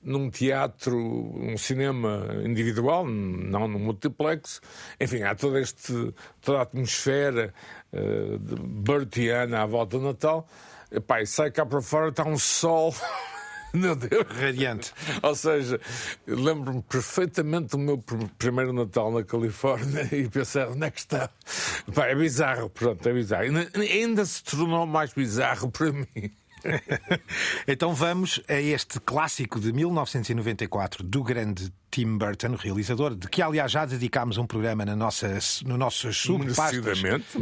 num 0.03 0.31
teatro, 0.31 0.97
um 0.97 1.55
cinema 1.57 2.27
individual, 2.43 3.05
não 3.05 3.67
num 3.67 3.79
multiplex. 3.79 4.61
Enfim, 4.99 5.21
há 5.21 5.35
todo 5.35 5.57
este, 5.59 6.13
toda 6.41 6.59
a 6.59 6.61
atmosfera 6.63 7.53
eh, 7.93 8.37
de 8.39 8.55
Bertiana 8.55 9.61
à 9.61 9.65
volta 9.65 9.97
do 9.97 10.03
Natal. 10.03 10.47
E 10.91 11.25
sai 11.25 11.51
cá 11.51 11.65
para 11.65 11.81
fora, 11.81 12.09
está 12.09 12.25
um 12.25 12.37
sol. 12.37 12.93
Meu 13.73 13.95
Deus! 13.95 14.25
Radiante. 14.29 14.93
Ou 15.21 15.35
seja, 15.35 15.79
lembro-me 16.27 16.81
perfeitamente 16.81 17.69
do 17.69 17.77
meu 17.77 17.97
pr- 17.97 18.25
primeiro 18.37 18.73
Natal 18.73 19.11
na 19.11 19.23
Califórnia 19.23 20.07
e 20.13 20.27
pensei, 20.27 20.63
onde 20.65 20.85
é 20.85 20.91
que 20.91 20.99
está? 20.99 21.29
Pá, 21.93 22.07
é 22.07 22.15
bizarro, 22.15 22.69
pronto, 22.69 23.07
é 23.07 23.13
bizarro. 23.13 23.43
Ainda, 23.43 23.69
ainda 23.79 24.25
se 24.25 24.43
tornou 24.43 24.85
mais 24.85 25.13
bizarro 25.13 25.71
para 25.71 25.91
mim. 25.91 26.31
então 27.67 27.93
vamos 27.93 28.41
a 28.47 28.59
este 28.59 28.99
clássico 28.99 29.59
de 29.59 29.73
1994 29.73 31.03
do 31.03 31.23
grande 31.23 31.73
Tim 31.91 32.17
Burton, 32.17 32.55
realizador, 32.55 33.13
de 33.15 33.27
que 33.27 33.41
aliás 33.41 33.69
já 33.71 33.85
dedicámos 33.85 34.37
um 34.37 34.47
programa 34.47 34.85
na 34.85 34.95
nossa, 34.95 35.37
no 35.65 35.77
nossas 35.77 36.15
subpastas 36.55 36.99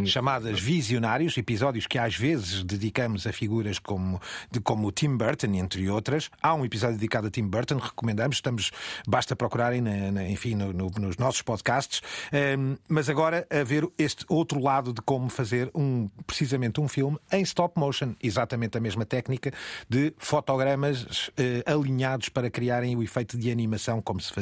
chamadas 0.08 0.60
Visionários, 0.60 1.38
episódios 1.38 1.86
que 1.86 2.00
às 2.00 2.16
vezes 2.16 2.64
dedicamos 2.64 3.28
a 3.28 3.32
figuras 3.32 3.78
como, 3.78 4.20
de, 4.52 4.60
como 4.60 4.88
o 4.88 4.92
Tim 4.92 5.16
Burton, 5.16 5.54
entre 5.54 5.88
outras. 5.90 6.32
Há 6.42 6.56
um 6.56 6.66
episódio 6.66 6.96
dedicado 6.96 7.28
a 7.28 7.30
Tim 7.30 7.44
Burton, 7.48 7.78
recomendamos, 7.78 8.38
estamos, 8.38 8.72
basta 9.08 9.36
procurarem 9.36 9.82
na, 9.82 10.12
na- 10.12 10.28
enfim, 10.28 10.56
no- 10.56 10.74
no- 10.74 10.90
nos 11.00 11.16
nossos 11.18 11.44
podcasts. 11.44 12.02
Ahm, 12.34 12.76
mas 12.88 13.08
agora 13.08 13.46
a 13.52 13.64
ver 13.64 13.88
este 14.00 14.26
outro 14.28 14.60
lado 14.60 14.92
de 14.92 15.02
como 15.04 15.30
fazer 15.30 15.70
um, 15.76 16.10
precisamente 16.26 16.82
um 16.82 16.88
filme 16.88 17.18
em 17.32 17.44
stop 17.44 17.80
motion, 17.80 18.16
exatamente 18.22 18.76
a 18.78 18.82
mesma 18.82 19.06
técnica 19.06 19.54
de 19.88 20.12
fotogramas 20.18 21.30
eh, 21.38 21.62
alinhados 21.68 22.30
para 22.30 22.50
criarem 22.50 22.96
o 22.96 23.04
efeito 23.04 23.38
de 23.38 23.52
animação 23.52 24.02
como 24.02 24.20
se 24.20 24.30
fazia 24.34 24.39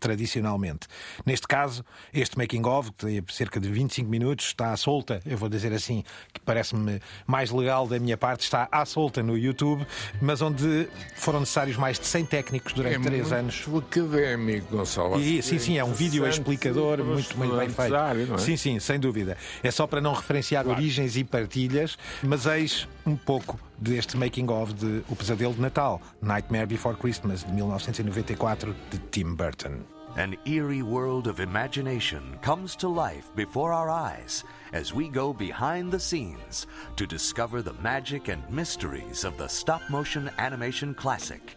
tradicionalmente. 0.00 0.86
Neste 1.24 1.46
caso, 1.46 1.84
este 2.12 2.36
making 2.38 2.64
of, 2.66 2.90
que 2.92 3.06
tem 3.06 3.24
cerca 3.30 3.58
de 3.60 3.68
25 3.68 4.08
minutos, 4.08 4.46
está 4.46 4.72
à 4.72 4.76
solta, 4.76 5.20
eu 5.26 5.36
vou 5.36 5.48
dizer 5.48 5.72
assim, 5.72 6.04
que 6.32 6.40
parece-me 6.40 7.00
mais 7.26 7.50
legal 7.50 7.86
da 7.86 7.98
minha 7.98 8.16
parte, 8.16 8.42
está 8.42 8.68
à 8.70 8.84
solta 8.84 9.22
no 9.22 9.36
YouTube, 9.36 9.86
mas 10.20 10.40
onde 10.42 10.88
foram 11.16 11.40
necessários 11.40 11.76
mais 11.76 11.98
de 11.98 12.06
100 12.06 12.26
técnicos 12.26 12.72
durante 12.72 12.96
É 12.96 13.00
três 13.00 13.22
muito 13.30 13.34
anos. 13.34 13.64
académico, 13.88 14.76
Gonçalo. 14.76 15.20
E, 15.20 15.42
sim, 15.42 15.58
sim, 15.58 15.78
é 15.78 15.84
um 15.84 15.92
vídeo 15.92 16.26
explicador 16.26 17.02
muito, 17.04 17.36
muito 17.36 17.56
bem 17.56 17.68
feito. 17.68 17.94
área, 17.94 18.28
é? 18.34 18.38
Sim, 18.38 18.56
sim, 18.56 18.78
sem 18.78 18.98
dúvida. 18.98 19.36
É 19.62 19.70
só 19.70 19.86
para 19.86 20.00
não 20.00 20.12
referenciar 20.12 20.66
origens 20.66 21.16
e 21.16 21.24
partilhas, 21.24 21.96
mas 22.22 22.46
eis 22.46 22.88
um 23.06 23.16
pouco 23.16 23.58
deste 23.82 24.16
making 24.16 24.50
of 24.50 24.78
de 24.78 24.98
O 25.10 25.14
Pesadelo 25.14 25.54
de 25.54 25.60
Natal, 25.60 26.00
Nightmare 26.22 26.66
Before 26.66 26.94
Christmas, 26.94 27.42
de 27.42 27.52
1994, 27.52 28.74
de 28.90 28.98
Tim 29.10 29.36
Burton. 29.36 29.84
An 30.16 30.36
eerie 30.44 30.82
world 30.82 31.26
of 31.26 31.40
imagination 31.40 32.38
comes 32.40 32.76
to 32.76 32.86
life 32.88 33.30
before 33.34 33.72
our 33.72 33.90
eyes 33.90 34.44
as 34.72 34.94
we 34.94 35.08
go 35.08 35.32
behind 35.32 35.90
the 35.90 35.98
scenes 35.98 36.68
to 36.94 37.04
discover 37.04 37.62
the 37.62 37.72
magic 37.82 38.28
and 38.28 38.48
mysteries 38.48 39.24
of 39.24 39.36
the 39.36 39.48
stop 39.48 39.82
motion 39.90 40.30
animation 40.38 40.94
classic, 40.94 41.56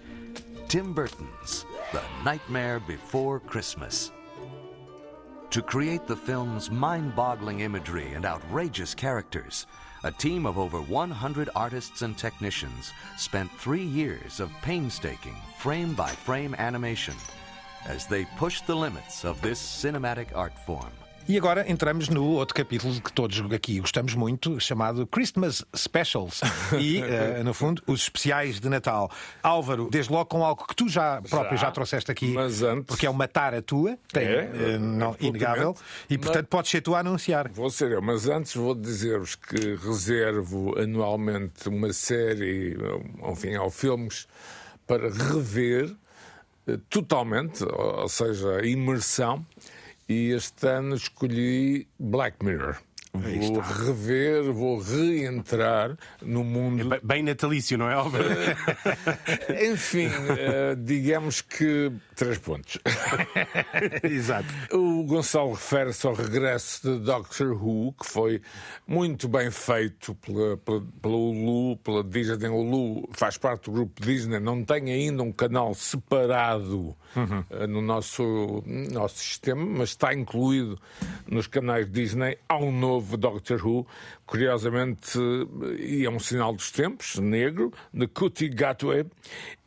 Tim 0.67 0.91
Burton's 0.93 1.65
The 1.91 2.01
Nightmare 2.25 2.80
Before 2.80 3.39
Christmas. 3.39 4.12
To 5.51 5.62
create 5.62 6.08
the 6.08 6.17
film's 6.17 6.69
mind 6.71 7.15
boggling 7.15 7.62
imagery 7.62 8.13
and 8.13 8.25
outrageous 8.25 8.93
characters, 8.93 9.65
a 10.07 10.11
team 10.13 10.45
of 10.45 10.57
over 10.57 10.79
100 10.79 11.49
artists 11.53 12.01
and 12.01 12.17
technicians 12.17 12.93
spent 13.17 13.51
three 13.59 13.83
years 13.83 14.39
of 14.39 14.49
painstaking 14.61 15.35
frame 15.57 15.93
by 15.93 16.07
frame 16.07 16.55
animation 16.55 17.13
as 17.85 18.07
they 18.07 18.23
pushed 18.37 18.65
the 18.65 18.75
limits 18.75 19.25
of 19.25 19.41
this 19.41 19.61
cinematic 19.61 20.27
art 20.33 20.57
form. 20.65 20.93
E 21.27 21.37
agora 21.37 21.69
entramos 21.69 22.07
no 22.07 22.23
outro 22.23 22.55
capítulo 22.55 23.01
que 23.01 23.11
todos 23.11 23.39
aqui 23.51 23.81
gostamos 23.81 24.13
muito, 24.15 24.61
chamado 24.61 25.05
Christmas 25.05 25.61
Specials. 25.75 26.39
E, 26.79 26.99
eh, 27.03 27.43
no 27.43 27.53
fundo, 27.53 27.83
os 27.85 28.03
especiais 28.03 28.61
de 28.61 28.69
Natal. 28.69 29.11
Álvaro, 29.43 29.89
desde 29.91 30.09
logo 30.09 30.25
com 30.25 30.45
algo 30.45 30.65
que 30.65 30.73
tu 30.73 30.87
já 30.87 31.21
próprio 31.21 31.57
já, 31.57 31.65
Já. 31.65 31.71
trouxeste 31.71 32.09
aqui, 32.11 32.27
Mas 32.31 32.61
antes- 32.63 32.85
porque 32.85 33.05
é 33.05 33.09
uma 33.09 33.27
tara 33.27 33.61
tua, 33.61 33.97
tem, 34.13 34.23
É, 34.23 34.51
eh, 34.53 34.77
não, 34.77 35.17
inegável, 35.19 35.75
e 36.09 36.17
portanto 36.17 36.47
podes 36.47 36.71
ser 36.71 36.79
tu 36.79 36.95
a 36.95 36.99
anunciar. 36.99 37.49
Vou 37.49 37.69
ser 37.69 37.91
eu, 37.91 38.01
mas 38.01 38.25
antes 38.29 38.55
vou 38.55 38.73
dizer-vos 38.73 39.35
que 39.35 39.75
reservo 39.75 40.79
anualmente 40.79 41.67
uma 41.67 41.91
série, 41.91 42.77
enfim, 43.29 43.53
ou 43.57 43.69
filmes 43.69 44.27
para 44.87 45.09
rever 45.09 45.93
eh, 46.67 46.77
totalmente, 46.89 47.65
ou 47.65 47.97
ou 48.03 48.07
seja, 48.09 48.65
imersão, 48.65 49.45
e 50.07 50.31
este 50.31 50.67
ano 50.67 50.95
escolhi 50.95 51.87
Black 51.97 52.43
Mirror. 52.43 52.87
Vou 53.21 53.60
rever, 53.60 54.43
vou 54.51 54.80
reentrar 54.80 55.97
no 56.21 56.43
mundo. 56.43 56.86
Bem- 56.88 56.99
Bem 57.03 57.23
natalício, 57.23 57.77
não 57.77 57.89
é, 57.89 57.93
Álvaro? 57.93 58.25
Enfim, 59.71 60.08
eh, 60.38 60.75
digamos 60.77 61.41
que 61.41 61.91
três 62.15 62.38
pontos. 62.38 62.77
Exato. 64.03 64.47
O 64.71 65.03
Gonçalo 65.03 65.51
refere-se 65.53 66.06
ao 66.08 66.13
regresso 66.13 66.82
de 66.82 66.99
Doctor 67.06 67.51
Who, 67.53 67.93
que 67.93 68.06
foi 68.08 68.41
muito 68.88 69.27
bem 69.27 69.49
feito 69.51 70.15
pela, 70.15 70.58
pela, 70.58 70.82
pela 71.01 71.15
Hulu, 71.15 71.77
pela 71.77 72.03
Disney. 72.03 72.47
Hulu 72.49 73.10
faz 73.13 73.38
parte 73.38 73.65
do 73.65 73.71
grupo 73.71 74.01
Disney, 74.01 74.39
não 74.39 74.63
tem 74.63 74.91
ainda 74.91 75.23
um 75.23 75.32
canal 75.32 75.73
separado 75.73 76.95
eh, 77.49 77.67
no 77.67 77.82
nosso, 77.82 78.63
nosso 78.65 79.17
sistema, 79.19 79.65
mas 79.65 79.89
está 79.89 80.13
incluído 80.13 80.80
nos 81.27 81.47
canais 81.47 81.89
Disney. 81.89 82.38
Há 82.49 82.58
um 82.58 82.71
novo 82.71 83.06
Doctor 83.15 83.57
Who, 83.59 83.85
curiosamente, 84.27 85.17
e 85.79 86.05
é 86.05 86.09
um 86.09 86.19
sinal 86.19 86.53
dos 86.53 86.69
tempos, 86.69 87.15
negro, 87.17 87.71
de 87.93 88.07
Kuti 88.07 88.49
Gatwe. 88.49 89.05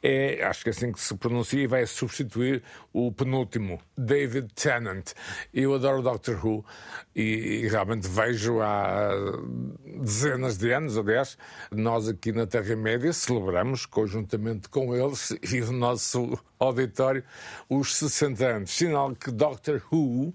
É, 0.03 0.43
acho 0.45 0.63
que 0.63 0.71
é 0.71 0.73
assim 0.73 0.93
que 0.93 1.01
se 1.01 1.15
pronuncia, 1.15 1.63
e 1.63 1.67
vai 1.67 1.87
substituir 1.87 2.63
o 2.93 3.13
penúltimo, 3.13 3.81
David 3.97 4.49
Tennant. 4.55 5.13
Eu 5.53 5.75
adoro 5.75 6.03
Doctor 6.03 6.45
Who 6.45 6.65
e, 7.15 7.23
e 7.65 7.69
realmente 7.69 8.09
vejo 8.09 8.61
há 8.61 9.11
dezenas 10.01 10.57
de 10.57 10.73
anos, 10.73 10.97
aliás, 10.97 11.37
nós 11.71 12.09
aqui 12.09 12.33
na 12.33 12.47
Terra-média 12.47 13.13
celebramos, 13.13 13.85
conjuntamente 13.85 14.69
com 14.69 14.95
eles 14.95 15.37
e 15.53 15.61
o 15.61 15.73
nosso 15.73 16.39
auditório, 16.59 17.25
os 17.69 17.95
60 17.97 18.47
anos. 18.47 18.71
Sinal 18.71 19.15
que 19.15 19.31
Doctor 19.31 19.83
Who 19.93 20.33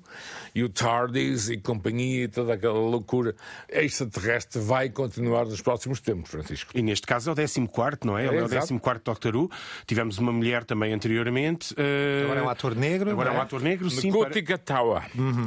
e 0.53 0.63
o 0.63 0.69
TARDIS 0.69 1.49
e 1.49 1.57
companhia 1.57 2.25
e 2.25 2.27
toda 2.27 2.53
aquela 2.53 2.79
loucura 2.79 3.35
extraterrestre 3.69 4.14
vai 4.60 4.89
continuar 4.89 5.45
nos 5.45 5.62
próximos 5.62 5.99
tempos, 5.99 6.30
Francisco. 6.32 6.71
E 6.75 6.82
neste 6.82 7.06
caso 7.08 7.30
é 7.30 7.34
o 7.34 7.36
14, 7.36 7.97
não 8.04 8.17
é? 8.17 8.25
Ele 8.28 8.38
é 8.38 8.41
o 8.41 8.45
exato. 8.45 8.80
14 8.80 9.01
Doctor 9.04 9.36
Who. 9.36 9.51
Tivemos 9.86 10.17
uma 10.17 10.32
mulher 10.32 10.63
também 10.63 10.93
anteriormente. 10.93 11.73
eh, 11.78 12.21
Agora 12.25 12.39
é 12.39 12.43
um 12.43 12.49
ator 12.49 12.75
negro. 12.75 13.12
Agora 13.12 13.30
é 13.30 13.34
não 13.34 13.39
um 13.39 13.43
ator 13.43 13.62
negro, 13.62 13.89
sim. 13.89 14.12
Kuti 14.12 14.41
Gatawa. 14.41 15.04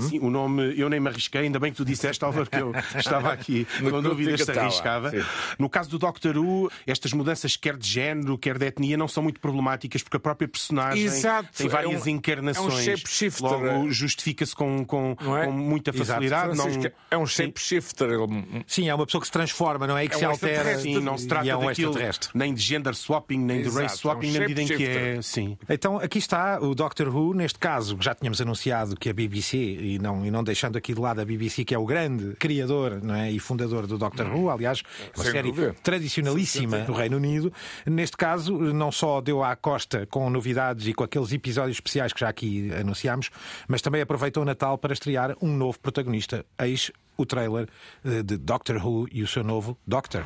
Sim, 0.08 0.18
o 0.20 0.30
nome 0.30 0.74
eu 0.78 0.88
nem 0.88 1.00
me 1.00 1.08
arrisquei, 1.08 1.42
ainda 1.42 1.58
bem 1.58 1.70
que 1.72 1.76
tu 1.76 1.84
disseste, 1.84 2.24
Álvaro, 2.24 2.48
que 2.48 2.56
eu 2.56 2.72
estava 2.98 3.32
aqui 3.32 3.66
com 3.80 4.02
dúvidas 4.02 4.42
se 4.42 4.50
arriscava. 4.50 5.10
sim. 5.10 5.22
No 5.58 5.68
caso 5.68 5.90
do 5.90 5.98
Doctor 5.98 6.36
Who, 6.36 6.70
estas 6.86 7.12
mudanças, 7.12 7.56
quer 7.56 7.76
de 7.76 7.86
género, 7.88 8.36
quer 8.38 8.58
de 8.58 8.66
etnia, 8.66 8.96
não 8.96 9.08
são 9.08 9.22
muito 9.22 9.40
problemáticas, 9.40 10.02
porque 10.02 10.16
a 10.16 10.20
própria 10.20 10.48
personagem 10.48 11.04
Exato, 11.04 11.48
tem 11.56 11.68
várias 11.68 12.06
é 12.06 12.10
um- 12.10 12.14
encarnações. 12.14 12.72
é 12.88 12.92
um 12.92 12.96
shapeshifter. 12.96 13.48
Logo, 13.48 13.90
justifica-se 13.90 14.54
com, 14.54 14.84
com, 14.84 15.16
é? 15.36 15.46
com 15.46 15.52
muita 15.52 15.92
facilidade. 15.92 16.56
Não... 16.56 16.66
É 17.10 17.16
um 17.18 17.26
shapeshifter. 17.26 18.08
Ele- 18.10 18.57
Sim, 18.66 18.88
é 18.88 18.94
uma 18.94 19.04
pessoa 19.06 19.20
que 19.20 19.26
se 19.26 19.32
transforma, 19.32 19.86
não 19.86 19.96
é? 19.96 20.04
E 20.04 20.08
que 20.08 20.14
É 20.14 20.18
se 20.18 20.26
um 20.26 20.30
altera. 20.30 20.78
Sim, 20.78 21.00
não 21.00 21.16
se 21.18 21.26
trata 21.26 21.48
é 21.48 21.56
um 21.56 21.66
daquilo, 21.66 21.94
nem 22.34 22.54
de 22.54 22.60
gender 22.60 22.94
swapping, 22.94 23.38
nem 23.38 23.62
de 23.62 23.68
Exato, 23.68 23.82
race 23.82 23.98
swapping, 23.98 24.26
é 24.28 24.30
um 24.30 24.32
na 24.34 24.40
medida 24.40 24.62
em 24.62 24.66
que 24.66 24.84
é. 24.84 25.22
Sim. 25.22 25.56
Então 25.68 25.98
aqui 25.98 26.18
está 26.18 26.58
o 26.60 26.74
Doctor 26.74 27.08
Who, 27.14 27.34
neste 27.34 27.58
caso, 27.58 27.96
já 28.00 28.14
tínhamos 28.14 28.40
anunciado 28.40 28.96
que 28.96 29.08
a 29.08 29.12
BBC, 29.12 29.56
e 29.56 29.98
não, 29.98 30.24
e 30.24 30.30
não 30.30 30.42
deixando 30.44 30.76
aqui 30.76 30.94
de 30.94 31.00
lado 31.00 31.20
a 31.20 31.24
BBC, 31.24 31.64
que 31.64 31.74
é 31.74 31.78
o 31.78 31.84
grande 31.86 32.34
criador 32.38 33.00
não 33.02 33.14
é? 33.14 33.30
e 33.30 33.38
fundador 33.38 33.86
do 33.86 33.98
Doctor 33.98 34.26
Who, 34.26 34.50
aliás, 34.50 34.82
uma 35.16 35.24
Sem 35.24 35.32
série 35.32 35.48
dúvida. 35.48 35.74
tradicionalíssima 35.82 36.78
do 36.80 36.92
Reino 36.92 37.16
Unido, 37.16 37.52
neste 37.86 38.16
caso 38.16 38.56
não 38.58 38.90
só 38.90 39.20
deu 39.20 39.42
à 39.42 39.54
costa 39.56 40.06
com 40.06 40.28
novidades 40.30 40.86
e 40.86 40.92
com 40.94 41.04
aqueles 41.04 41.32
episódios 41.32 41.76
especiais 41.76 42.12
que 42.12 42.20
já 42.20 42.28
aqui 42.28 42.70
anunciámos, 42.78 43.30
mas 43.66 43.82
também 43.82 44.00
aproveitou 44.00 44.42
o 44.42 44.46
Natal 44.46 44.78
para 44.78 44.92
estrear 44.92 45.36
um 45.40 45.52
novo 45.54 45.78
protagonista. 45.78 46.44
Eis 46.60 46.90
o 47.18 47.26
trailer 47.26 47.68
eh, 48.04 48.22
de 48.22 48.38
Doctor 48.38 48.76
Who 48.76 49.06
e 49.12 49.22
o 49.22 49.26
seu 49.26 49.42
novo 49.42 49.76
Doctor. 49.86 50.24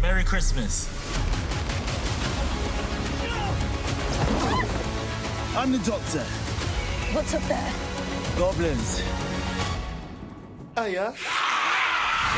Merry 0.00 0.24
Christmas. 0.24 0.88
I'm 5.56 5.72
the 5.72 5.78
doctor. 5.78 6.24
What's 7.12 7.34
up 7.34 7.42
there? 7.48 7.72
Goblins. 8.38 9.02
Hiya. 10.76 11.12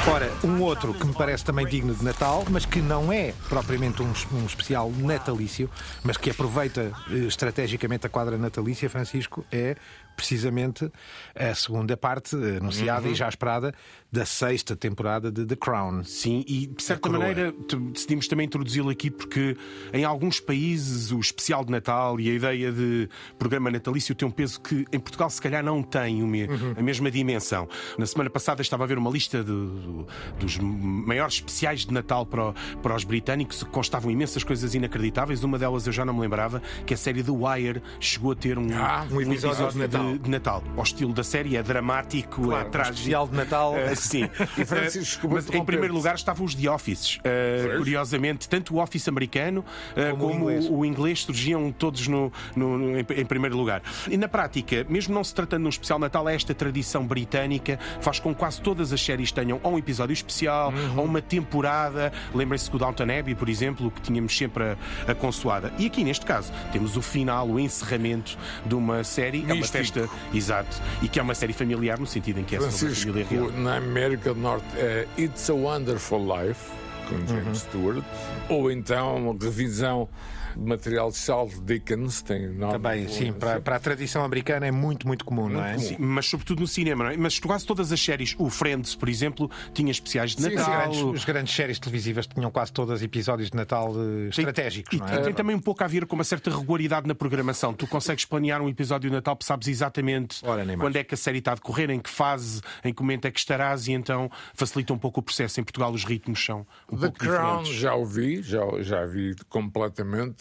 Ora, 0.08 0.30
um 0.42 0.60
outro 0.62 0.92
que 0.94 1.06
me 1.06 1.12
parece 1.12 1.44
também 1.44 1.66
digno 1.66 1.94
de 1.94 2.02
Natal, 2.04 2.44
mas 2.50 2.64
que 2.64 2.80
não 2.80 3.12
é 3.12 3.32
propriamente 3.48 4.02
um, 4.02 4.12
um 4.32 4.46
especial 4.46 4.90
natalício, 4.90 5.70
mas 6.02 6.16
que 6.16 6.30
aproveita 6.30 6.92
eh, 7.10 7.14
estrategicamente 7.26 8.06
a 8.06 8.10
quadra 8.10 8.36
natalícia, 8.38 8.88
Francisco, 8.90 9.44
é 9.52 9.76
precisamente 10.16 10.90
a 11.34 11.54
segunda 11.54 11.96
parte, 11.96 12.34
eh, 12.36 12.56
anunciada 12.58 13.08
e 13.08 13.14
já 13.14 13.28
esperada, 13.28 13.72
da 14.12 14.26
sexta 14.26 14.74
temporada 14.74 15.30
de 15.30 15.46
The 15.46 15.54
Crown. 15.56 16.02
Sim, 16.02 16.44
e 16.48 16.66
de 16.66 16.82
certa 16.82 17.08
maneira 17.08 17.54
decidimos 17.92 18.26
também 18.26 18.46
introduzi-lo 18.46 18.90
aqui 18.90 19.10
porque 19.10 19.56
em 19.92 20.04
alguns 20.04 20.40
países 20.40 21.12
o 21.12 21.20
especial 21.20 21.64
de 21.64 21.70
Natal 21.70 22.18
e 22.18 22.28
a 22.28 22.34
ideia 22.34 22.72
de 22.72 23.08
programa 23.38 23.70
natalício 23.70 24.14
tem 24.14 24.26
um 24.26 24.30
peso 24.32 24.60
que 24.60 24.84
em 24.92 24.98
Portugal 24.98 25.30
se 25.30 25.40
calhar 25.40 25.62
não 25.62 25.82
tem 25.82 26.22
o 26.22 26.26
me- 26.26 26.48
a 26.76 26.82
mesma 26.82 27.08
dimensão. 27.10 27.68
Na 27.96 28.04
semana 28.06 28.28
passada 28.28 28.60
estava 28.62 28.82
a 28.82 28.86
ver 28.86 28.98
uma 28.98 29.10
lista 29.10 29.44
de 29.44 29.52
do- 29.90 30.06
dos 30.38 30.58
maiores 30.58 31.34
especiais 31.36 31.84
de 31.84 31.92
Natal 31.92 32.24
para, 32.26 32.48
o- 32.50 32.54
para 32.82 32.94
os 32.94 33.04
britânicos. 33.04 33.62
Constavam 33.64 34.10
imensas 34.10 34.42
coisas 34.44 34.74
inacreditáveis. 34.74 35.42
Uma 35.44 35.58
delas 35.58 35.86
eu 35.86 35.92
já 35.92 36.04
não 36.04 36.14
me 36.14 36.20
lembrava, 36.20 36.62
que 36.86 36.94
a 36.94 36.96
série 36.96 37.22
The 37.22 37.30
Wire 37.32 37.82
chegou 37.98 38.32
a 38.32 38.34
ter 38.36 38.58
um, 38.58 38.68
Ah, 38.74 39.06
um 39.10 39.20
episódio 39.20 39.68
de 39.70 39.78
Natal. 39.78 40.12
de, 40.12 40.18
de 40.18 40.30
Natal. 40.30 40.64
Ao 40.76 40.82
estilo 40.82 41.12
da 41.12 41.24
série, 41.24 41.56
é 41.56 41.62
dramático, 41.62 42.42
Claro, 42.42 42.64
é 42.64 42.68
um 42.68 42.70
trágico. 42.70 42.94
especial 42.96 43.28
de 43.28 43.36
Natal. 43.36 43.76
Eh, 43.76 43.94
sim. 43.94 44.28
E 44.58 44.64
Francisco, 44.64 45.26
Eh, 45.26 45.30
mas 45.32 45.50
em 45.50 45.64
primeiro 45.64 45.94
lugar 45.94 46.14
estavam 46.14 46.44
os 46.44 46.54
The 46.54 46.70
Offices. 46.70 47.18
Eh, 47.24 47.74
curiosamente, 47.76 48.48
tanto 48.48 48.74
o 48.74 48.82
Office 48.82 49.08
americano 49.08 49.64
eh, 49.96 50.10
Como 50.10 50.24
o 50.24 50.28
como, 50.30 50.40
inglês. 50.50 50.68
o 50.70 50.84
inglês 50.84 51.22
surgiam 51.22 51.70
todos 51.72 52.06
no, 52.08 52.32
no- 52.54 52.78
no- 52.78 52.98
em, 52.98 53.00
em 53.16 53.24
primeiro 53.26 53.56
lugar. 53.56 53.82
E 54.08 54.16
na 54.16 54.28
prática, 54.28 54.84
mesmo 54.88 55.14
não 55.14 55.24
se 55.24 55.34
tratando 55.34 55.62
de 55.62 55.66
um 55.66 55.70
especial 55.70 55.98
Natal, 55.98 56.28
é 56.28 56.34
esta 56.34 56.54
tradição 56.54 57.06
britânica 57.06 57.78
faz 58.00 58.18
com 58.20 58.32
que 58.34 58.38
quase 58.40 58.60
todas 58.60 58.92
as 58.92 59.00
séries 59.02 59.32
tenham 59.32 59.60
ou 59.70 59.76
um 59.76 59.78
episódio 59.78 60.12
especial 60.12 60.70
Uhum. 60.72 60.98
ou 60.98 61.04
uma 61.04 61.22
temporada. 61.22 62.12
Lembrem-se 62.34 62.70
do 62.70 62.78
Downton 62.78 63.04
Abbey, 63.04 63.34
por 63.34 63.48
exemplo, 63.48 63.90
que 63.90 64.00
tínhamos 64.00 64.36
sempre 64.36 64.64
a, 64.64 64.76
a 65.08 65.14
consoada. 65.14 65.72
E 65.78 65.86
aqui 65.86 66.04
neste 66.04 66.24
caso 66.26 66.52
temos 66.72 66.96
o 66.96 67.02
final, 67.02 67.48
o 67.48 67.58
encerramento 67.58 68.36
de 68.66 68.74
uma 68.74 69.02
série. 69.04 69.40
É 69.42 69.44
uma 69.46 69.54
Místico. 69.56 69.78
festa, 69.78 70.08
exato, 70.34 70.76
e 71.02 71.08
que 71.08 71.18
é 71.18 71.22
uma 71.22 71.34
série 71.34 71.52
familiar 71.52 71.98
no 71.98 72.06
sentido 72.06 72.40
em 72.40 72.44
que 72.44 72.56
é 72.56 72.60
Francisco, 72.60 73.12
família 73.12 73.26
real. 73.28 73.50
na 73.52 73.76
América 73.76 74.34
do 74.34 74.40
Norte, 74.40 74.64
é 74.76 75.06
It's 75.18 75.48
a 75.50 75.54
Wonderful 75.54 76.20
Life, 76.20 76.60
com 77.08 77.16
James 77.26 77.46
Uhum. 77.46 77.54
Stewart, 77.54 78.04
ou 78.48 78.70
então 78.70 79.16
uma 79.16 79.36
revisão 79.40 80.08
material 80.56 81.10
de 81.10 81.16
Charles 81.18 81.60
Dickens, 81.64 82.22
tem 82.22 82.48
nome 82.48 82.72
Também, 82.72 83.08
sim, 83.08 83.32
para, 83.32 83.60
para 83.60 83.76
a 83.76 83.80
tradição 83.80 84.24
americana 84.24 84.66
é 84.66 84.70
muito, 84.70 85.06
muito 85.06 85.24
comum, 85.24 85.48
não 85.48 85.64
é? 85.64 85.78
Sim, 85.78 85.96
mas 85.98 86.26
sobretudo 86.26 86.60
no 86.60 86.66
cinema, 86.66 87.04
não 87.04 87.10
é? 87.10 87.16
Mas 87.16 87.38
quase 87.38 87.66
todas 87.66 87.92
as 87.92 88.00
séries, 88.00 88.34
o 88.38 88.48
Friends, 88.50 88.94
por 88.94 89.08
exemplo, 89.08 89.50
tinha 89.72 89.90
especiais 89.90 90.34
de 90.34 90.42
Sim, 90.42 90.48
os, 90.48 90.54
Natal. 90.54 90.72
grandes, 90.80 91.00
os 91.02 91.24
grandes 91.24 91.54
séries 91.54 91.78
televisivas 91.78 92.26
tinham 92.26 92.50
quase 92.50 92.72
todas 92.72 93.02
episódios 93.02 93.50
de 93.50 93.56
Natal 93.56 93.92
eh, 93.96 94.28
estratégicos, 94.28 94.94
E 94.96 95.00
não 95.00 95.06
é? 95.08 95.18
tem 95.20 95.32
também 95.34 95.54
um 95.56 95.60
pouco 95.60 95.82
a 95.84 95.86
ver 95.86 96.06
com 96.06 96.14
uma 96.14 96.24
certa 96.24 96.50
regularidade 96.50 97.06
na 97.06 97.14
programação. 97.14 97.72
Tu 97.74 97.86
consegues 97.86 98.24
planear 98.24 98.60
um 98.62 98.68
episódio 98.68 99.08
de 99.10 99.16
Natal, 99.16 99.36
sabes 99.40 99.68
exatamente 99.68 100.40
Ora, 100.44 100.64
quando 100.76 100.96
é 100.96 101.04
que 101.04 101.14
a 101.14 101.16
série 101.16 101.38
está 101.38 101.52
a 101.52 101.54
decorrer, 101.54 101.90
em 101.90 101.98
que 102.00 102.10
fase, 102.10 102.60
em 102.84 102.92
que 102.92 103.02
momento 103.02 103.24
é 103.26 103.30
que 103.30 103.38
estarás, 103.38 103.88
e 103.88 103.92
então 103.92 104.30
facilita 104.54 104.92
um 104.92 104.98
pouco 104.98 105.20
o 105.20 105.22
processo. 105.22 105.60
Em 105.60 105.64
Portugal, 105.64 105.90
os 105.92 106.04
ritmos 106.04 106.44
são 106.44 106.66
um 106.90 106.96
The 106.96 107.06
pouco 107.08 107.18
Crown 107.18 107.62
diferentes. 107.62 107.80
já 107.80 107.94
o 107.94 108.04
vi, 108.04 108.42
já, 108.42 108.60
já 108.80 109.04
vi 109.06 109.34
completamente. 109.48 110.39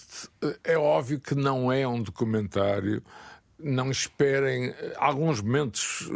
É 0.63 0.77
óbvio 0.77 1.19
que 1.19 1.35
não 1.35 1.71
é 1.71 1.87
um 1.87 2.01
documentário. 2.01 3.03
Não 3.61 3.91
esperem 3.91 4.73
alguns 4.95 5.41
momentos, 5.41 6.09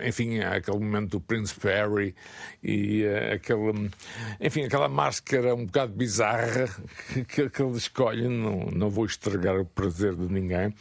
enfim, 0.00 0.40
há 0.40 0.56
aquele 0.56 0.78
momento 0.80 1.12
do 1.12 1.20
Príncipe 1.20 1.68
Harry 1.68 2.12
e 2.60 3.04
eh, 3.04 3.34
aquele, 3.34 3.88
enfim, 4.40 4.64
aquela 4.64 4.88
máscara 4.88 5.54
um 5.54 5.64
bocado 5.64 5.92
bizarra 5.92 6.68
que, 7.28 7.48
que 7.48 7.62
ele 7.62 7.76
escolhe. 7.76 8.26
Não, 8.26 8.66
não 8.72 8.90
vou 8.90 9.06
estragar 9.06 9.60
o 9.60 9.64
prazer 9.64 10.16
de 10.16 10.26
ninguém. 10.26 10.74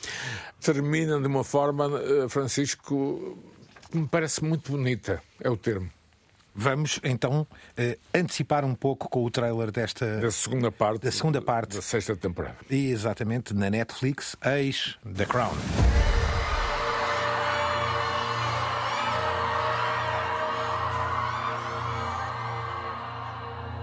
Termina 0.60 1.20
de 1.20 1.28
uma 1.28 1.44
forma, 1.44 1.86
eh, 1.86 2.28
Francisco, 2.28 3.38
que 3.92 3.98
me 4.00 4.08
parece 4.08 4.44
muito 4.44 4.72
bonita, 4.72 5.22
é 5.40 5.50
o 5.52 5.56
termo. 5.56 5.92
Vamos 6.60 7.00
então 7.04 7.46
eh, 7.78 8.00
antecipar 8.12 8.66
um 8.66 8.74
pouco 8.74 9.08
com 9.08 9.24
o 9.24 9.30
trailer 9.30 9.72
desta. 9.72 10.20
Da 10.20 10.32
segunda 10.32 10.72
parte. 10.72 11.04
Da 11.04 11.12
segunda 11.12 11.40
parte. 11.40 11.76
Da 11.76 11.84
sexta 11.84 12.16
temporada. 12.16 12.58
E 12.68 12.90
exatamente 12.90 13.54
na 13.54 13.70
Netflix, 13.70 14.36
eis 14.44 14.98
The 15.06 15.28
Crown. 15.28 15.54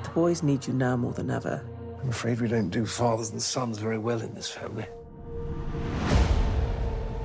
The 0.03 0.11
boys 0.13 0.43
need 0.43 0.67
you 0.67 0.75
now 0.75 0.97
more 0.97 1.15
than 1.15 1.31
ever. 1.31 1.63
I'm 2.03 2.11
afraid 2.11 2.41
we 2.41 2.49
don't 2.49 2.71
do 2.71 2.85
fathers 2.85 3.31
and 3.31 3.41
sons 3.41 3.79
very 3.79 3.99
well 3.99 4.21
in 4.21 4.35
this 4.35 4.51
family. 4.51 4.87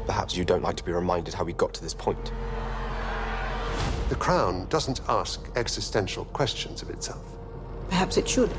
Perhaps 0.05 0.37
you 0.37 0.45
don't 0.45 0.61
like 0.63 0.77
to 0.77 0.83
be 0.83 0.91
reminded 0.91 1.33
how 1.33 1.43
we 1.43 1.53
got 1.53 1.73
to 1.73 1.81
this 1.81 1.95
point. 1.95 2.31
The 4.09 4.15
Crown 4.15 4.65
doesn't 4.69 5.01
ask 5.07 5.39
existential 5.55 6.25
questions 6.33 6.81
of 6.81 6.89
itself. 6.89 7.21
Perhaps 7.89 8.17
it 8.17 8.27
should. 8.27 8.49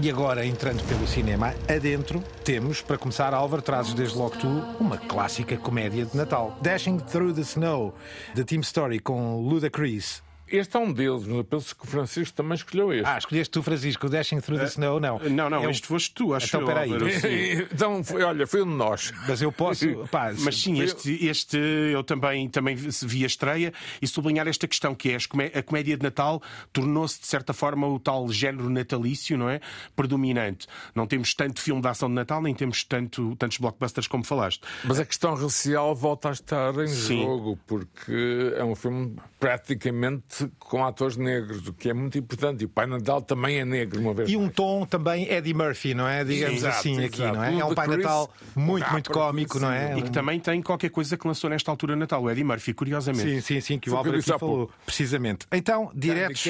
E 0.00 0.08
agora, 0.08 0.46
entrando 0.46 0.82
pelo 0.84 1.06
cinema 1.06 1.54
adentro, 1.68 2.22
temos, 2.44 2.80
para 2.80 2.96
começar, 2.96 3.34
Álvaro, 3.34 3.60
trazes 3.60 3.92
desde 3.92 4.16
logo 4.16 4.36
tu 4.38 4.46
uma 4.80 4.96
clássica 4.96 5.58
comédia 5.58 6.06
de 6.06 6.16
Natal. 6.16 6.56
Dashing 6.62 7.00
Through 7.00 7.34
the 7.34 7.42
Snow, 7.42 7.94
da 8.34 8.44
Team 8.44 8.60
Story, 8.60 8.98
com 8.98 9.40
Ludacris. 9.40 10.22
Este 10.50 10.76
é 10.76 10.80
um 10.80 10.92
deles, 10.92 11.24
mas 11.26 11.36
eu 11.36 11.44
penso 11.44 11.76
que 11.76 11.84
o 11.84 11.86
Francisco 11.86 12.34
também 12.36 12.54
escolheu 12.54 12.92
este. 12.92 13.06
Ah, 13.06 13.18
escolheste 13.18 13.50
tu, 13.50 13.62
Francisco, 13.62 14.08
Dashing 14.08 14.40
Through 14.40 14.58
the 14.60 14.66
Snow? 14.66 14.98
Não. 15.00 15.18
Não, 15.18 15.50
não, 15.50 15.62
É 15.64 15.66
um- 15.66 15.70
este 15.70 15.86
foste 15.86 16.12
tu, 16.14 16.34
acho 16.34 16.46
Então, 16.46 16.60
eu, 16.60 16.66
peraí. 16.66 16.92
Álvaro, 16.92 17.08
então, 17.72 18.04
foi- 18.04 18.22
olha, 18.22 18.46
foi 18.46 18.62
um 18.62 18.66
de 18.68 18.74
nós. 18.74 19.12
Mas 19.28 19.42
eu 19.42 19.52
posso. 19.52 19.86
Pá, 20.10 20.32
Mas 20.38 20.60
sim, 20.60 20.80
este, 20.80 21.26
este 21.26 21.56
eu 21.58 22.02
também, 22.02 22.48
também 22.48 22.74
vi 22.76 23.24
a 23.24 23.26
estreia 23.26 23.72
e 24.00 24.06
sublinhar 24.06 24.46
esta 24.48 24.66
questão 24.66 24.94
que 24.94 25.10
é 25.12 25.16
a 25.58 25.62
comédia 25.62 25.96
de 25.96 26.02
Natal 26.02 26.42
tornou-se 26.72 27.20
de 27.20 27.26
certa 27.26 27.52
forma 27.52 27.86
o 27.86 27.98
tal 27.98 28.28
género 28.30 28.70
natalício, 28.70 29.36
não 29.36 29.48
é? 29.48 29.60
Predominante. 29.96 30.66
Não 30.94 31.06
temos 31.06 31.34
tanto 31.34 31.60
filme 31.60 31.80
de 31.82 31.88
ação 31.88 32.08
de 32.08 32.14
Natal, 32.14 32.40
nem 32.42 32.54
temos 32.54 32.84
tanto, 32.84 33.34
tantos 33.36 33.58
blockbusters 33.58 34.06
como 34.06 34.24
falaste. 34.24 34.62
Mas 34.84 34.98
a 35.00 35.04
questão 35.04 35.34
racial 35.34 35.94
volta 35.94 36.28
a 36.28 36.32
estar 36.32 36.74
em 36.78 36.86
Sim. 36.88 37.22
jogo, 37.22 37.58
porque 37.66 38.52
é 38.56 38.64
um 38.64 38.74
filme 38.74 39.16
praticamente 39.40 40.37
com 40.58 40.84
atores 40.84 41.16
negros, 41.16 41.66
o 41.68 41.72
que 41.72 41.90
é 41.90 41.94
muito 41.94 42.18
importante. 42.18 42.62
E 42.62 42.64
o 42.64 42.68
Pai 42.68 42.86
Natal 42.86 43.20
também 43.20 43.58
é 43.58 43.64
negro, 43.64 44.00
uma 44.00 44.14
vez. 44.14 44.30
E 44.30 44.36
um 44.36 44.48
tom 44.48 44.86
também 44.86 45.30
Eddie 45.30 45.54
Murphy, 45.54 45.94
não 45.94 46.08
é? 46.08 46.24
Digamos 46.24 46.58
Exato, 46.58 46.78
assim 46.78 47.04
aqui, 47.04 47.22
exato. 47.22 47.36
não 47.36 47.44
é? 47.44 47.58
É 47.58 47.64
um 47.64 47.70
O 47.70 47.74
Pai 47.74 47.86
Chris, 47.86 48.04
Natal 48.04 48.30
o 48.56 48.60
muito, 48.60 48.82
rapper 48.82 48.92
muito 48.92 49.10
cómico, 49.10 49.58
não 49.58 49.70
é? 49.70 49.98
E 49.98 50.02
que 50.02 50.10
também 50.10 50.40
tem 50.40 50.62
qualquer 50.62 50.90
coisa 50.90 51.16
que 51.16 51.26
lançou 51.26 51.50
nesta 51.50 51.70
altura 51.70 51.94
de 51.94 52.00
Natal, 52.00 52.22
o 52.22 52.30
Eddie 52.30 52.44
Murphy, 52.44 52.72
curiosamente. 52.72 53.28
Sim, 53.28 53.40
sim, 53.40 53.60
sim, 53.60 53.78
que 53.78 53.90
o 53.90 53.94
o 53.94 53.96
Álvaro 53.96 54.18
aqui 54.18 54.38
falou, 54.38 54.70
precisamente. 54.84 55.46
Então, 55.52 55.90
diretos 55.94 56.44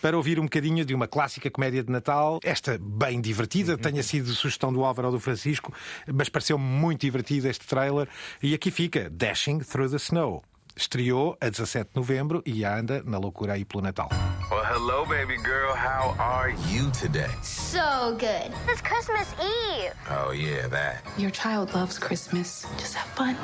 para 0.00 0.16
ouvir 0.16 0.38
um 0.38 0.44
bocadinho 0.44 0.84
de 0.84 0.94
uma 0.94 1.06
clássica 1.06 1.50
comédia 1.50 1.82
de 1.82 1.90
Natal, 1.90 2.38
esta 2.42 2.78
bem 2.80 3.20
divertida, 3.20 3.76
tenha 3.76 4.02
sido 4.02 4.32
sugestão 4.34 4.72
do 4.72 4.84
Álvaro 4.84 5.08
ou 5.08 5.14
do 5.14 5.20
Francisco, 5.20 5.72
mas 6.12 6.28
pareceu 6.28 6.58
muito 6.58 7.00
divertido 7.00 7.48
este 7.48 7.66
trailer. 7.66 8.08
E 8.42 8.54
aqui 8.54 8.70
fica 8.70 9.10
Dashing 9.10 9.60
Through 9.60 9.90
the 9.90 9.96
Snow. 9.96 10.42
Estreou 10.76 11.36
a 11.40 11.48
17 11.48 11.90
de 11.92 12.00
novembro 12.00 12.42
e 12.44 12.64
anda 12.64 13.00
na 13.04 13.16
loucura 13.16 13.52
aí 13.52 13.64
pelo 13.64 13.80
Natal. 13.80 14.08
Well, 14.50 14.64
hello, 14.64 15.06
baby 15.06 15.36
girl. 15.36 15.72
How 15.72 16.16
are 16.18 16.50
you 16.68 16.90
today? 16.90 17.30
So 17.42 18.16
good. 18.18 18.50
It's 18.68 18.80
Christmas 18.82 19.32
Eve. 19.40 19.92
Oh, 20.10 20.32
yeah, 20.32 20.66
that. 20.68 21.04
Your 21.16 21.30
child 21.30 21.72
loves 21.74 21.96
Christmas. 21.96 22.66
Just 22.76 22.94
have 22.94 23.08
fun. 23.14 23.36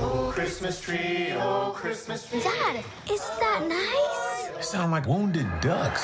Oh, 0.00 0.32
Christmas 0.34 0.80
tree, 0.80 1.32
oh, 1.36 1.72
Christmas 1.76 2.28
tree. 2.28 2.40
Dad, 2.40 2.84
isn't 3.08 3.40
that 3.40 3.66
nice? 3.68 4.56
They 4.56 4.62
sound 4.62 4.90
like 4.90 5.06
wounded 5.06 5.46
ducks. 5.60 6.02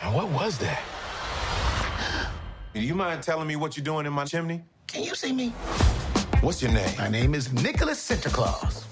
And 0.00 0.14
what 0.14 0.28
was 0.28 0.58
that? 0.58 0.80
Do 2.72 2.80
you 2.80 2.94
mind 2.94 3.24
telling 3.24 3.48
me 3.48 3.56
what 3.56 3.76
you're 3.76 3.84
doing 3.84 4.06
in 4.06 4.12
my 4.12 4.24
chimney? 4.24 4.62
Can 4.86 5.02
you 5.02 5.16
see 5.16 5.32
me? 5.32 5.52
What's 6.42 6.62
your 6.62 6.72
name? 6.72 6.88
My 6.96 7.08
name 7.08 7.34
is 7.34 7.52
Nicholas 7.52 7.98
Santa 7.98 8.30
Claus. 8.30 8.84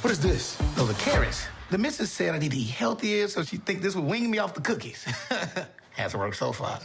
What 0.00 0.10
is 0.10 0.18
this? 0.18 0.56
Oh, 0.78 0.86
the 0.86 0.94
carrots. 0.94 1.46
The 1.70 1.76
missus 1.76 2.10
said 2.10 2.34
I 2.34 2.38
need 2.38 2.52
to 2.52 2.56
eat 2.56 2.70
healthier, 2.70 3.28
so 3.28 3.42
she 3.42 3.58
think 3.58 3.82
this 3.82 3.94
will 3.94 4.08
wing 4.08 4.30
me 4.30 4.38
off 4.38 4.54
the 4.54 4.62
cookies. 4.62 5.04
Has 5.98 6.14
worked 6.14 6.36
so 6.36 6.50
far. 6.50 6.80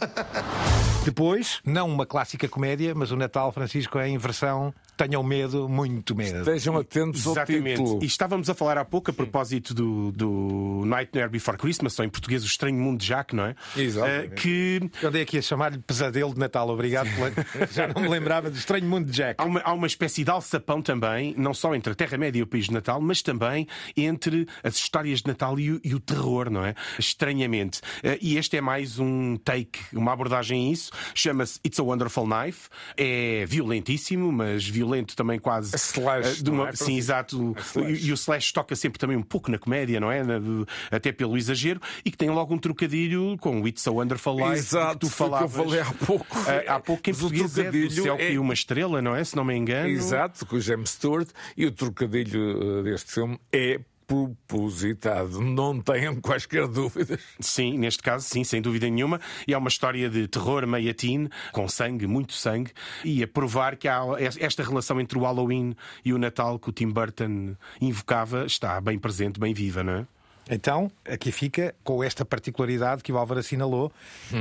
Depois, 1.06 1.62
não 1.64 1.88
uma 1.88 2.04
clássica 2.04 2.46
comédia, 2.48 2.94
mas 2.94 3.12
o 3.12 3.16
Natal 3.16 3.50
Francisco 3.50 3.98
é 3.98 4.08
em 4.08 4.18
versão 4.18 4.74
Tenham 4.96 5.22
medo, 5.22 5.68
muito 5.68 6.14
medo. 6.14 6.38
Estejam 6.38 6.76
atentos 6.76 7.26
ao 7.26 7.32
Exatamente. 7.32 7.78
título. 7.78 7.98
E 8.02 8.06
estávamos 8.06 8.48
a 8.48 8.54
falar 8.54 8.78
há 8.78 8.84
pouco 8.84 9.10
a 9.10 9.14
propósito 9.14 9.74
do, 9.74 10.12
do 10.12 10.82
Nightmare 10.86 11.28
Before 11.28 11.58
Christmas, 11.58 11.98
ou 11.98 12.04
em 12.04 12.08
português 12.08 12.42
o 12.44 12.46
Estranho 12.46 12.76
Mundo 12.78 13.00
de 13.00 13.06
Jack, 13.06 13.34
não 13.34 13.46
é? 13.46 13.56
Exatamente. 13.76 14.32
Eh, 14.32 14.36
que 14.36 14.90
Eu 15.02 15.08
andei 15.08 15.22
aqui 15.22 15.38
a 15.38 15.42
chamar-lhe 15.42 15.78
pesadelo 15.78 16.32
de 16.32 16.38
Natal, 16.38 16.68
obrigado. 16.68 17.08
Pela... 17.14 17.32
Já 17.72 17.88
não 17.88 18.00
me 18.02 18.08
lembrava 18.08 18.48
do 18.50 18.56
estranho 18.56 18.86
mundo 18.86 19.06
de 19.06 19.12
Jack. 19.12 19.42
Há 19.42 19.44
uma, 19.44 19.60
há 19.60 19.72
uma 19.72 19.86
espécie 19.88 20.22
de 20.22 20.30
alçapão 20.30 20.80
também, 20.80 21.34
não 21.36 21.52
só 21.52 21.74
entre 21.74 21.92
a 21.92 21.96
Terra-média 21.96 22.38
e 22.38 22.42
o 22.42 22.46
País 22.46 22.66
de 22.66 22.72
Natal, 22.72 23.00
mas 23.00 23.20
também 23.20 23.66
entre 23.96 24.46
as 24.62 24.76
histórias 24.76 25.22
de 25.22 25.28
Natal 25.28 25.58
e 25.58 25.72
o, 25.72 25.80
e 25.82 25.94
o 25.94 26.00
terror, 26.00 26.50
não 26.50 26.64
é? 26.64 26.74
Estranhamente. 26.98 27.80
Eh, 28.02 28.18
E 28.22 28.36
este 28.36 28.56
é 28.56 28.60
mais 28.60 28.98
um, 28.98 29.04
um 29.32 29.36
take, 29.36 29.80
uma 29.92 30.12
abordagem 30.12 30.68
a 30.68 30.72
isso. 30.72 30.90
Chama-se 31.14 31.58
It's 31.64 31.78
a 31.80 31.82
Wonderful 31.82 32.26
Knife. 32.26 32.68
É 32.96 33.44
violentíssimo, 33.46 34.30
mas 34.30 34.64
violento 34.64 34.83
também 35.16 35.38
quase. 35.38 35.74
A 35.74 35.76
slash, 35.76 36.42
eh, 36.46 36.50
uma- 36.50 36.68
é? 36.68 36.72
Sim, 36.76 36.96
exato. 36.96 37.54
E, 37.76 38.06
e 38.06 38.12
o 38.12 38.14
Slash 38.14 38.52
toca 38.52 38.74
sempre 38.76 38.98
também 38.98 39.16
um 39.16 39.22
pouco 39.22 39.50
na 39.50 39.58
comédia, 39.58 39.98
não 40.00 40.10
é? 40.10 40.22
Na- 40.22 40.38
de- 40.38 40.64
até 40.90 41.12
pelo 41.12 41.36
exagero. 41.36 41.80
E 42.04 42.10
que 42.10 42.16
tem 42.16 42.30
logo 42.30 42.54
um 42.54 42.58
trocadilho 42.58 43.36
com 43.38 43.60
o 43.60 43.68
It's 43.68 43.86
a 43.86 43.90
Wonderful 43.90 44.36
Life. 44.36 44.58
Exato, 44.58 44.92
que 44.94 44.98
tu 45.00 45.06
o 45.06 45.08
que 45.08 45.14
eu 45.14 45.28
falavas. 45.28 45.52
falei 45.52 45.80
há 45.80 45.92
pouco. 45.92 46.38
Eh, 46.48 46.64
há 46.68 46.80
pouco 46.80 47.10
em 47.10 47.14
português 47.14 47.42
é 47.42 47.46
do 47.46 47.54
trocadilho 47.70 48.02
céu 48.02 48.16
é- 48.18 48.38
uma 48.38 48.54
estrela, 48.54 49.00
não 49.02 49.14
é? 49.16 49.24
Se 49.24 49.34
não 49.36 49.44
me 49.44 49.54
engano. 49.54 49.88
Exato, 49.88 50.44
com 50.46 50.56
o 50.56 50.60
James 50.60 50.90
Stewart. 50.90 51.28
E 51.56 51.66
o 51.66 51.72
trocadilho 51.72 52.80
eh, 52.80 52.82
deste 52.82 53.12
filme 53.12 53.38
é 53.52 53.80
propositado. 54.06 55.40
Não 55.40 55.80
tenham 55.80 56.20
quaisquer 56.20 56.66
dúvidas. 56.66 57.20
Sim, 57.40 57.78
neste 57.78 58.02
caso, 58.02 58.26
sim, 58.26 58.44
sem 58.44 58.60
dúvida 58.60 58.88
nenhuma. 58.88 59.20
E 59.46 59.54
é 59.54 59.58
uma 59.58 59.68
história 59.68 60.08
de 60.08 60.28
terror 60.28 60.66
meia 60.66 60.94
teen, 60.94 61.28
com 61.52 61.68
sangue, 61.68 62.06
muito 62.06 62.32
sangue, 62.32 62.72
e 63.04 63.22
a 63.22 63.28
provar 63.28 63.76
que 63.76 63.88
há 63.88 64.00
esta 64.40 64.62
relação 64.62 65.00
entre 65.00 65.18
o 65.18 65.22
Halloween 65.22 65.74
e 66.04 66.12
o 66.12 66.18
Natal 66.18 66.58
que 66.58 66.68
o 66.68 66.72
Tim 66.72 66.88
Burton 66.88 67.56
invocava 67.80 68.46
está 68.46 68.80
bem 68.80 68.98
presente, 68.98 69.40
bem 69.40 69.52
viva, 69.52 69.82
não 69.82 69.92
é? 69.92 70.06
Então, 70.50 70.90
aqui 71.08 71.32
fica 71.32 71.74
com 71.82 72.04
esta 72.04 72.24
particularidade 72.24 73.02
que 73.02 73.10
o 73.12 73.16
Álvaro 73.18 73.40
assinalou: 73.40 73.90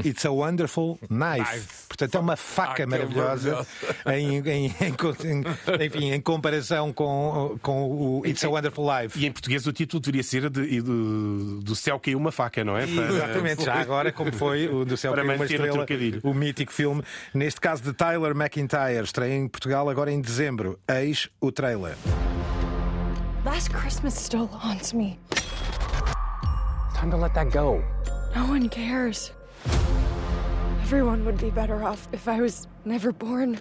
It's 0.05 0.25
a 0.25 0.31
Wonderful 0.31 0.99
Knife. 1.09 1.49
Knife. 1.51 1.67
Portanto, 1.87 2.15
é 2.15 2.19
uma 2.19 2.35
faca 2.35 2.63
Faca 2.73 2.87
maravilhosa, 2.87 3.67
em, 4.07 4.37
em- 4.39 4.65
em- 4.67 5.85
enfim, 5.85 6.11
em 6.11 6.19
comparação 6.21 6.91
com, 6.91 7.57
com 7.61 7.83
o 8.19 8.25
It's 8.25 8.43
a 8.43 8.49
Wonderful 8.49 8.85
Life. 9.01 9.19
E 9.19 9.25
em 9.25 9.31
português 9.31 9.65
o 9.67 9.71
título 9.73 9.99
deveria 10.01 10.23
ser 10.23 10.49
de, 10.49 10.81
do, 10.81 11.61
do 11.61 11.75
Céu 11.75 11.99
Caiu 11.99 12.17
uma 12.17 12.31
Faca, 12.31 12.63
não 12.63 12.77
é? 12.77 12.85
Para- 12.87 13.07
Exatamente, 13.09 13.63
já 13.63 13.75
agora, 13.75 14.11
como 14.11 14.31
foi 14.33 14.67
o 14.67 14.83
do 14.85 14.97
Céu 14.97 15.13
Para 15.13 15.21
Caiu 15.23 15.35
uma 15.35 15.41
o 15.41 15.45
Estrela, 15.45 15.71
trocadilho. 15.73 16.19
o 16.23 16.33
mítico 16.33 16.71
filme, 16.73 17.03
neste 17.33 17.61
caso 17.61 17.81
de 17.83 17.93
Tyler 17.93 18.31
McIntyre, 18.35 19.03
estreia 19.03 19.35
em 19.35 19.47
Portugal 19.47 19.89
agora 19.89 20.11
em 20.11 20.19
dezembro. 20.19 20.79
Eis 20.87 21.29
o 21.39 21.51
trailer. 21.51 21.95
Last 23.45 23.69
Christmas 23.71 24.13
still 24.15 24.49
haunts 24.63 24.93
me. 24.93 25.19
Time 27.03 27.11
to 27.11 27.17
let 27.17 27.33
that 27.33 27.51
go. 27.51 27.83
No 28.33 28.47
one 28.47 28.69
cares. 28.69 29.33
Everyone 30.83 31.25
would 31.25 31.37
be 31.37 31.49
better 31.49 31.83
off 31.83 32.07
if 32.13 32.29
I 32.29 32.39
was 32.39 32.69
never 32.85 33.11
born. 33.11 33.59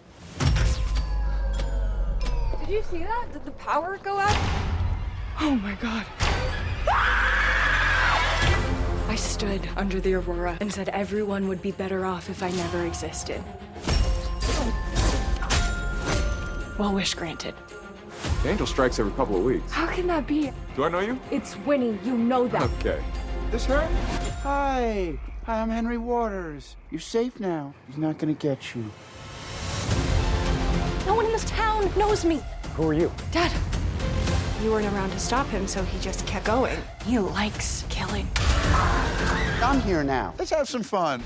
Did 2.61 2.69
you 2.69 2.85
see 2.89 2.99
that? 2.99 3.33
Did 3.33 3.45
the 3.45 3.51
power 3.51 3.99
go 4.01 4.17
out? 4.17 4.37
Oh 5.41 5.59
my 5.61 5.75
god. 5.75 6.07
I 9.09 9.17
stood 9.17 9.69
under 9.77 9.99
the 10.01 10.15
aurora 10.15 10.57
and 10.61 10.73
said 10.73 10.91
everyone 10.91 11.49
would 11.49 11.63
be 11.63 11.73
better 11.73 12.07
off 12.07 12.31
if 12.31 12.45
I 12.45 12.51
never 12.53 12.87
existed. 12.87 13.43
Well, 16.79 16.95
wish 16.95 17.15
granted. 17.15 17.57
The 18.45 18.51
angel 18.51 18.69
strikes 18.69 19.01
every 19.01 19.11
couple 19.15 19.35
of 19.35 19.43
weeks. 19.43 19.73
How 19.73 19.89
can 19.89 20.07
that 20.07 20.29
be? 20.29 20.53
Do 20.77 20.85
I 20.85 20.89
know 20.89 21.01
you? 21.01 21.19
It's 21.33 21.57
Winnie. 21.67 21.99
You 22.05 22.17
know 22.17 22.47
that. 22.47 22.71
Okay. 22.79 23.03
This 23.53 23.67
her? 23.67 23.87
Hi. 24.45 25.19
Hi, 25.45 25.61
I'm 25.61 25.69
Henry 25.69 25.99
Waters. 25.99 26.75
You're 26.91 27.03
safe 27.03 27.39
now. 27.39 27.75
He's 27.87 27.99
not 27.99 28.17
gonna 28.17 28.33
get 28.33 28.75
you. 28.75 28.83
No 31.05 31.15
one 31.15 31.27
in 31.27 31.33
this 31.33 31.45
town 31.45 31.93
knows 31.95 32.25
me. 32.25 32.41
Who 32.77 32.89
are 32.89 32.95
you? 32.95 33.13
Dad. 33.31 33.53
You 34.63 34.71
weren't 34.71 34.87
around 34.87 35.11
to 35.11 35.19
stop 35.19 35.47
him, 35.49 35.67
so 35.67 35.85
he 35.85 35.99
just 35.99 36.27
kept 36.27 36.47
going. 36.47 36.79
He 37.05 37.19
likes 37.19 37.85
killing. 37.91 38.27
I'm 39.63 39.83
here 39.83 40.03
now. 40.03 40.33
Let's 40.39 40.51
have 40.53 40.67
some 40.67 40.83
fun. 40.83 41.21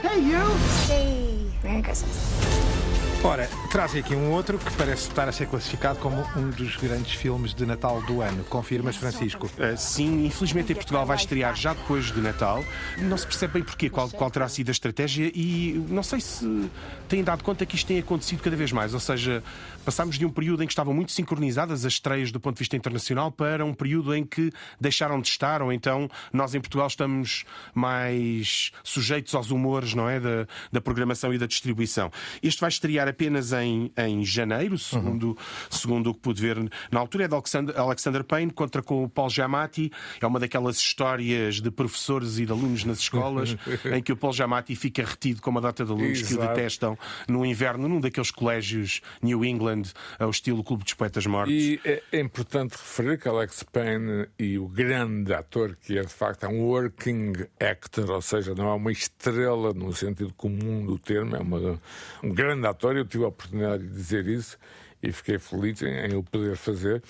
Hey, 0.00 0.20
you! 0.20 0.38
Hey. 0.86 1.50
Merry 1.64 1.82
Christmas. 1.82 3.24
Ora, 3.24 3.48
trazem 3.70 4.00
aqui 4.00 4.14
um 4.14 4.30
outro 4.30 4.58
que 4.58 4.72
parece 4.72 5.08
estar 5.08 5.28
a 5.28 5.32
ser 5.32 5.46
classificado 5.46 5.98
como 5.98 6.16
um 6.36 6.50
dos 6.50 6.76
grandes 6.76 7.12
filmes 7.12 7.52
de 7.52 7.66
Natal 7.66 8.00
do 8.02 8.22
ano. 8.22 8.42
Confirmas, 8.44 8.96
Francisco? 8.96 9.46
Uh, 9.46 9.76
sim, 9.76 10.24
infelizmente 10.24 10.72
em 10.72 10.74
Portugal 10.74 11.04
vai 11.04 11.16
estrear 11.16 11.54
já 11.54 11.74
depois 11.74 12.06
de 12.06 12.20
Natal. 12.20 12.64
Não 12.98 13.16
se 13.16 13.26
percebe 13.26 13.54
bem 13.54 13.62
porquê, 13.62 13.90
qual, 13.90 14.08
qual 14.08 14.30
terá 14.30 14.48
sido 14.48 14.70
a 14.70 14.72
estratégia 14.72 15.30
e 15.34 15.84
não 15.88 16.02
sei 16.02 16.20
se 16.20 16.70
têm 17.08 17.22
dado 17.22 17.44
conta 17.44 17.66
que 17.66 17.76
isto 17.76 17.86
tem 17.86 17.98
acontecido 17.98 18.42
cada 18.42 18.56
vez 18.56 18.72
mais. 18.72 18.94
Ou 18.94 19.00
seja, 19.00 19.42
passámos 19.84 20.18
de 20.18 20.24
um 20.24 20.30
período 20.30 20.62
em 20.62 20.66
que 20.66 20.72
estavam 20.72 20.94
muito 20.94 21.12
sincronizadas 21.12 21.84
as 21.84 21.92
estreias 21.92 22.32
do 22.32 22.40
ponto 22.40 22.56
de 22.56 22.60
vista 22.60 22.76
internacional 22.76 23.30
para 23.30 23.64
um 23.64 23.74
período 23.74 24.14
em 24.14 24.24
que 24.24 24.50
deixaram 24.80 25.20
de 25.20 25.28
estar, 25.28 25.60
ou 25.60 25.72
então 25.72 26.10
nós 26.32 26.54
em 26.54 26.60
Portugal 26.60 26.86
estamos 26.86 27.44
mais 27.74 28.72
sujeitos 28.82 29.34
aos 29.34 29.50
humores 29.50 29.94
não 29.94 30.08
é, 30.08 30.18
da, 30.18 30.46
da 30.72 30.80
programação 30.80 31.34
e 31.34 31.38
da 31.38 31.46
distribuição. 31.46 32.10
Este 32.42 32.60
vai 32.60 32.68
estrear 32.68 33.08
apenas 33.08 33.52
em, 33.64 33.90
em 33.96 34.24
janeiro, 34.24 34.78
segundo, 34.78 35.36
segundo 35.70 36.10
o 36.10 36.14
que 36.14 36.20
pude 36.20 36.40
ver 36.40 36.56
na 36.90 37.00
altura, 37.00 37.24
é 37.24 37.28
de 37.28 37.34
Alexander, 37.34 37.78
Alexander 37.78 38.24
Payne 38.24 38.52
contra 38.52 38.82
com 38.82 39.04
o 39.04 39.08
Paul 39.08 39.30
Giamatti. 39.30 39.90
É 40.20 40.26
uma 40.26 40.38
daquelas 40.40 40.76
histórias 40.78 41.60
de 41.60 41.70
professores 41.70 42.38
e 42.38 42.46
de 42.46 42.52
alunos 42.52 42.84
nas 42.84 42.98
escolas 42.98 43.56
em 43.94 44.02
que 44.02 44.12
o 44.12 44.16
Paul 44.16 44.32
Giamatti 44.32 44.74
fica 44.76 45.04
retido 45.04 45.40
com 45.40 45.50
uma 45.50 45.60
data 45.60 45.84
de 45.84 45.90
alunos 45.92 46.22
que 46.22 46.34
o 46.34 46.38
Exato. 46.38 46.54
detestam 46.54 46.98
no 47.28 47.44
inverno, 47.44 47.88
num 47.88 48.00
daqueles 48.00 48.30
colégios 48.30 49.00
New 49.22 49.44
England, 49.44 49.82
ao 50.18 50.30
estilo 50.30 50.62
Clube 50.64 50.84
dos 50.84 50.94
Poetas 50.94 51.26
Mortos. 51.26 51.54
E 51.54 51.80
é, 51.84 52.02
é 52.12 52.20
importante 52.20 52.72
referir 52.72 53.18
que 53.18 53.28
Alex 53.28 53.62
Payne 53.62 54.26
e 54.38 54.58
o 54.58 54.68
grande 54.68 55.32
ator 55.32 55.76
que 55.80 55.96
é 55.98 56.02
de 56.02 56.12
facto 56.12 56.44
é 56.44 56.48
um 56.48 56.60
working 56.62 57.32
actor, 57.60 58.10
ou 58.10 58.22
seja, 58.22 58.54
não 58.54 58.68
é 58.68 58.74
uma 58.74 58.92
estrela 58.92 59.72
no 59.72 59.92
sentido 59.92 60.32
comum 60.34 60.84
do 60.84 60.98
termo, 60.98 61.36
é 61.36 61.38
uma- 61.40 61.80
um 62.22 62.30
grande 62.32 62.66
ator. 62.66 62.96
Eu 62.96 63.04
tive 63.04 63.24
a 63.24 63.28
oportunidade 63.28 63.47
dizer 63.76 64.26
isso 64.26 64.58
e 65.02 65.12
fiquei 65.12 65.38
feliz 65.38 65.80
em, 65.82 65.88
em 66.10 66.14
o 66.16 66.22
poder 66.22 66.56
fazer. 66.56 67.02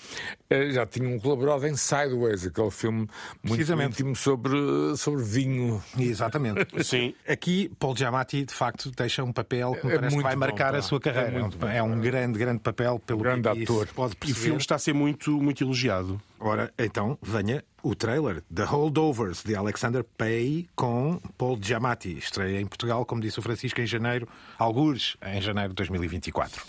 Eh, 0.49 0.71
Já 0.71 0.85
tinham 0.85 1.17
colaborado 1.19 1.65
em 1.67 1.75
Sideways, 1.75 2.45
aquele 2.47 2.71
filme 2.71 3.07
muito 3.43 3.61
íntimo 3.81 4.15
sobre, 4.15 4.51
sobre 4.97 5.23
vinho. 5.23 5.81
Exatamente. 5.97 6.65
Sim. 6.83 7.13
Aqui, 7.27 7.71
Paul 7.79 7.95
Giamatti, 7.95 8.45
de 8.45 8.53
facto, 8.53 8.91
deixa 8.91 9.23
um 9.23 9.31
papel 9.33 9.73
que 9.75 9.85
me 9.87 9.93
É 9.93 9.95
parece 9.95 10.15
que 10.17 10.23
vai 10.23 10.33
bom, 10.33 10.39
marcar 10.39 10.71
pá. 10.73 10.77
a 10.77 10.81
sua 10.81 10.99
carreira. 10.99 11.37
É 11.37 11.39
muito 11.41 11.57
bom. 11.57 11.67
É 11.67 11.81
um 11.83 11.99
grande, 11.99 12.37
grande 12.37 12.59
papel, 12.59 12.99
pelo 12.99 13.19
grande 13.19 13.47
ator. 13.47 13.87
Pode 13.95 14.13
E 14.13 14.15
o 14.15 14.19
perceber. 14.19 14.39
filme 14.39 14.59
está 14.59 14.75
a 14.75 14.79
ser 14.79 14.93
muito, 14.93 15.31
muito 15.41 15.63
elogiado. 15.63 16.21
Ora, 16.39 16.71
então, 16.79 17.17
venha 17.21 17.63
o 17.83 17.93
trailer 17.95 18.41
The 18.53 18.63
Holdovers, 18.63 19.43
de 19.43 19.55
Alexander 19.55 20.03
Pay, 20.17 20.67
com 20.75 21.19
Paul 21.37 21.59
Giamatti. 21.61 22.17
Estreia 22.17 22.61
em 22.61 22.65
Portugal, 22.65 23.05
como 23.05 23.21
disse 23.21 23.39
o 23.39 23.41
Francisco, 23.41 23.81
em 23.81 23.85
janeiro, 23.85 24.27
algures 24.57 25.17
em 25.25 25.41
janeiro 25.41 25.69
de 25.69 25.75
2024. 25.75 26.63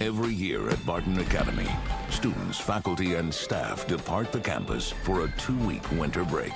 Every 0.00 0.34
year 0.34 0.70
at 0.70 0.84
Barton 0.84 1.20
Academy, 1.20 1.68
students, 2.10 2.58
faculty, 2.58 3.14
and 3.14 3.32
staff 3.32 3.86
depart 3.86 4.32
the 4.32 4.40
campus 4.40 4.90
for 4.90 5.24
a 5.24 5.30
two 5.38 5.56
week 5.58 5.88
winter 5.92 6.24
break. 6.24 6.52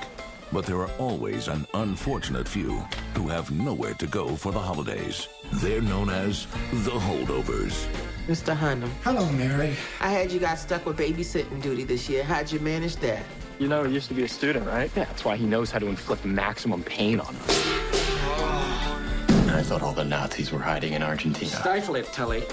But 0.51 0.65
there 0.65 0.79
are 0.79 0.91
always 0.97 1.47
an 1.47 1.65
unfortunate 1.73 2.49
few 2.49 2.79
who 3.15 3.29
have 3.29 3.49
nowhere 3.49 3.93
to 3.93 4.07
go 4.07 4.35
for 4.35 4.51
the 4.51 4.59
holidays. 4.59 5.29
They're 5.53 5.81
known 5.81 6.09
as 6.09 6.47
the 6.83 6.91
holdovers. 6.91 7.87
Mr. 8.27 8.53
Hunnam. 8.53 8.89
Hello, 9.03 9.31
Mary. 9.31 9.73
I 10.01 10.13
heard 10.13 10.31
you 10.31 10.39
got 10.41 10.59
stuck 10.59 10.85
with 10.85 10.97
babysitting 10.97 11.61
duty 11.61 11.85
this 11.85 12.09
year. 12.09 12.25
How'd 12.25 12.51
you 12.51 12.59
manage 12.59 12.97
that? 12.97 13.23
You 13.57 13.69
know, 13.69 13.85
he 13.85 13.93
used 13.93 14.09
to 14.09 14.13
be 14.13 14.23
a 14.23 14.27
student, 14.27 14.67
right? 14.67 14.91
Yeah, 14.97 15.05
that's 15.05 15.23
why 15.23 15.37
he 15.37 15.45
knows 15.45 15.71
how 15.71 15.79
to 15.79 15.87
inflict 15.87 16.25
maximum 16.25 16.83
pain 16.83 17.21
on 17.21 17.33
us. 17.35 17.45
Oh. 17.47 18.78
I 19.55 19.63
thought 19.63 19.81
all 19.81 19.93
the 19.93 20.03
Nazis 20.03 20.51
were 20.51 20.59
hiding 20.61 20.93
in 20.93 21.03
Argentina. 21.03 21.51
Stifle 21.51 21.97
it, 21.97 22.11
Tully. 22.13 22.43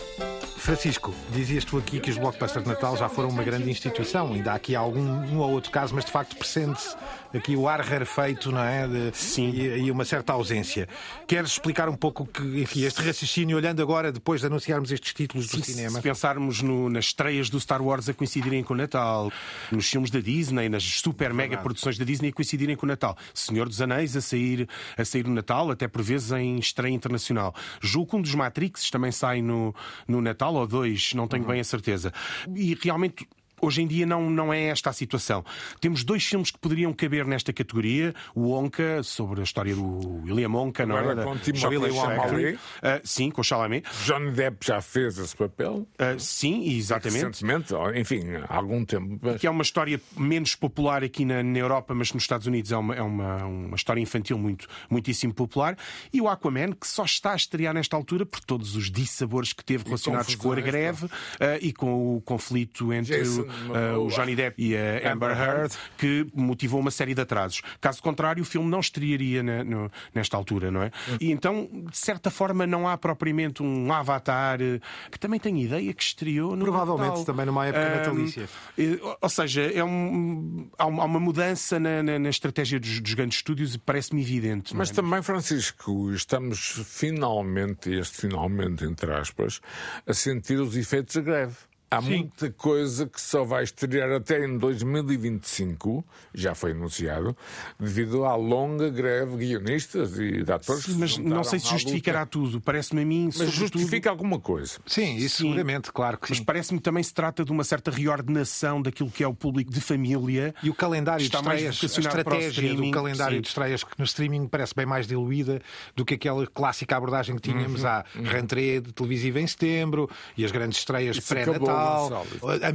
Francisco, 0.57 1.15
dizias 1.31 1.65
tu 1.65 1.79
aqui 1.79 2.01
que 2.01 2.11
os 2.11 2.19
blockbusters 2.19 2.65
de 2.65 2.69
Natal 2.69 2.97
já 2.97 3.09
foram 3.09 3.29
uma 3.29 3.45
grande 3.45 3.71
instituição. 3.71 4.33
Ainda 4.33 4.53
há 4.53 4.55
aqui 4.57 4.75
algum 4.75 5.01
um 5.01 5.39
ou 5.39 5.51
outro 5.51 5.71
caso, 5.71 5.95
mas 5.95 6.05
de 6.05 6.11
facto 6.11 6.35
pressente-se 6.37 6.97
aqui 7.37 7.57
o 7.57 7.68
ar 7.68 7.81
rarefeito, 7.81 8.51
não 8.51 8.62
é? 8.62 8.87
De, 8.87 9.16
Sim. 9.16 9.51
E, 9.51 9.85
e 9.87 9.90
uma 9.90 10.05
certa 10.05 10.33
ausência. 10.33 10.88
Queres 11.27 11.53
explicar 11.53 11.88
um 11.88 11.96
pouco 11.96 12.27
que, 12.27 12.42
enfim, 12.62 12.85
este 12.85 13.03
raciocínio, 13.03 13.57
olhando 13.57 13.81
agora, 13.83 14.11
depois 14.12 14.40
de 14.40 14.46
anunciarmos 14.46 14.90
estes 14.92 15.12
títulos 15.12 15.49
do 15.49 15.64
cinema? 15.64 15.96
Se 15.99 16.03
pensarmos 16.03 16.62
no- 16.62 16.88
nas 16.90 17.07
estreias 17.07 17.49
do 17.51 17.59
Star 17.61 17.83
Wars 17.83 18.09
a 18.09 18.14
coincidirem 18.14 18.62
com 18.62 18.75
o 18.75 18.77
Natal, 18.77 19.31
nos 19.70 19.88
filmes 19.88 20.11
da 20.11 20.20
Disney, 20.20 20.68
nas 20.68 20.83
super 20.85 21.33
mega 21.33 21.57
produções 21.59 21.99
da 21.99 22.05
Disney 22.05 22.29
a 22.29 22.33
coincidirem 22.33 22.77
com 22.77 22.87
o 22.87 22.88
Natal, 22.88 23.16
Senhor 23.35 23.68
dos 23.68 23.81
Anéis 23.81 24.16
a 24.16 24.20
sair, 24.20 24.68
a 24.96 25.05
sair 25.05 25.25
no 25.27 25.35
Natal, 25.35 25.70
até 25.70 25.87
por 25.88 26.03
vezes 26.03 26.31
em 26.33 26.59
estreia 26.59 26.92
internacional. 26.94 27.55
Julgo 27.81 28.11
que 28.11 28.16
um 28.16 28.22
dos 28.22 28.35
Matrix 28.35 28.90
também 28.90 29.11
sai 29.12 29.42
no, 29.42 29.75
no 30.07 30.20
Natal, 30.20 30.55
ou 30.55 30.66
dois, 30.66 31.12
não 31.14 31.27
tenho 31.29 31.44
bem 31.44 31.61
a 31.61 31.64
certeza. 31.64 32.12
E 32.55 32.77
realmente 32.81 33.27
Hoje 33.61 33.81
em 33.83 33.87
dia 33.87 34.05
não, 34.05 34.29
não 34.31 34.53
é 34.53 34.64
esta 34.64 34.90
a 34.90 34.92
situação. 34.92 35.45
Temos 35.81 36.05
dois 36.05 36.25
filmes 36.25 36.51
que 36.51 36.59
poderiam 36.59 36.92
caber 36.92 37.27
nesta 37.27 37.53
categoria: 37.53 38.14
o 38.35 38.53
Onca, 38.53 39.03
sobre 39.03 39.40
a 39.40 39.45
história 39.45 39.75
do 39.75 40.23
William 40.25 40.51
Onca, 40.51 40.85
não 40.85 40.97
Agora 40.97 41.23
é? 41.23 41.25
com 41.25 41.37
Timothée 41.38 41.92
Chalamet. 41.92 42.59
Ah, 42.83 43.01
sim, 43.03 43.31
com 43.31 43.42
Chalamet. 43.42 43.87
Johnny 44.05 44.31
Depp 44.31 44.66
já 44.66 44.83
fez 44.83 45.16
esse 45.19 45.35
papel. 45.35 45.87
Ah, 45.99 46.16
sim, 46.19 46.69
exatamente. 46.77 47.16
Recentemente, 47.27 47.75
enfim, 47.99 48.23
há 48.49 48.57
algum 48.57 48.85
tempo. 48.85 49.19
mas- 49.23 49.40
Que 49.40 49.47
é 49.47 49.51
uma 49.51 49.62
história 49.62 49.99
menos 50.16 50.55
popular 50.55 51.03
aqui 51.03 51.25
na, 51.25 51.42
na 51.42 51.59
Europa, 51.59 51.95
mas 51.95 52.12
nos 52.12 52.25
Estados 52.25 52.47
Unidos 52.47 52.73
é 52.73 52.77
uma, 52.77 52.95
é 52.95 53.03
uma, 53.03 53.45
uma 53.47 53.77
história 53.77 54.01
infantil 54.01 54.38
muito, 54.38 54.66
muitíssimo 54.90 55.33
popular. 55.33 55.79
E 56.12 56.21
o 56.21 56.29
Aquaman, 56.29 56.73
que 56.73 56.87
só 56.87 57.05
está 57.05 57.33
a 57.33 57.37
estrear 57.37 57.73
nesta 57.73 57.97
altura 57.97 58.27
por 58.27 58.40
todos 58.40 58.77
os 58.77 58.90
dissabores 58.90 59.53
que 59.55 59.64
teve 59.64 59.85
relacionados 59.85 60.35
com 60.35 60.53
a 60.53 60.57
greve 60.57 61.07
ah, 61.40 61.59
e 61.61 61.73
com 61.73 62.16
o 62.16 62.21
conflito 62.21 62.92
entre 62.92 63.16
Jason 63.16 63.46
o, 63.47 63.69
Momoa. 63.69 63.99
o 63.99 64.09
Johnny 64.09 64.35
Depp 64.37 64.63
e 64.63 64.77
a 64.77 65.13
Amber 65.13 65.31
Heard, 65.31 65.75
que 65.99 66.27
motivou 66.35 66.81
uma 66.81 66.91
série 66.91 67.15
de 67.15 67.21
atrasos. 67.21 67.63
Caso 67.81 68.03
contrário, 68.03 68.43
o 68.43 68.47
filme 68.47 68.69
não 68.71 68.81
estrearia 68.81 69.43
na- 69.43 69.65
no- 69.65 69.91
nesta 70.15 70.37
altura, 70.37 70.71
não 70.71 70.83
é? 70.83 70.91
E 71.21 71.31
então, 71.31 71.69
de 71.91 71.97
certa 71.97 72.31
forma, 72.31 72.67
não 72.67 72.87
há 72.89 72.97
propriamente 72.97 73.63
um 73.63 73.93
Avatar 73.93 74.61
eh, 74.61 74.81
que 75.11 75.19
também 75.19 75.39
tem 75.41 75.63
ideia 75.63 75.93
que 75.95 76.03
estreou 76.03 76.55
no 76.57 76.65
Provavelmente 76.65 77.09
Natal. 77.11 77.25
também 77.25 77.47
numa 77.47 77.67
época 77.67 77.87
Ah, 77.87 77.97
natalícia. 77.97 78.49
eh, 78.79 78.99
Ou 79.21 79.29
seja, 79.29 79.63
é 79.63 79.83
um- 79.85 80.69
há 80.79 80.87
uma 80.87 81.03
há 81.03 81.07
uma 81.07 81.21
mudança 81.21 81.79
na, 81.79 82.03
na- 82.03 82.19
na 82.19 82.29
estratégia 82.31 82.81
dos, 82.81 83.01
dos 83.01 83.15
grandes 83.15 83.39
estúdios 83.39 83.75
e 83.75 83.79
parece-me 83.79 84.21
evidente. 84.23 84.75
Mas 84.75 84.91
é? 84.91 84.95
também, 84.95 85.23
Francisco, 85.23 86.11
estamos 86.13 86.81
finalmente, 86.87 87.91
este 87.93 88.23
finalmente, 88.23 88.85
entre 88.85 89.13
aspas, 89.13 89.61
a 90.07 90.13
sentir 90.13 90.59
os 90.59 90.77
efeitos 90.77 91.15
da 91.15 91.21
greve. 91.23 91.55
Há 91.90 92.01
muita 92.01 92.51
coisa 92.51 93.07
que 93.07 93.20
só 93.20 93.44
vai 93.44 93.62
estrear 93.64 94.11
até 94.11 94.44
em 94.44 94.59
2025, 94.59 96.05
já 96.35 96.55
foi 96.55 96.72
anunciado, 96.72 97.37
devido 97.79 98.25
à 98.25 98.35
longa 98.35 98.88
greve 98.90 99.37
de 99.37 99.46
guionistas 99.46 100.18
e 100.18 100.42
de 100.42 100.53
atores. 100.53 100.85
Sim, 100.85 100.96
mas 100.99 101.16
não 101.18 101.44
sei 101.44 101.59
se 101.59 101.68
justificará 101.68 102.20
luta. 102.20 102.31
tudo. 102.33 102.61
Parece-me 102.61 103.03
a 103.03 103.07
mim. 103.07 103.27
Mas 103.27 103.35
sobretudo- 103.37 103.79
justifica 103.79 104.11
alguma 104.11 104.38
coisa. 104.40 104.79
Sim, 104.87 105.16
isso 105.16 105.37
Sim. 105.38 105.44
seguramente, 105.44 105.92
claro 105.92 106.18
que 106.18 106.27
Mas 106.29 106.38
sim. 106.38 106.44
parece-me 106.44 106.79
que 106.81 106.85
também 106.85 107.03
se 107.03 107.14
trata 107.14 107.44
de 107.44 107.53
uma 107.53 107.64
certa 107.64 107.90
reordenação 107.90 108.83
daquilo 108.83 109.11
que 109.11 109.22
é 109.22 109.29
o 109.29 109.35
público 109.35 109.70
de 109.72 109.81
família. 109.81 110.55
E 110.62 110.70
o 110.70 110.75
calendário 110.75 111.23
Está 111.25 111.38
de 111.40 111.44
mais 111.44 111.61
estreias, 111.63 111.77
a 111.98 112.00
para 112.00 112.35
o 112.35 112.38
estratégia 112.40 112.75
do 112.75 112.90
calendário 112.90 113.37
sim. 113.37 113.42
de 113.42 113.48
estreias 113.48 113.85
que 113.85 113.90
no 113.98 114.04
streaming 114.04 114.48
parece 114.48 114.75
bem 114.75 114.87
mais 114.87 115.06
diluída 115.06 115.61
do 115.94 116.04
que 116.04 116.15
aquela 116.15 116.46
clássica 116.46 116.96
abordagem 116.96 117.37
que 117.37 117.42
tínhamos 117.42 117.83
Uhum, 117.83 117.88
à 117.88 118.04
rentrée 118.25 118.81
de 118.81 118.92
televisiva 118.92 119.40
em 119.40 119.46
setembro 119.46 120.08
e 120.37 120.44
as 120.44 120.50
grandes 120.50 120.79
estreias 120.79 121.19
pré-natal, 121.21 121.75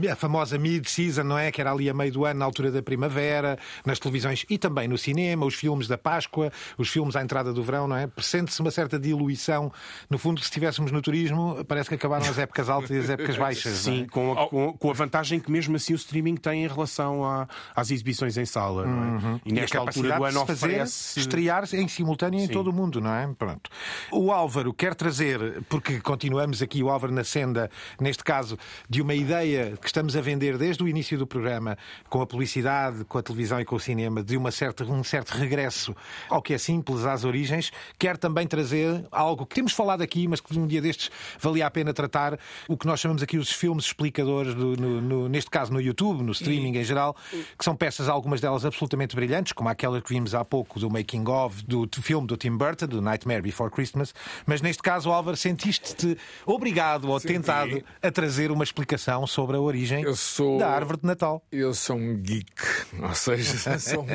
a, 0.10 0.14
a 0.14 0.16
famosa 0.16 0.58
mid-season, 0.58 1.24
não 1.24 1.38
é? 1.38 1.52
Que 1.52 1.62
era 1.62 1.72
ali 1.72 1.90
a 1.90 1.94
meio 1.94 2.12
do 2.12 2.26
ano, 2.26 2.40
na 2.40 2.46
altura 2.46 2.72
da 2.72 2.82
primavera, 2.82 3.58
nas 3.86 4.00
televisões 4.00 4.46
e 4.50 4.58
também 4.58 4.88
no 4.88 4.98
cinema, 4.98 5.46
os 5.46 5.56
filmes 5.56 5.88
da 5.88 5.98
Páscoa, 5.98 6.52
os 6.78 6.90
filmes 6.90 7.16
à 7.16 7.22
entrada 7.22 7.54
do 7.54 7.64
verão, 7.64 7.88
não 7.88 7.96
é? 7.96 8.10
Sente-se 8.20 8.60
uma 8.62 8.72
certa 8.72 9.00
diluição. 9.00 9.72
No 10.10 10.18
fundo, 10.18 10.40
se 10.40 10.46
estivéssemos 10.46 10.92
no 10.92 11.02
turismo, 11.02 11.64
parece 11.68 11.90
que 11.90 11.96
acabaram 11.96 12.26
as 12.30 12.38
épocas 12.38 12.70
altas 12.70 12.90
e 12.92 12.98
as 13.00 13.10
épocas 13.10 13.38
baixas. 13.38 13.74
é? 13.88 13.92
Sim, 13.92 14.08
com 14.08 14.32
a, 14.34 14.48
com, 14.48 14.74
com 14.74 14.90
a 14.90 14.94
vantagem 14.94 15.40
que 15.40 15.52
mesmo 15.52 15.76
assim 15.76 15.94
o 15.94 15.96
streaming 15.96 16.36
tem 16.36 16.64
em 16.64 16.68
relação 16.68 17.24
à- 17.24 17.48
às 17.76 17.92
exibições 17.92 18.38
em 18.38 18.46
sala. 18.46 18.86
não 18.86 19.04
é? 19.04 19.08
Uhum. 19.26 19.40
E 19.46 19.54
nesta 19.54 19.78
a 19.78 19.82
altura 19.82 20.16
do 20.18 20.24
ano 20.26 20.46
fazer, 20.46 20.66
oferece. 20.68 21.20
estrear 21.20 21.64
em 21.74 21.88
simultâneo 21.88 22.40
em 22.40 22.48
Sim. 22.48 22.54
todo 22.54 22.70
o 22.70 22.74
mundo, 22.74 23.00
não 23.02 23.14
é? 23.14 23.28
Pronto. 23.38 23.70
O 24.12 24.32
Álvaro 24.32 24.74
quer 24.74 24.96
trazer, 24.96 25.62
porque 25.70 26.00
continuamos 26.00 26.62
aqui 26.62 26.84
o 26.84 26.90
Álvaro 26.90 27.14
na 27.14 27.24
senda, 27.24 27.70
neste 28.00 28.24
caso, 28.24 28.58
de 28.92 29.02
uma 29.02 29.16
ideia 29.16 29.78
que 29.82 29.88
estamos 29.88 30.18
a 30.18 30.22
vender 30.22 30.58
desde 30.58 30.84
o 30.84 30.88
início 30.88 31.18
do 31.18 31.26
programa, 31.26 31.78
com 32.10 32.22
a 32.22 32.28
publicidade, 32.28 33.06
com 33.06 33.18
a 33.18 33.24
televisão 33.24 33.62
e 33.62 33.64
com 33.64 33.78
o 33.78 33.80
cinema, 33.80 34.22
de 34.22 34.36
uma 34.36 34.52
certa, 34.52 34.84
um 34.84 35.02
certo 35.02 35.30
regresso 35.32 35.96
ao 36.30 36.42
que 36.42 36.54
é 36.54 36.58
simples, 36.58 37.06
às 37.06 37.24
origens, 37.24 37.72
quer 37.98 38.18
também 38.18 38.46
trazer 38.46 39.06
algo 39.10 39.46
que 39.46 39.56
temos 39.56 39.72
falado 39.72 40.02
aqui, 40.02 40.28
mas 40.28 40.42
que 40.42 40.60
um 40.60 40.68
dia 40.68 40.82
destes 40.82 41.10
valia 41.40 41.66
a 41.68 41.72
pena 41.72 41.94
tratar, 41.94 42.38
o 42.68 42.76
que 42.76 42.86
nós 42.86 43.00
chamamos 43.00 43.24
aqui 43.24 43.38
os 43.38 43.50
filmes 43.50 43.86
explicadores, 43.86 44.54
do- 44.54 44.76
no- 44.76 45.00
no- 45.00 45.30
neste 45.30 45.50
caso 45.50 45.72
no 45.72 45.80
YouTube, 45.80 46.22
no 46.22 46.34
streaming 46.34 46.78
em 46.78 46.84
geral, 46.84 47.16
que 47.58 47.64
são 47.64 47.74
peças, 47.78 48.10
algumas 48.10 48.42
delas 48.42 48.66
absolutamente 48.66 49.16
brilhantes, 49.16 49.54
como 49.54 49.70
aquela 49.70 50.02
que 50.02 50.10
vimos 50.10 50.36
há 50.36 50.44
pouco 50.44 50.82
do 50.82 50.90
Making 50.90 51.24
of, 51.30 51.64
do 51.66 51.88
t- 51.88 52.02
filme 52.02 52.28
do 52.28 52.36
Tim 52.36 52.58
Burton, 52.58 52.88
do 52.88 53.02
Nightmare 53.02 53.42
Before 53.42 53.72
Christmas. 53.72 54.14
Mas 54.46 54.62
neste 54.62 54.84
caso, 54.84 55.10
Álvaro, 55.10 55.38
sentiste-te 55.38 56.18
obrigado 56.46 57.08
ou 57.10 57.18
Senti. 57.18 57.36
tentado 57.36 57.82
a 58.04 58.12
trazer 58.12 58.52
uma 58.52 58.66
explicação 58.66 58.81
sobre 59.28 59.58
a 59.58 59.60
origem 59.60 60.04
sou- 60.16 60.58
da 60.60 60.70
árvore 60.70 61.00
de 61.02 61.08
Natal. 61.08 61.44
Eu 61.52 61.74
sou 61.74 61.96
um 61.96 62.18
geek, 62.22 62.52
ou 63.02 63.14
seja, 63.16 63.78
sou 63.80 64.06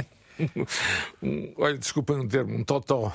um, 1.23 1.55
olha, 1.57 1.79
desculpem 1.79 2.17
o 2.19 2.29
termo, 2.29 2.55
um 2.57 2.62
totó 2.62 3.11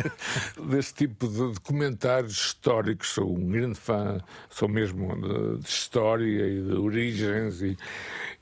desse 0.68 0.92
tipo 0.92 1.26
de 1.26 1.36
documentários 1.54 2.32
históricos. 2.32 3.08
Sou 3.08 3.34
um 3.34 3.48
grande 3.50 3.78
fã, 3.78 4.20
sou 4.50 4.68
mesmo 4.68 5.14
de, 5.16 5.62
de 5.62 5.66
história 5.68 6.24
e 6.46 6.62
de 6.62 6.72
origens 6.74 7.62
e, 7.62 7.78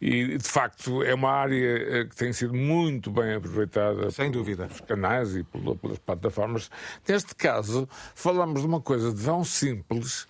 e, 0.00 0.36
de 0.36 0.48
facto 0.48 1.02
é 1.04 1.14
uma 1.14 1.30
área 1.30 2.00
eh, 2.00 2.04
que 2.06 2.16
tem 2.16 2.32
sido 2.32 2.54
muito 2.54 3.08
bem 3.10 3.34
aproveitada 3.34 4.10
Sem 4.10 4.30
dúvida. 4.32 4.66
pelos 4.66 4.80
canais 4.80 5.36
e 5.36 5.44
pela- 5.44 5.76
pelas 5.76 5.98
plataformas. 5.98 6.70
Neste 7.06 7.36
caso, 7.36 7.88
falamos 8.16 8.62
de 8.62 8.66
uma 8.66 8.80
coisa 8.80 9.14
tão 9.14 9.44
simples 9.44 10.26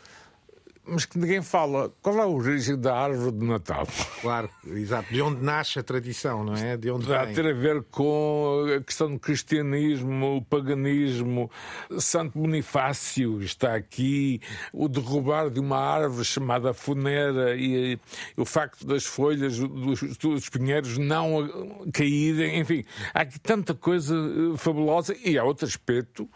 mas 0.88 1.04
que 1.04 1.18
ninguém 1.18 1.42
fala. 1.42 1.92
Qual 2.00 2.16
é 2.16 2.22
a 2.22 2.26
origem 2.26 2.78
da 2.78 2.96
árvore 2.96 3.32
de 3.32 3.44
Natal? 3.44 3.86
Claro, 4.20 4.48
exato. 4.66 5.12
De 5.12 5.20
onde 5.20 5.42
nasce 5.42 5.78
a 5.78 5.82
tradição, 5.82 6.44
não 6.44 6.54
é? 6.54 6.76
De 6.76 6.90
onde 6.90 7.06
Terá 7.06 7.24
vem. 7.24 7.34
ter 7.34 7.46
a 7.46 7.52
ver 7.52 7.82
com 7.90 8.64
a 8.76 8.82
questão 8.82 9.10
do 9.10 9.18
cristianismo, 9.18 10.36
o 10.36 10.42
paganismo. 10.42 11.50
Santo 11.98 12.38
Bonifácio 12.38 13.42
está 13.42 13.74
aqui, 13.74 14.40
o 14.72 14.88
derrubar 14.88 15.50
de 15.50 15.60
uma 15.60 15.78
árvore 15.78 16.24
chamada 16.24 16.72
funera 16.72 17.54
e, 17.56 17.98
o 18.36 18.44
facto 18.44 18.86
das 18.86 19.04
folhas 19.04 19.58
dos, 19.58 20.00
dos 20.18 20.48
pinheiros 20.48 20.98
não 20.98 21.48
caírem. 21.92 22.60
Enfim, 22.60 22.84
há 23.12 23.22
aqui 23.22 23.38
tanta 23.38 23.74
coisa 23.74 24.14
eh, 24.14 24.56
fabulosa 24.56 25.14
e 25.24 25.38
há 25.38 25.44
outro 25.44 25.66
aspecto 25.66 26.28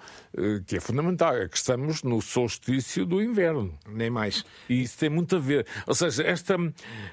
que 0.67 0.77
é 0.77 0.81
fundamental: 0.81 1.37
é 1.37 1.49
que 1.49 1.57
estamos 1.57 2.03
no 2.03 2.21
solstício 2.21 3.05
do 3.05 3.23
inverno. 3.23 3.79
Nem 3.89 4.11
mais. 4.11 4.45
E 4.69 4.83
isso 4.83 4.99
tem 4.99 5.11
muito 5.11 5.37
a 5.37 5.39
ver. 5.39 5.67
Ou 5.87 5.95
seja, 5.95 6.23
esta, 6.23 6.55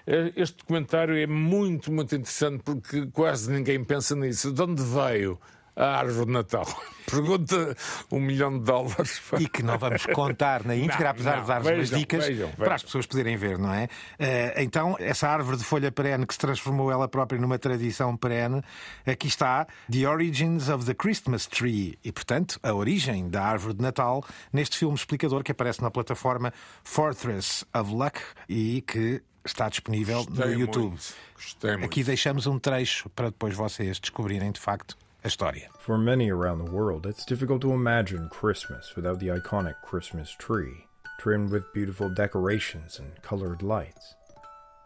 eh, 0.07 0.31
este 0.35 0.57
documentário 0.57 1.15
é 1.17 1.27
muito, 1.27 1.91
muito 1.91 2.15
interessante 2.15 2.63
porque 2.63 3.07
quase 3.07 3.51
ninguém 3.51 3.83
pensa 3.83 4.15
nisso. 4.15 4.51
De 4.51 4.61
onde 4.61 4.81
veio 4.83 5.39
a 5.79 5.97
árvore 5.99 6.25
de 6.27 6.31
Natal? 6.33 6.65
Pergunta 7.09 7.75
um 8.11 8.19
milhão 8.19 8.51
de 8.59 8.63
dólares. 8.65 9.19
E 9.39 9.49
que 9.49 9.63
não 9.63 9.79
vamos 9.79 10.05
contar 10.05 10.63
na 10.63 10.75
íntegra, 10.75 11.05
Não, 11.05 11.09
apesar 11.11 11.35
não, 11.37 11.41
de 11.41 11.47
dar 11.47 11.61
umas 11.61 11.89
dicas 11.89 12.25
vejam, 12.27 12.49
para 12.51 12.57
vejam. 12.65 12.75
as 12.75 12.83
pessoas 12.83 13.05
poderem 13.07 13.35
ver, 13.35 13.57
não 13.57 13.73
é? 13.73 13.87
Eh, 14.19 14.61
Então, 14.63 14.95
essa 14.99 15.27
árvore 15.27 15.57
de 15.57 15.63
folha 15.63 15.91
perene 15.91 16.27
que 16.27 16.33
se 16.33 16.39
transformou 16.39 16.91
ela 16.91 17.07
própria 17.07 17.41
numa 17.41 17.57
tradição 17.57 18.15
perene, 18.15 18.61
aqui 19.07 19.25
está 19.27 19.65
The 19.91 20.07
Origins 20.07 20.69
of 20.69 20.85
the 20.85 20.93
Christmas 20.93 21.47
Tree 21.47 21.97
e, 22.03 22.11
portanto, 22.11 22.59
a 22.61 22.73
origem 22.75 23.27
da 23.27 23.43
árvore 23.43 23.73
de 23.73 23.81
Natal 23.81 24.23
neste 24.53 24.77
filme 24.77 24.93
explicador 24.95 25.43
que 25.43 25.51
aparece 25.51 25.81
na 25.81 25.89
plataforma 25.89 26.53
Fortress 26.83 27.65
of 27.73 27.91
Luck 27.91 28.19
e 28.47 28.81
que 28.83 29.19
está 29.43 29.67
disponível 29.67 30.23
Gostei 30.25 30.45
no 30.53 30.59
YouTube. 30.59 30.87
muito, 30.89 31.13
gostei 31.33 31.71
muito. 31.71 31.85
Aqui 31.85 32.03
deixamos 32.03 32.45
um 32.45 32.59
trecho 32.59 33.09
para 33.09 33.29
depois 33.29 33.55
vocês 33.55 33.99
descobrirem 33.99 34.51
de 34.51 34.59
facto 34.59 34.95
história. 35.23 35.67
For 35.79 35.97
many 35.97 36.29
around 36.29 36.59
the 36.59 36.71
world, 36.71 37.05
it's 37.05 37.25
difficult 37.25 37.61
to 37.61 37.73
imagine 37.73 38.29
Christmas 38.29 38.95
without 38.95 39.19
the 39.19 39.27
iconic 39.27 39.81
Christmas 39.81 40.31
tree, 40.31 40.87
trimmed 41.19 41.51
with 41.51 41.73
beautiful 41.73 42.09
decorations 42.09 42.99
and 42.99 43.21
colored 43.21 43.61
lights. 43.61 44.15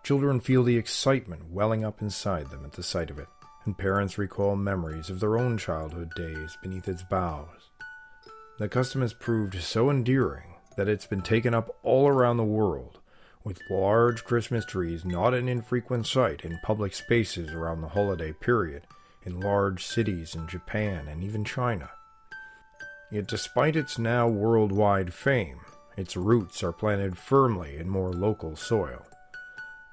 Children 0.04 0.40
feel 0.40 0.64
the 0.64 0.78
excitement 0.78 1.52
welling 1.52 1.86
up 1.86 2.02
inside 2.02 2.50
them 2.50 2.66
at 2.66 2.74
the 2.74 2.84
sight 2.84 3.10
of 3.10 3.20
it, 3.20 3.28
and 3.66 3.78
parents 3.78 4.18
recall 4.18 4.56
memories 4.56 5.10
of 5.10 5.20
their 5.20 5.38
own 5.38 5.58
childhood 5.58 6.12
days 6.16 6.58
beneath 6.62 6.88
its 6.88 7.04
boughs. 7.04 7.70
The 8.58 8.68
custom 8.68 9.02
has 9.02 9.14
proved 9.14 9.62
so 9.62 9.90
endearing 9.90 10.56
that 10.76 10.90
it's 10.90 11.06
been 11.06 11.22
taken 11.22 11.54
up 11.54 11.76
all 11.84 12.08
around 12.08 12.38
the 12.38 12.44
world, 12.44 13.00
with 13.44 13.62
large 13.70 14.24
Christmas 14.24 14.66
trees 14.66 15.06
not 15.06 15.34
an 15.34 15.48
infrequent 15.48 16.08
sight 16.08 16.44
in 16.44 16.60
public 16.64 16.94
spaces 16.94 17.52
around 17.52 17.82
the 17.82 17.90
holiday 17.90 18.34
period, 18.34 18.84
in 19.26 19.40
large 19.40 19.86
cities 19.86 20.36
in 20.36 20.48
Japan 20.48 21.08
and 21.08 21.24
even 21.24 21.44
China. 21.44 21.90
Yet, 23.12 23.28
despite 23.28 23.76
its 23.76 24.00
now 24.00 24.28
worldwide 24.28 25.14
fame, 25.14 25.60
its 25.96 26.18
roots 26.18 26.64
are 26.64 26.72
planted 26.72 27.18
firmly 27.18 27.78
in 27.78 27.88
more 27.90 28.12
local 28.12 28.56
soil. 28.56 29.06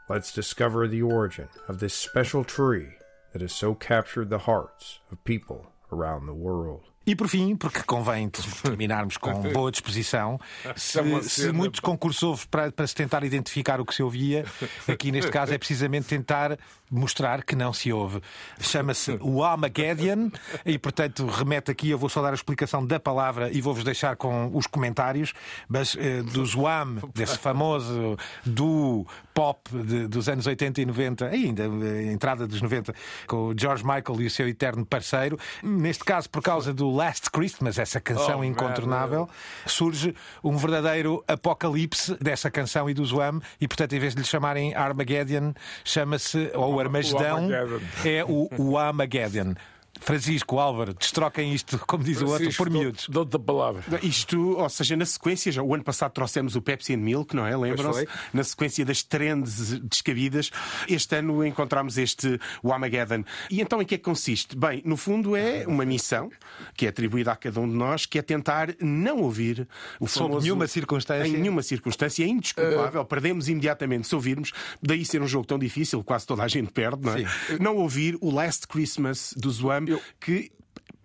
Let's 0.08 0.32
discover 0.32 0.88
the 0.88 1.02
origin 1.02 1.48
of 1.68 1.78
this 1.78 1.94
special 1.94 2.44
tree 2.44 2.94
that 3.32 3.42
has 3.42 3.52
so 3.52 3.74
captured 3.74 4.30
the 4.30 4.38
hearts 4.40 4.98
of 5.12 5.22
people 5.24 5.72
around 5.92 6.26
the 6.26 6.34
world. 6.34 6.89
E 7.06 7.16
por 7.16 7.28
fim, 7.28 7.56
porque 7.56 7.82
convém 7.82 8.28
terminarmos 8.62 9.16
com 9.16 9.32
boa 9.52 9.70
disposição, 9.70 10.38
se, 10.76 10.98
se 11.22 11.50
muitos 11.50 11.80
concursos 11.80 12.22
houve 12.22 12.46
para, 12.46 12.70
para 12.70 12.86
se 12.86 12.94
tentar 12.94 13.24
identificar 13.24 13.80
o 13.80 13.86
que 13.86 13.94
se 13.94 14.02
ouvia, 14.02 14.44
aqui 14.86 15.10
neste 15.10 15.30
caso 15.30 15.54
é 15.54 15.58
precisamente 15.58 16.06
tentar 16.06 16.58
mostrar 16.90 17.44
que 17.44 17.54
não 17.54 17.72
se 17.72 17.92
ouve. 17.92 18.20
Chama-se 18.60 19.16
o 19.20 19.44
Armageddon 19.44 20.30
e, 20.66 20.76
portanto, 20.78 21.24
remete 21.26 21.70
aqui. 21.70 21.88
Eu 21.90 21.98
vou 21.98 22.08
só 22.08 22.20
dar 22.20 22.32
a 22.32 22.34
explicação 22.34 22.84
da 22.84 22.98
palavra 22.98 23.50
e 23.50 23.60
vou-vos 23.60 23.84
deixar 23.84 24.16
com 24.16 24.50
os 24.52 24.66
comentários, 24.66 25.32
mas 25.68 25.96
eh, 25.98 26.22
do 26.22 26.42
Wham, 26.60 26.96
desse 27.14 27.38
famoso 27.38 28.18
do 28.44 29.06
pop 29.32 29.70
de, 29.70 30.08
dos 30.08 30.28
anos 30.28 30.46
80 30.46 30.80
e 30.80 30.86
90, 30.86 31.26
ainda 31.26 31.62
eh, 31.62 32.12
entrada 32.12 32.46
dos 32.46 32.60
90, 32.60 32.92
com 33.26 33.48
o 33.48 33.54
George 33.56 33.84
Michael 33.84 34.20
e 34.20 34.26
o 34.26 34.30
seu 34.30 34.48
eterno 34.48 34.84
parceiro. 34.84 35.38
Neste 35.62 36.04
caso, 36.04 36.28
por 36.28 36.42
causa 36.42 36.74
do 36.74 36.89
Last 36.90 37.30
Christmas, 37.30 37.78
essa 37.78 38.00
canção 38.00 38.40
Oh, 38.40 38.44
incontornável, 38.44 39.28
surge 39.66 40.14
um 40.42 40.56
verdadeiro 40.56 41.22
apocalipse 41.26 42.16
dessa 42.20 42.50
canção 42.50 42.88
e 42.88 42.94
do 42.94 43.02
Wham 43.16 43.40
e, 43.60 43.66
portanto, 43.66 43.94
em 43.94 43.98
vez 43.98 44.14
de 44.14 44.20
lhe 44.20 44.26
chamarem 44.26 44.74
Armageddon, 44.74 45.54
chama-se, 45.84 46.50
ou 46.54 46.78
Armagedão, 46.80 47.48
é 48.04 48.24
o, 48.24 48.48
o 48.58 48.78
Armageddon. 48.78 49.54
Francisco, 50.00 50.58
Álvaro, 50.58 50.94
destroquem 50.94 51.54
isto, 51.54 51.78
como 51.86 52.02
diz 52.02 52.20
o 52.20 52.24
outro, 52.26 52.38
Francisco, 52.38 52.64
por 52.64 52.70
dou- 52.70 52.80
miúdos. 52.82 53.06
Dou-te 53.08 53.36
a 53.36 53.38
palavra. 53.38 53.82
Isto, 54.02 54.58
ou 54.58 54.68
seja, 54.68 54.96
na 54.96 55.04
sequência, 55.06 55.52
já, 55.52 55.62
o 55.62 55.74
ano 55.74 55.84
passado 55.84 56.12
trouxemos 56.12 56.56
o 56.56 56.62
Pepsi 56.62 56.94
and 56.94 56.98
Milk, 56.98 57.36
não 57.36 57.46
é? 57.46 57.56
Lembram-se? 57.56 58.08
Na 58.32 58.42
sequência 58.42 58.84
das 58.84 59.02
trends 59.02 59.78
descabidas, 59.80 60.50
este 60.88 61.16
ano 61.16 61.44
encontramos 61.46 61.98
este 61.98 62.40
o 62.62 62.72
Armageddon. 62.72 63.24
E 63.50 63.60
então 63.60 63.80
em 63.80 63.84
que 63.84 63.94
é 63.94 63.98
que 63.98 64.04
consiste? 64.04 64.56
Bem, 64.56 64.82
no 64.84 64.96
fundo 64.96 65.36
é 65.36 65.64
uma 65.66 65.84
missão 65.84 66.30
que 66.74 66.86
é 66.86 66.88
atribuída 66.88 67.32
a 67.32 67.36
cada 67.36 67.60
um 67.60 67.68
de 67.68 67.74
nós, 67.74 68.06
que 68.06 68.18
é 68.18 68.22
tentar 68.22 68.74
não 68.80 69.18
ouvir 69.18 69.68
o 69.98 70.08
Sob 70.08 70.28
famoso... 70.28 70.44
nenhuma 70.44 70.66
circunstância. 70.66 71.28
Em 71.28 71.32
nenhuma 71.36 71.62
circunstância. 71.62 72.24
É 72.24 72.28
indesculpável. 72.28 73.04
Perdemos 73.04 73.48
imediatamente 73.48 74.08
se 74.08 74.14
ouvirmos. 74.14 74.52
Daí 74.82 75.04
ser 75.04 75.20
um 75.22 75.26
jogo 75.26 75.46
tão 75.46 75.58
difícil, 75.58 76.02
quase 76.02 76.26
toda 76.26 76.42
a 76.42 76.48
gente 76.48 76.72
perde, 76.72 77.04
não 77.04 77.14
é? 77.14 77.24
Não 77.60 77.76
ouvir 77.76 78.16
o 78.20 78.30
Last 78.30 78.66
Christmas 78.66 79.34
do 79.36 79.50
Zwam, 79.50 79.84
que 80.18 80.52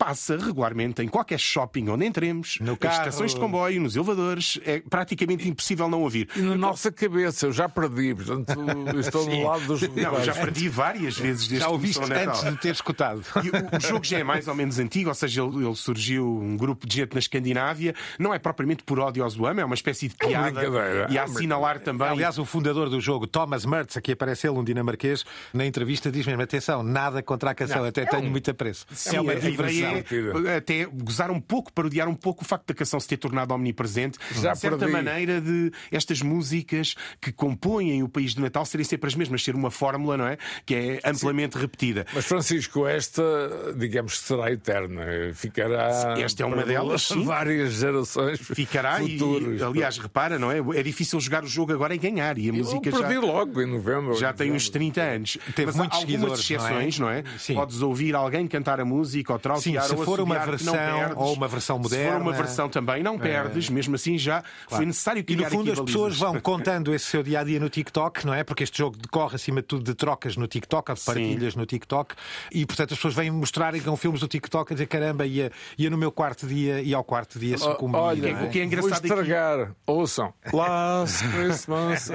passa 0.06 0.38
regularmente 0.38 1.02
em 1.02 1.08
qualquer 1.08 1.40
shopping 1.40 1.90
onde 1.90 2.06
entremos, 2.06 2.58
No 2.62 2.72
nas 2.74 2.78
carro. 2.78 2.94
estações 3.00 3.34
de 3.34 3.40
comboio, 3.40 3.82
nos 3.82 3.96
elevadores, 3.96 4.60
é 4.64 4.80
praticamente 4.88 5.48
impossível 5.50 5.90
não 5.90 6.02
ouvir. 6.04 6.30
E 6.36 6.42
na 6.42 6.56
nossa 6.56 6.92
cabeça, 6.92 7.48
eu 7.48 7.52
já 7.52 7.68
perdi, 7.68 8.14
portanto, 8.14 8.54
estou 9.00 9.26
do 9.26 9.42
lado 9.42 9.66
dos 9.66 9.82
Não, 9.82 10.24
já 10.24 10.34
perdi 10.36 10.70
várias 10.70 11.18
vezes 11.18 11.48
desde 11.48 11.58
Já 11.62 11.66
que 11.66 11.72
ouviste 11.72 12.00
antes 12.04 12.44
de 12.44 12.58
ter 12.58 12.70
escutado. 12.74 13.24
E 13.44 13.50
o, 13.50 13.78
o 13.78 13.80
jogo 13.82 14.06
já 14.06 14.20
é 14.20 14.24
mais 14.24 14.48
ou 14.48 14.54
menos 14.54 14.78
antigo, 14.78 15.10
ou 15.10 15.16
seja, 15.16 15.42
ele, 15.44 15.66
ele 15.66 15.76
surgiu 15.76 16.24
um 16.40 16.56
grupo 16.56 16.86
de 16.88 16.98
gente 16.98 17.14
na 17.14 17.20
Escandinávia, 17.20 17.96
não 18.20 18.32
é 18.32 18.38
propriamente 18.38 18.84
por 18.84 19.00
ódio 19.00 19.24
ao 19.24 19.30
Zoama, 19.30 19.62
é 19.62 19.66
uma 19.66 19.74
espécie 19.76 20.08
de 20.08 20.14
piada 20.16 20.52
brincadeira, 20.52 21.08
e 21.10 21.18
é 21.18 21.20
a 21.20 21.24
assinalar 21.24 21.80
também. 21.80 22.08
Aliás, 22.08 22.38
o 22.38 22.46
fundador 22.46 22.92
do 22.92 23.02
jogo, 23.02 23.26
Thomas 23.26 23.66
Mertz, 23.66 23.98
aqui 23.98 24.12
aparece 24.12 24.48
ele, 24.48 24.60
um 24.60 24.64
dinamarquês, 24.64 25.26
na 25.52 25.66
entrevista 25.66 26.12
diz 26.12 26.28
mesmo: 26.28 26.44
atenção, 26.44 26.84
nada 26.84 27.24
contra 27.24 27.50
a 27.50 27.56
canção, 27.56 27.82
Não, 27.82 27.86
até 27.88 28.02
é 28.04 28.06
tenho 28.06 28.28
um- 28.28 28.30
muito 28.30 28.52
apreço. 28.52 28.86
Sim, 28.92 29.16
é 29.18 29.22
uma 29.22 29.34
ideia 29.34 29.52
diversão. 29.52 29.95
Até 30.58 30.86
gozar 30.86 31.32
um 31.32 31.40
pouco, 31.40 31.72
parodiar 31.74 32.08
um 32.08 32.16
pouco 32.16 32.44
o 32.44 32.46
facto 32.46 32.68
da 32.68 32.74
canção 32.74 33.00
se 33.00 33.08
ter 33.08 33.18
tornado 33.18 33.54
omnipresente. 33.54 34.18
Já 34.34 34.54
de 34.54 34.60
certa 34.60 34.78
perdi. 34.78 34.92
maneira, 34.94 35.42
de 35.42 35.72
estas 35.92 36.22
músicas 36.22 36.96
que 37.22 37.32
compõem 37.32 38.04
o 38.04 38.10
país 38.10 38.34
de 38.34 38.42
Natal 38.42 38.66
serem 38.66 38.84
sempre 38.84 39.08
as 39.08 39.16
mesmas, 39.16 39.44
ser 39.44 39.56
uma 39.56 39.72
fórmula, 39.72 40.18
não 40.18 40.28
é? 40.28 40.38
Que 40.66 40.76
é 41.04 41.10
amplamente 41.10 41.58
repetida. 41.58 42.06
Mas, 42.14 42.26
Francisco, 42.26 42.88
esta, 42.88 43.24
digamos 43.78 44.20
que 44.20 44.26
será 44.28 44.52
eterna. 44.52 45.06
Ficará. 45.34 46.16
Esta 46.20 46.44
é 46.44 46.46
uma 46.46 46.64
delas, 46.64 47.04
sim. 47.08 47.24
Várias 47.26 47.74
gerações 47.74 48.40
Ficará 48.40 49.02
e, 49.02 49.20
aliás, 49.62 49.98
repara, 49.98 50.38
não 50.40 50.52
é? 50.52 50.60
É 50.80 50.84
difícil 50.84 51.20
jogar 51.20 51.44
o 51.44 51.48
jogo 51.48 51.74
agora 51.74 51.94
e 51.96 51.98
ganhar. 51.98 52.38
E 52.38 52.50
a 52.50 52.54
música 52.54 52.90
eu 52.90 52.98
perdi 53.00 53.14
já, 53.16 53.20
logo 53.22 53.62
em 53.62 53.66
novembro. 53.66 54.14
já 54.16 54.32
em 54.32 54.34
tem 54.34 54.52
uns 54.52 54.70
dezembro. 54.70 54.94
30 54.94 55.02
anos. 55.02 55.38
Teve 55.56 55.66
Mas 55.68 55.76
muitos 55.76 55.98
há 55.98 56.02
algumas 56.02 56.40
seguidores, 56.40 56.50
não 56.50 56.56
é? 56.56 56.88
exceções, 56.88 57.00
não 57.00 57.10
é? 57.10 57.24
Sim. 57.38 57.54
Podes 57.56 57.82
ouvir 57.82 58.16
alguém 58.16 58.48
cantar 58.48 58.80
a 58.80 58.86
música 58.86 59.34
ou 59.34 59.40
Sim, 59.82 59.98
se 59.98 60.06
for 60.06 60.20
uma 60.20 60.40
que 60.40 60.46
versão 60.46 60.74
perdes. 60.74 61.14
ou 61.18 61.34
uma 61.34 61.48
versão 61.48 61.78
Se 61.84 61.90
for 61.90 61.98
moderna. 61.98 62.18
uma 62.20 62.32
versão 62.34 62.70
também, 62.70 63.04
não 63.04 63.18
perdes. 63.18 63.70
Mesmo 63.70 63.96
assim, 63.96 64.18
já 64.18 64.44
foi 64.70 64.86
necessário 64.86 65.20
E 65.20 65.24
criar 65.24 65.50
no 65.50 65.58
fundo 65.58 65.72
aqui 65.72 65.80
as 65.80 65.86
pessoas 65.86 66.18
vão 66.18 66.40
contando 66.42 66.94
esse 66.94 67.06
seu 67.06 67.24
dia 67.24 67.40
a 67.40 67.44
dia 67.44 67.60
no 67.60 67.70
TikTok, 67.70 68.26
não 68.26 68.34
é? 68.34 68.44
Porque 68.44 68.64
este 68.64 68.78
jogo 68.78 68.98
decorre 68.98 69.36
acima 69.36 69.62
de 69.62 69.68
tudo 69.68 69.84
de 69.84 69.94
trocas 69.94 70.36
no 70.38 70.48
TikTok, 70.48 70.92
ou 70.92 70.96
de 70.96 71.04
partilhas 71.04 71.56
no 71.56 71.66
TikTok, 71.66 72.16
e 72.52 72.66
portanto 72.66 72.92
as 72.94 72.98
pessoas 72.98 73.14
vêm 73.14 73.32
mostrarem 73.32 73.82
com 73.82 73.96
filmes 73.96 74.20
do 74.22 74.28
TikTok 74.28 74.72
a 74.72 74.76
dizer 74.76 74.86
caramba, 74.88 75.26
ia, 75.26 75.52
ia 75.78 75.90
no 75.90 75.98
meu 75.98 76.12
quarto 76.12 76.48
dia 76.48 76.82
e 76.82 76.94
ao 76.94 77.04
quarto 77.04 77.40
dia 77.40 77.58
sucumbi. 77.58 77.96
Olha, 77.98 78.34
não 78.34 78.40
é? 78.42 78.44
o 78.44 78.50
que 78.50 78.60
é 78.60 78.64
engraçado 78.64 79.08
vou 79.08 79.20
estragar. 79.22 79.72
Ouçam. 79.86 80.34
Last 80.54 81.28
Christmas. 81.30 82.08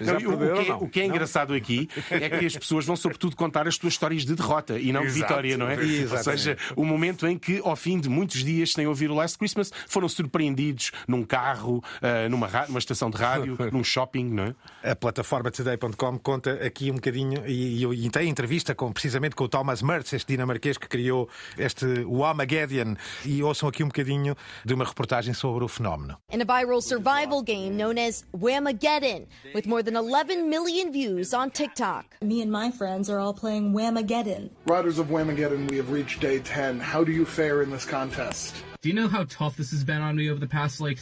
Já 0.00 0.12
Não, 0.14 0.20
e 0.20 0.26
o- 0.26 0.38
que 0.38 0.44
é, 0.44 0.68
não? 0.68 0.78
o 0.82 0.88
que 0.88 1.00
é 1.00 1.04
engraçado 1.06 1.52
aqui 1.54 1.88
é 2.10 2.28
que 2.30 2.46
as 2.46 2.56
pessoas 2.56 2.84
vão 2.84 2.96
sobretudo 2.96 3.36
contar 3.36 3.66
as 3.68 3.76
suas 3.76 3.92
histórias 3.92 4.24
de 4.24 4.34
derrota 4.34 4.78
e 4.78 4.92
não 4.92 5.02
de 5.02 5.08
Exato. 5.08 5.22
vitória, 5.28 5.56
não 5.58 5.68
é? 5.68 5.76
Ou 6.10 6.18
seja, 6.18 6.56
o 6.76 6.84
momento 6.98 7.26
em 7.26 7.38
que, 7.38 7.60
ao 7.64 7.76
fim 7.76 7.98
de 7.98 8.08
muitos 8.08 8.42
dias 8.42 8.72
sem 8.72 8.86
ouvir 8.86 9.10
o 9.10 9.14
Last 9.14 9.38
Christmas, 9.38 9.70
foram 9.86 10.08
surpreendidos 10.08 10.90
num 11.06 11.22
carro, 11.24 11.82
ah, 12.02 12.28
numa, 12.28 12.48
numa 12.66 12.78
estação 12.78 13.10
de 13.10 13.16
rádio, 13.16 13.56
num 13.72 13.84
shopping, 13.84 14.24
não 14.24 14.44
é? 14.82 14.90
A 14.90 14.96
plataforma 14.96 15.50
Today.com 15.50 16.18
conta 16.18 16.54
aqui 16.64 16.90
um 16.90 16.94
bocadinho 16.94 17.46
e, 17.46 17.84
e, 17.84 18.06
e 18.06 18.10
tem 18.10 18.28
entrevista 18.28 18.74
com, 18.74 18.92
precisamente 18.92 19.36
com 19.36 19.44
o 19.44 19.48
Thomas 19.48 19.82
Mertz, 19.82 20.12
este 20.12 20.32
dinamarquês 20.32 20.76
que 20.76 20.88
criou 20.88 21.28
este 21.56 21.86
o 22.06 22.24
Armageddon, 22.24 22.96
e 23.24 23.42
ouçam 23.42 23.68
aqui 23.68 23.82
um 23.82 23.88
bocadinho 23.88 24.36
de 24.64 24.74
uma 24.74 24.84
reportagem 24.84 25.32
sobre 25.32 25.64
o 25.64 25.68
fenómeno. 25.68 26.18
in 26.30 26.42
a 26.42 26.44
viral 26.44 26.80
survival 26.80 27.42
game 27.42 27.76
known 27.76 27.98
as 27.98 28.24
Whamageddon, 28.32 29.26
with 29.54 29.66
more 29.66 29.82
than 29.82 29.96
11 29.96 30.48
million 30.48 30.92
views 30.92 31.34
on 31.34 31.50
TikTok. 31.50 32.16
Me 32.22 32.40
and 32.42 32.50
my 32.50 32.70
friends 32.70 33.10
are 33.10 33.18
all 33.18 33.34
playing 33.34 33.72
Whamageddon. 33.72 34.50
Riders 34.66 34.98
of 34.98 35.08
Whamageddon, 35.08 35.68
we 35.70 35.76
have 35.76 35.90
reached 35.90 36.20
day 36.20 36.38
10. 36.38 36.80
How 36.88 37.04
do 37.04 37.12
you 37.12 37.26
fare 37.26 37.60
in 37.60 37.68
this 37.68 37.84
contest? 37.84 38.64
Do 38.80 38.88
you 38.88 38.94
know 38.94 39.08
how 39.08 39.24
tough 39.24 39.58
this 39.58 39.72
has 39.72 39.84
been 39.84 40.00
on 40.00 40.16
me 40.16 40.30
over 40.30 40.40
the 40.40 40.46
past 40.46 40.80
like 40.80 40.98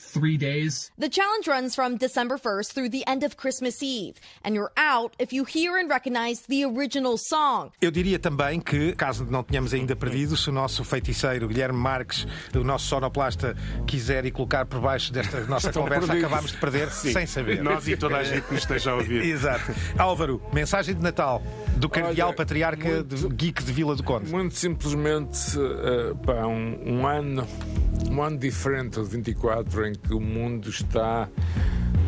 three 0.00 0.36
days? 0.36 0.90
The 0.98 1.08
challenge 1.08 1.46
runs 1.46 1.74
from 1.74 1.96
December 1.96 2.38
1st 2.38 2.72
through 2.72 2.88
the 2.90 3.04
end 3.06 3.22
of 3.22 3.36
Christmas 3.36 3.82
Eve, 3.82 4.14
and 4.42 4.54
you're 4.54 4.72
out 4.76 5.14
if 5.18 5.32
you 5.32 5.44
hear 5.44 5.76
and 5.76 5.88
recognize 5.88 6.42
the 6.48 6.64
original 6.64 7.18
song. 7.18 7.70
Eu 7.80 7.90
diria 7.90 8.18
também 8.18 8.60
que, 8.60 8.92
caso 8.92 9.24
não 9.24 9.42
tenhamos 9.42 9.74
ainda 9.74 9.94
perdido, 9.94 10.36
se 10.36 10.48
o 10.48 10.52
nosso 10.52 10.82
feiticeiro 10.84 11.46
Guilherme 11.48 11.78
Marques, 11.78 12.26
o 12.54 12.64
nosso 12.64 12.86
sonoplasta, 12.86 13.56
quiser 13.86 14.24
e 14.24 14.30
colocar 14.30 14.66
por 14.66 14.80
baixo 14.80 15.12
desta 15.12 15.40
nossa 15.46 15.72
conversa, 15.72 16.12
acabamos 16.12 16.52
de 16.52 16.56
perder 16.56 16.90
Sim. 16.90 17.12
sem 17.12 17.26
saber. 17.26 17.62
Nós 17.62 17.86
e 17.86 17.96
toda 17.96 18.16
a 18.16 18.24
gente 18.24 18.44
que 18.44 18.54
nos 18.54 18.62
esteja 18.62 18.92
a 18.92 18.96
ouvir. 18.96 19.22
Exato. 19.28 19.72
Álvaro, 19.98 20.42
mensagem 20.52 20.94
de 20.94 21.02
Natal 21.02 21.42
do 21.76 21.88
cardeal 21.88 22.32
patriarca 22.32 23.02
de 23.02 23.28
geek 23.28 23.62
de 23.62 23.72
Vila 23.72 23.94
do 23.94 24.02
Conde. 24.02 24.30
Muito 24.30 24.54
simplesmente, 24.54 25.38
pá, 26.24 26.46
um, 26.46 26.98
um 26.98 27.06
ano, 27.06 27.46
um 28.08 28.22
ano 28.22 28.38
diferente, 28.38 28.98
o 29.00 29.04
de 29.04 29.10
24, 29.10 29.86
em 29.86 29.92
que 29.94 30.14
o 30.14 30.20
mundo 30.20 30.68
está 30.68 31.28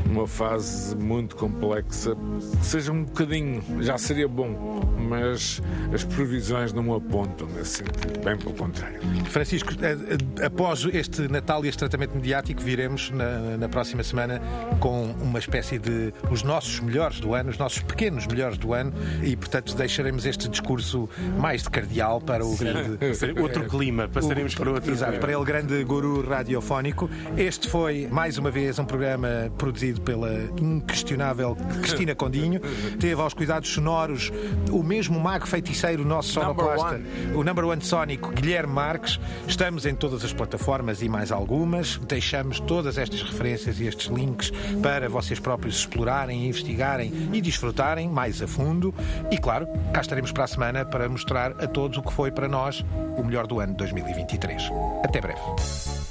numa 0.07 0.27
fase 0.27 0.95
muito 0.97 1.37
complexa. 1.37 2.17
Que 2.61 2.67
seja 2.67 2.93
um 2.93 3.05
bocadinho, 3.05 3.63
já 3.81 3.97
seria 3.99 4.29
bom, 4.29 4.81
mas 5.09 5.61
as 5.93 6.05
previsões 6.05 6.73
não 6.73 6.95
apontam 6.95 7.47
nesse 7.49 7.79
sentido, 7.79 8.21
bem 8.25 8.37
pelo 8.37 8.55
contrário. 8.55 9.01
Francisco, 9.31 9.71
a- 9.81 10.43
a- 10.43 10.47
após 10.47 10.85
este 10.93 11.29
Natal 11.29 11.65
e 11.65 11.69
este 11.69 11.79
tratamento 11.79 12.15
mediático, 12.15 12.61
viremos 12.63 13.11
na, 13.11 13.57
na 13.57 13.69
próxima 13.69 14.03
semana 14.03 14.41
com 14.81 15.13
uma 15.23 15.39
espécie 15.39 15.79
de 15.79 16.13
os 16.31 16.43
nossos 16.43 16.81
melhores 16.81 17.21
do 17.21 17.35
ano, 17.35 17.51
os 17.51 17.59
nossos 17.59 17.81
pequenos 17.83 18.27
melhores 18.27 18.59
do 18.59 18.73
ano, 18.75 18.93
e 19.23 19.37
portanto 19.37 19.75
deixaremos 19.77 20.27
este 20.27 20.49
discurso 20.49 21.09
mais 21.39 21.63
de 21.63 21.71
cardeal 21.71 22.21
para 22.21 22.45
o 22.45 22.57
grande. 22.57 22.99
Outro 23.41 23.65
clima, 23.65 24.09
passaremos 24.09 24.55
para 24.55 24.71
outro 24.71 24.93
Exato, 24.93 25.13
clima. 25.13 25.21
para 25.27 25.33
ele 25.33 25.45
grande 25.45 25.85
guru 25.85 26.27
radiofónico. 26.29 27.09
Este 27.37 27.69
foi, 27.69 28.07
mais 28.11 28.39
uma 28.39 28.51
vez, 28.51 28.79
um 28.79 28.85
programa 28.85 29.29
produzido 29.59 29.72
pela 30.05 30.31
inquestionável 30.61 31.57
Cristina 31.81 32.15
Condinho. 32.15 32.61
Teve 32.99 33.21
aos 33.21 33.35
cuidados 33.35 33.69
sonoros 33.69 34.31
o 34.71 34.83
mesmo 34.83 35.19
mago 35.19 35.47
feiticeiro, 35.47 36.05
nosso 36.05 36.31
sonoplasta, 36.33 37.01
o 37.35 37.43
number 37.43 37.65
one 37.65 37.83
sónico 37.83 38.31
Guilherme 38.31 38.73
Marques. 38.73 39.19
Estamos 39.47 39.87
em 39.87 39.95
todas 39.95 40.25
as 40.25 40.33
plataformas 40.33 41.03
e 41.03 41.09
mais 41.09 41.33
algumas. 41.33 41.97
Deixamos 41.99 42.61
todas 42.61 42.99
estas 42.99 43.23
referências 43.23 43.81
e 43.81 43.87
estes 43.87 44.07
links 44.07 44.53
para 44.83 45.09
vocês 45.09 45.41
próprios 45.41 45.77
explorarem, 45.77 46.47
investigarem 46.47 47.31
e 47.33 47.41
desfrutarem 47.41 48.09
mais 48.09 48.43
a 48.43 48.49
fundo. 48.49 48.95
E 49.31 49.39
claro, 49.39 49.67
cá 49.93 50.01
estaremos 50.01 50.33
para 50.33 50.45
a 50.45 50.49
semana 50.49 50.85
para 50.85 51.09
mostrar 51.09 51.53
a 51.53 51.67
todos 51.67 51.99
o 51.99 52.03
que 52.03 52.13
foi 52.13 52.31
para 52.31 52.49
nós 52.49 52.85
o 53.17 53.23
melhor 53.23 53.47
do 53.47 53.61
ano 53.61 53.73
de 53.73 53.79
2023. 53.79 54.71
Até 55.05 55.21
breve. 55.21 56.02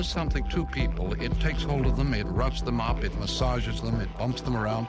Does 0.00 0.08
something 0.08 0.48
to 0.48 0.64
people. 0.64 1.12
It 1.20 1.38
takes 1.40 1.62
hold 1.62 1.84
of 1.84 1.98
them, 1.98 2.14
it 2.14 2.24
roughs 2.24 2.62
them 2.62 2.80
up, 2.80 3.04
it 3.04 3.14
massages 3.18 3.82
them, 3.82 4.00
it 4.00 4.08
bumps 4.16 4.40
them 4.40 4.56
around. 4.56 4.88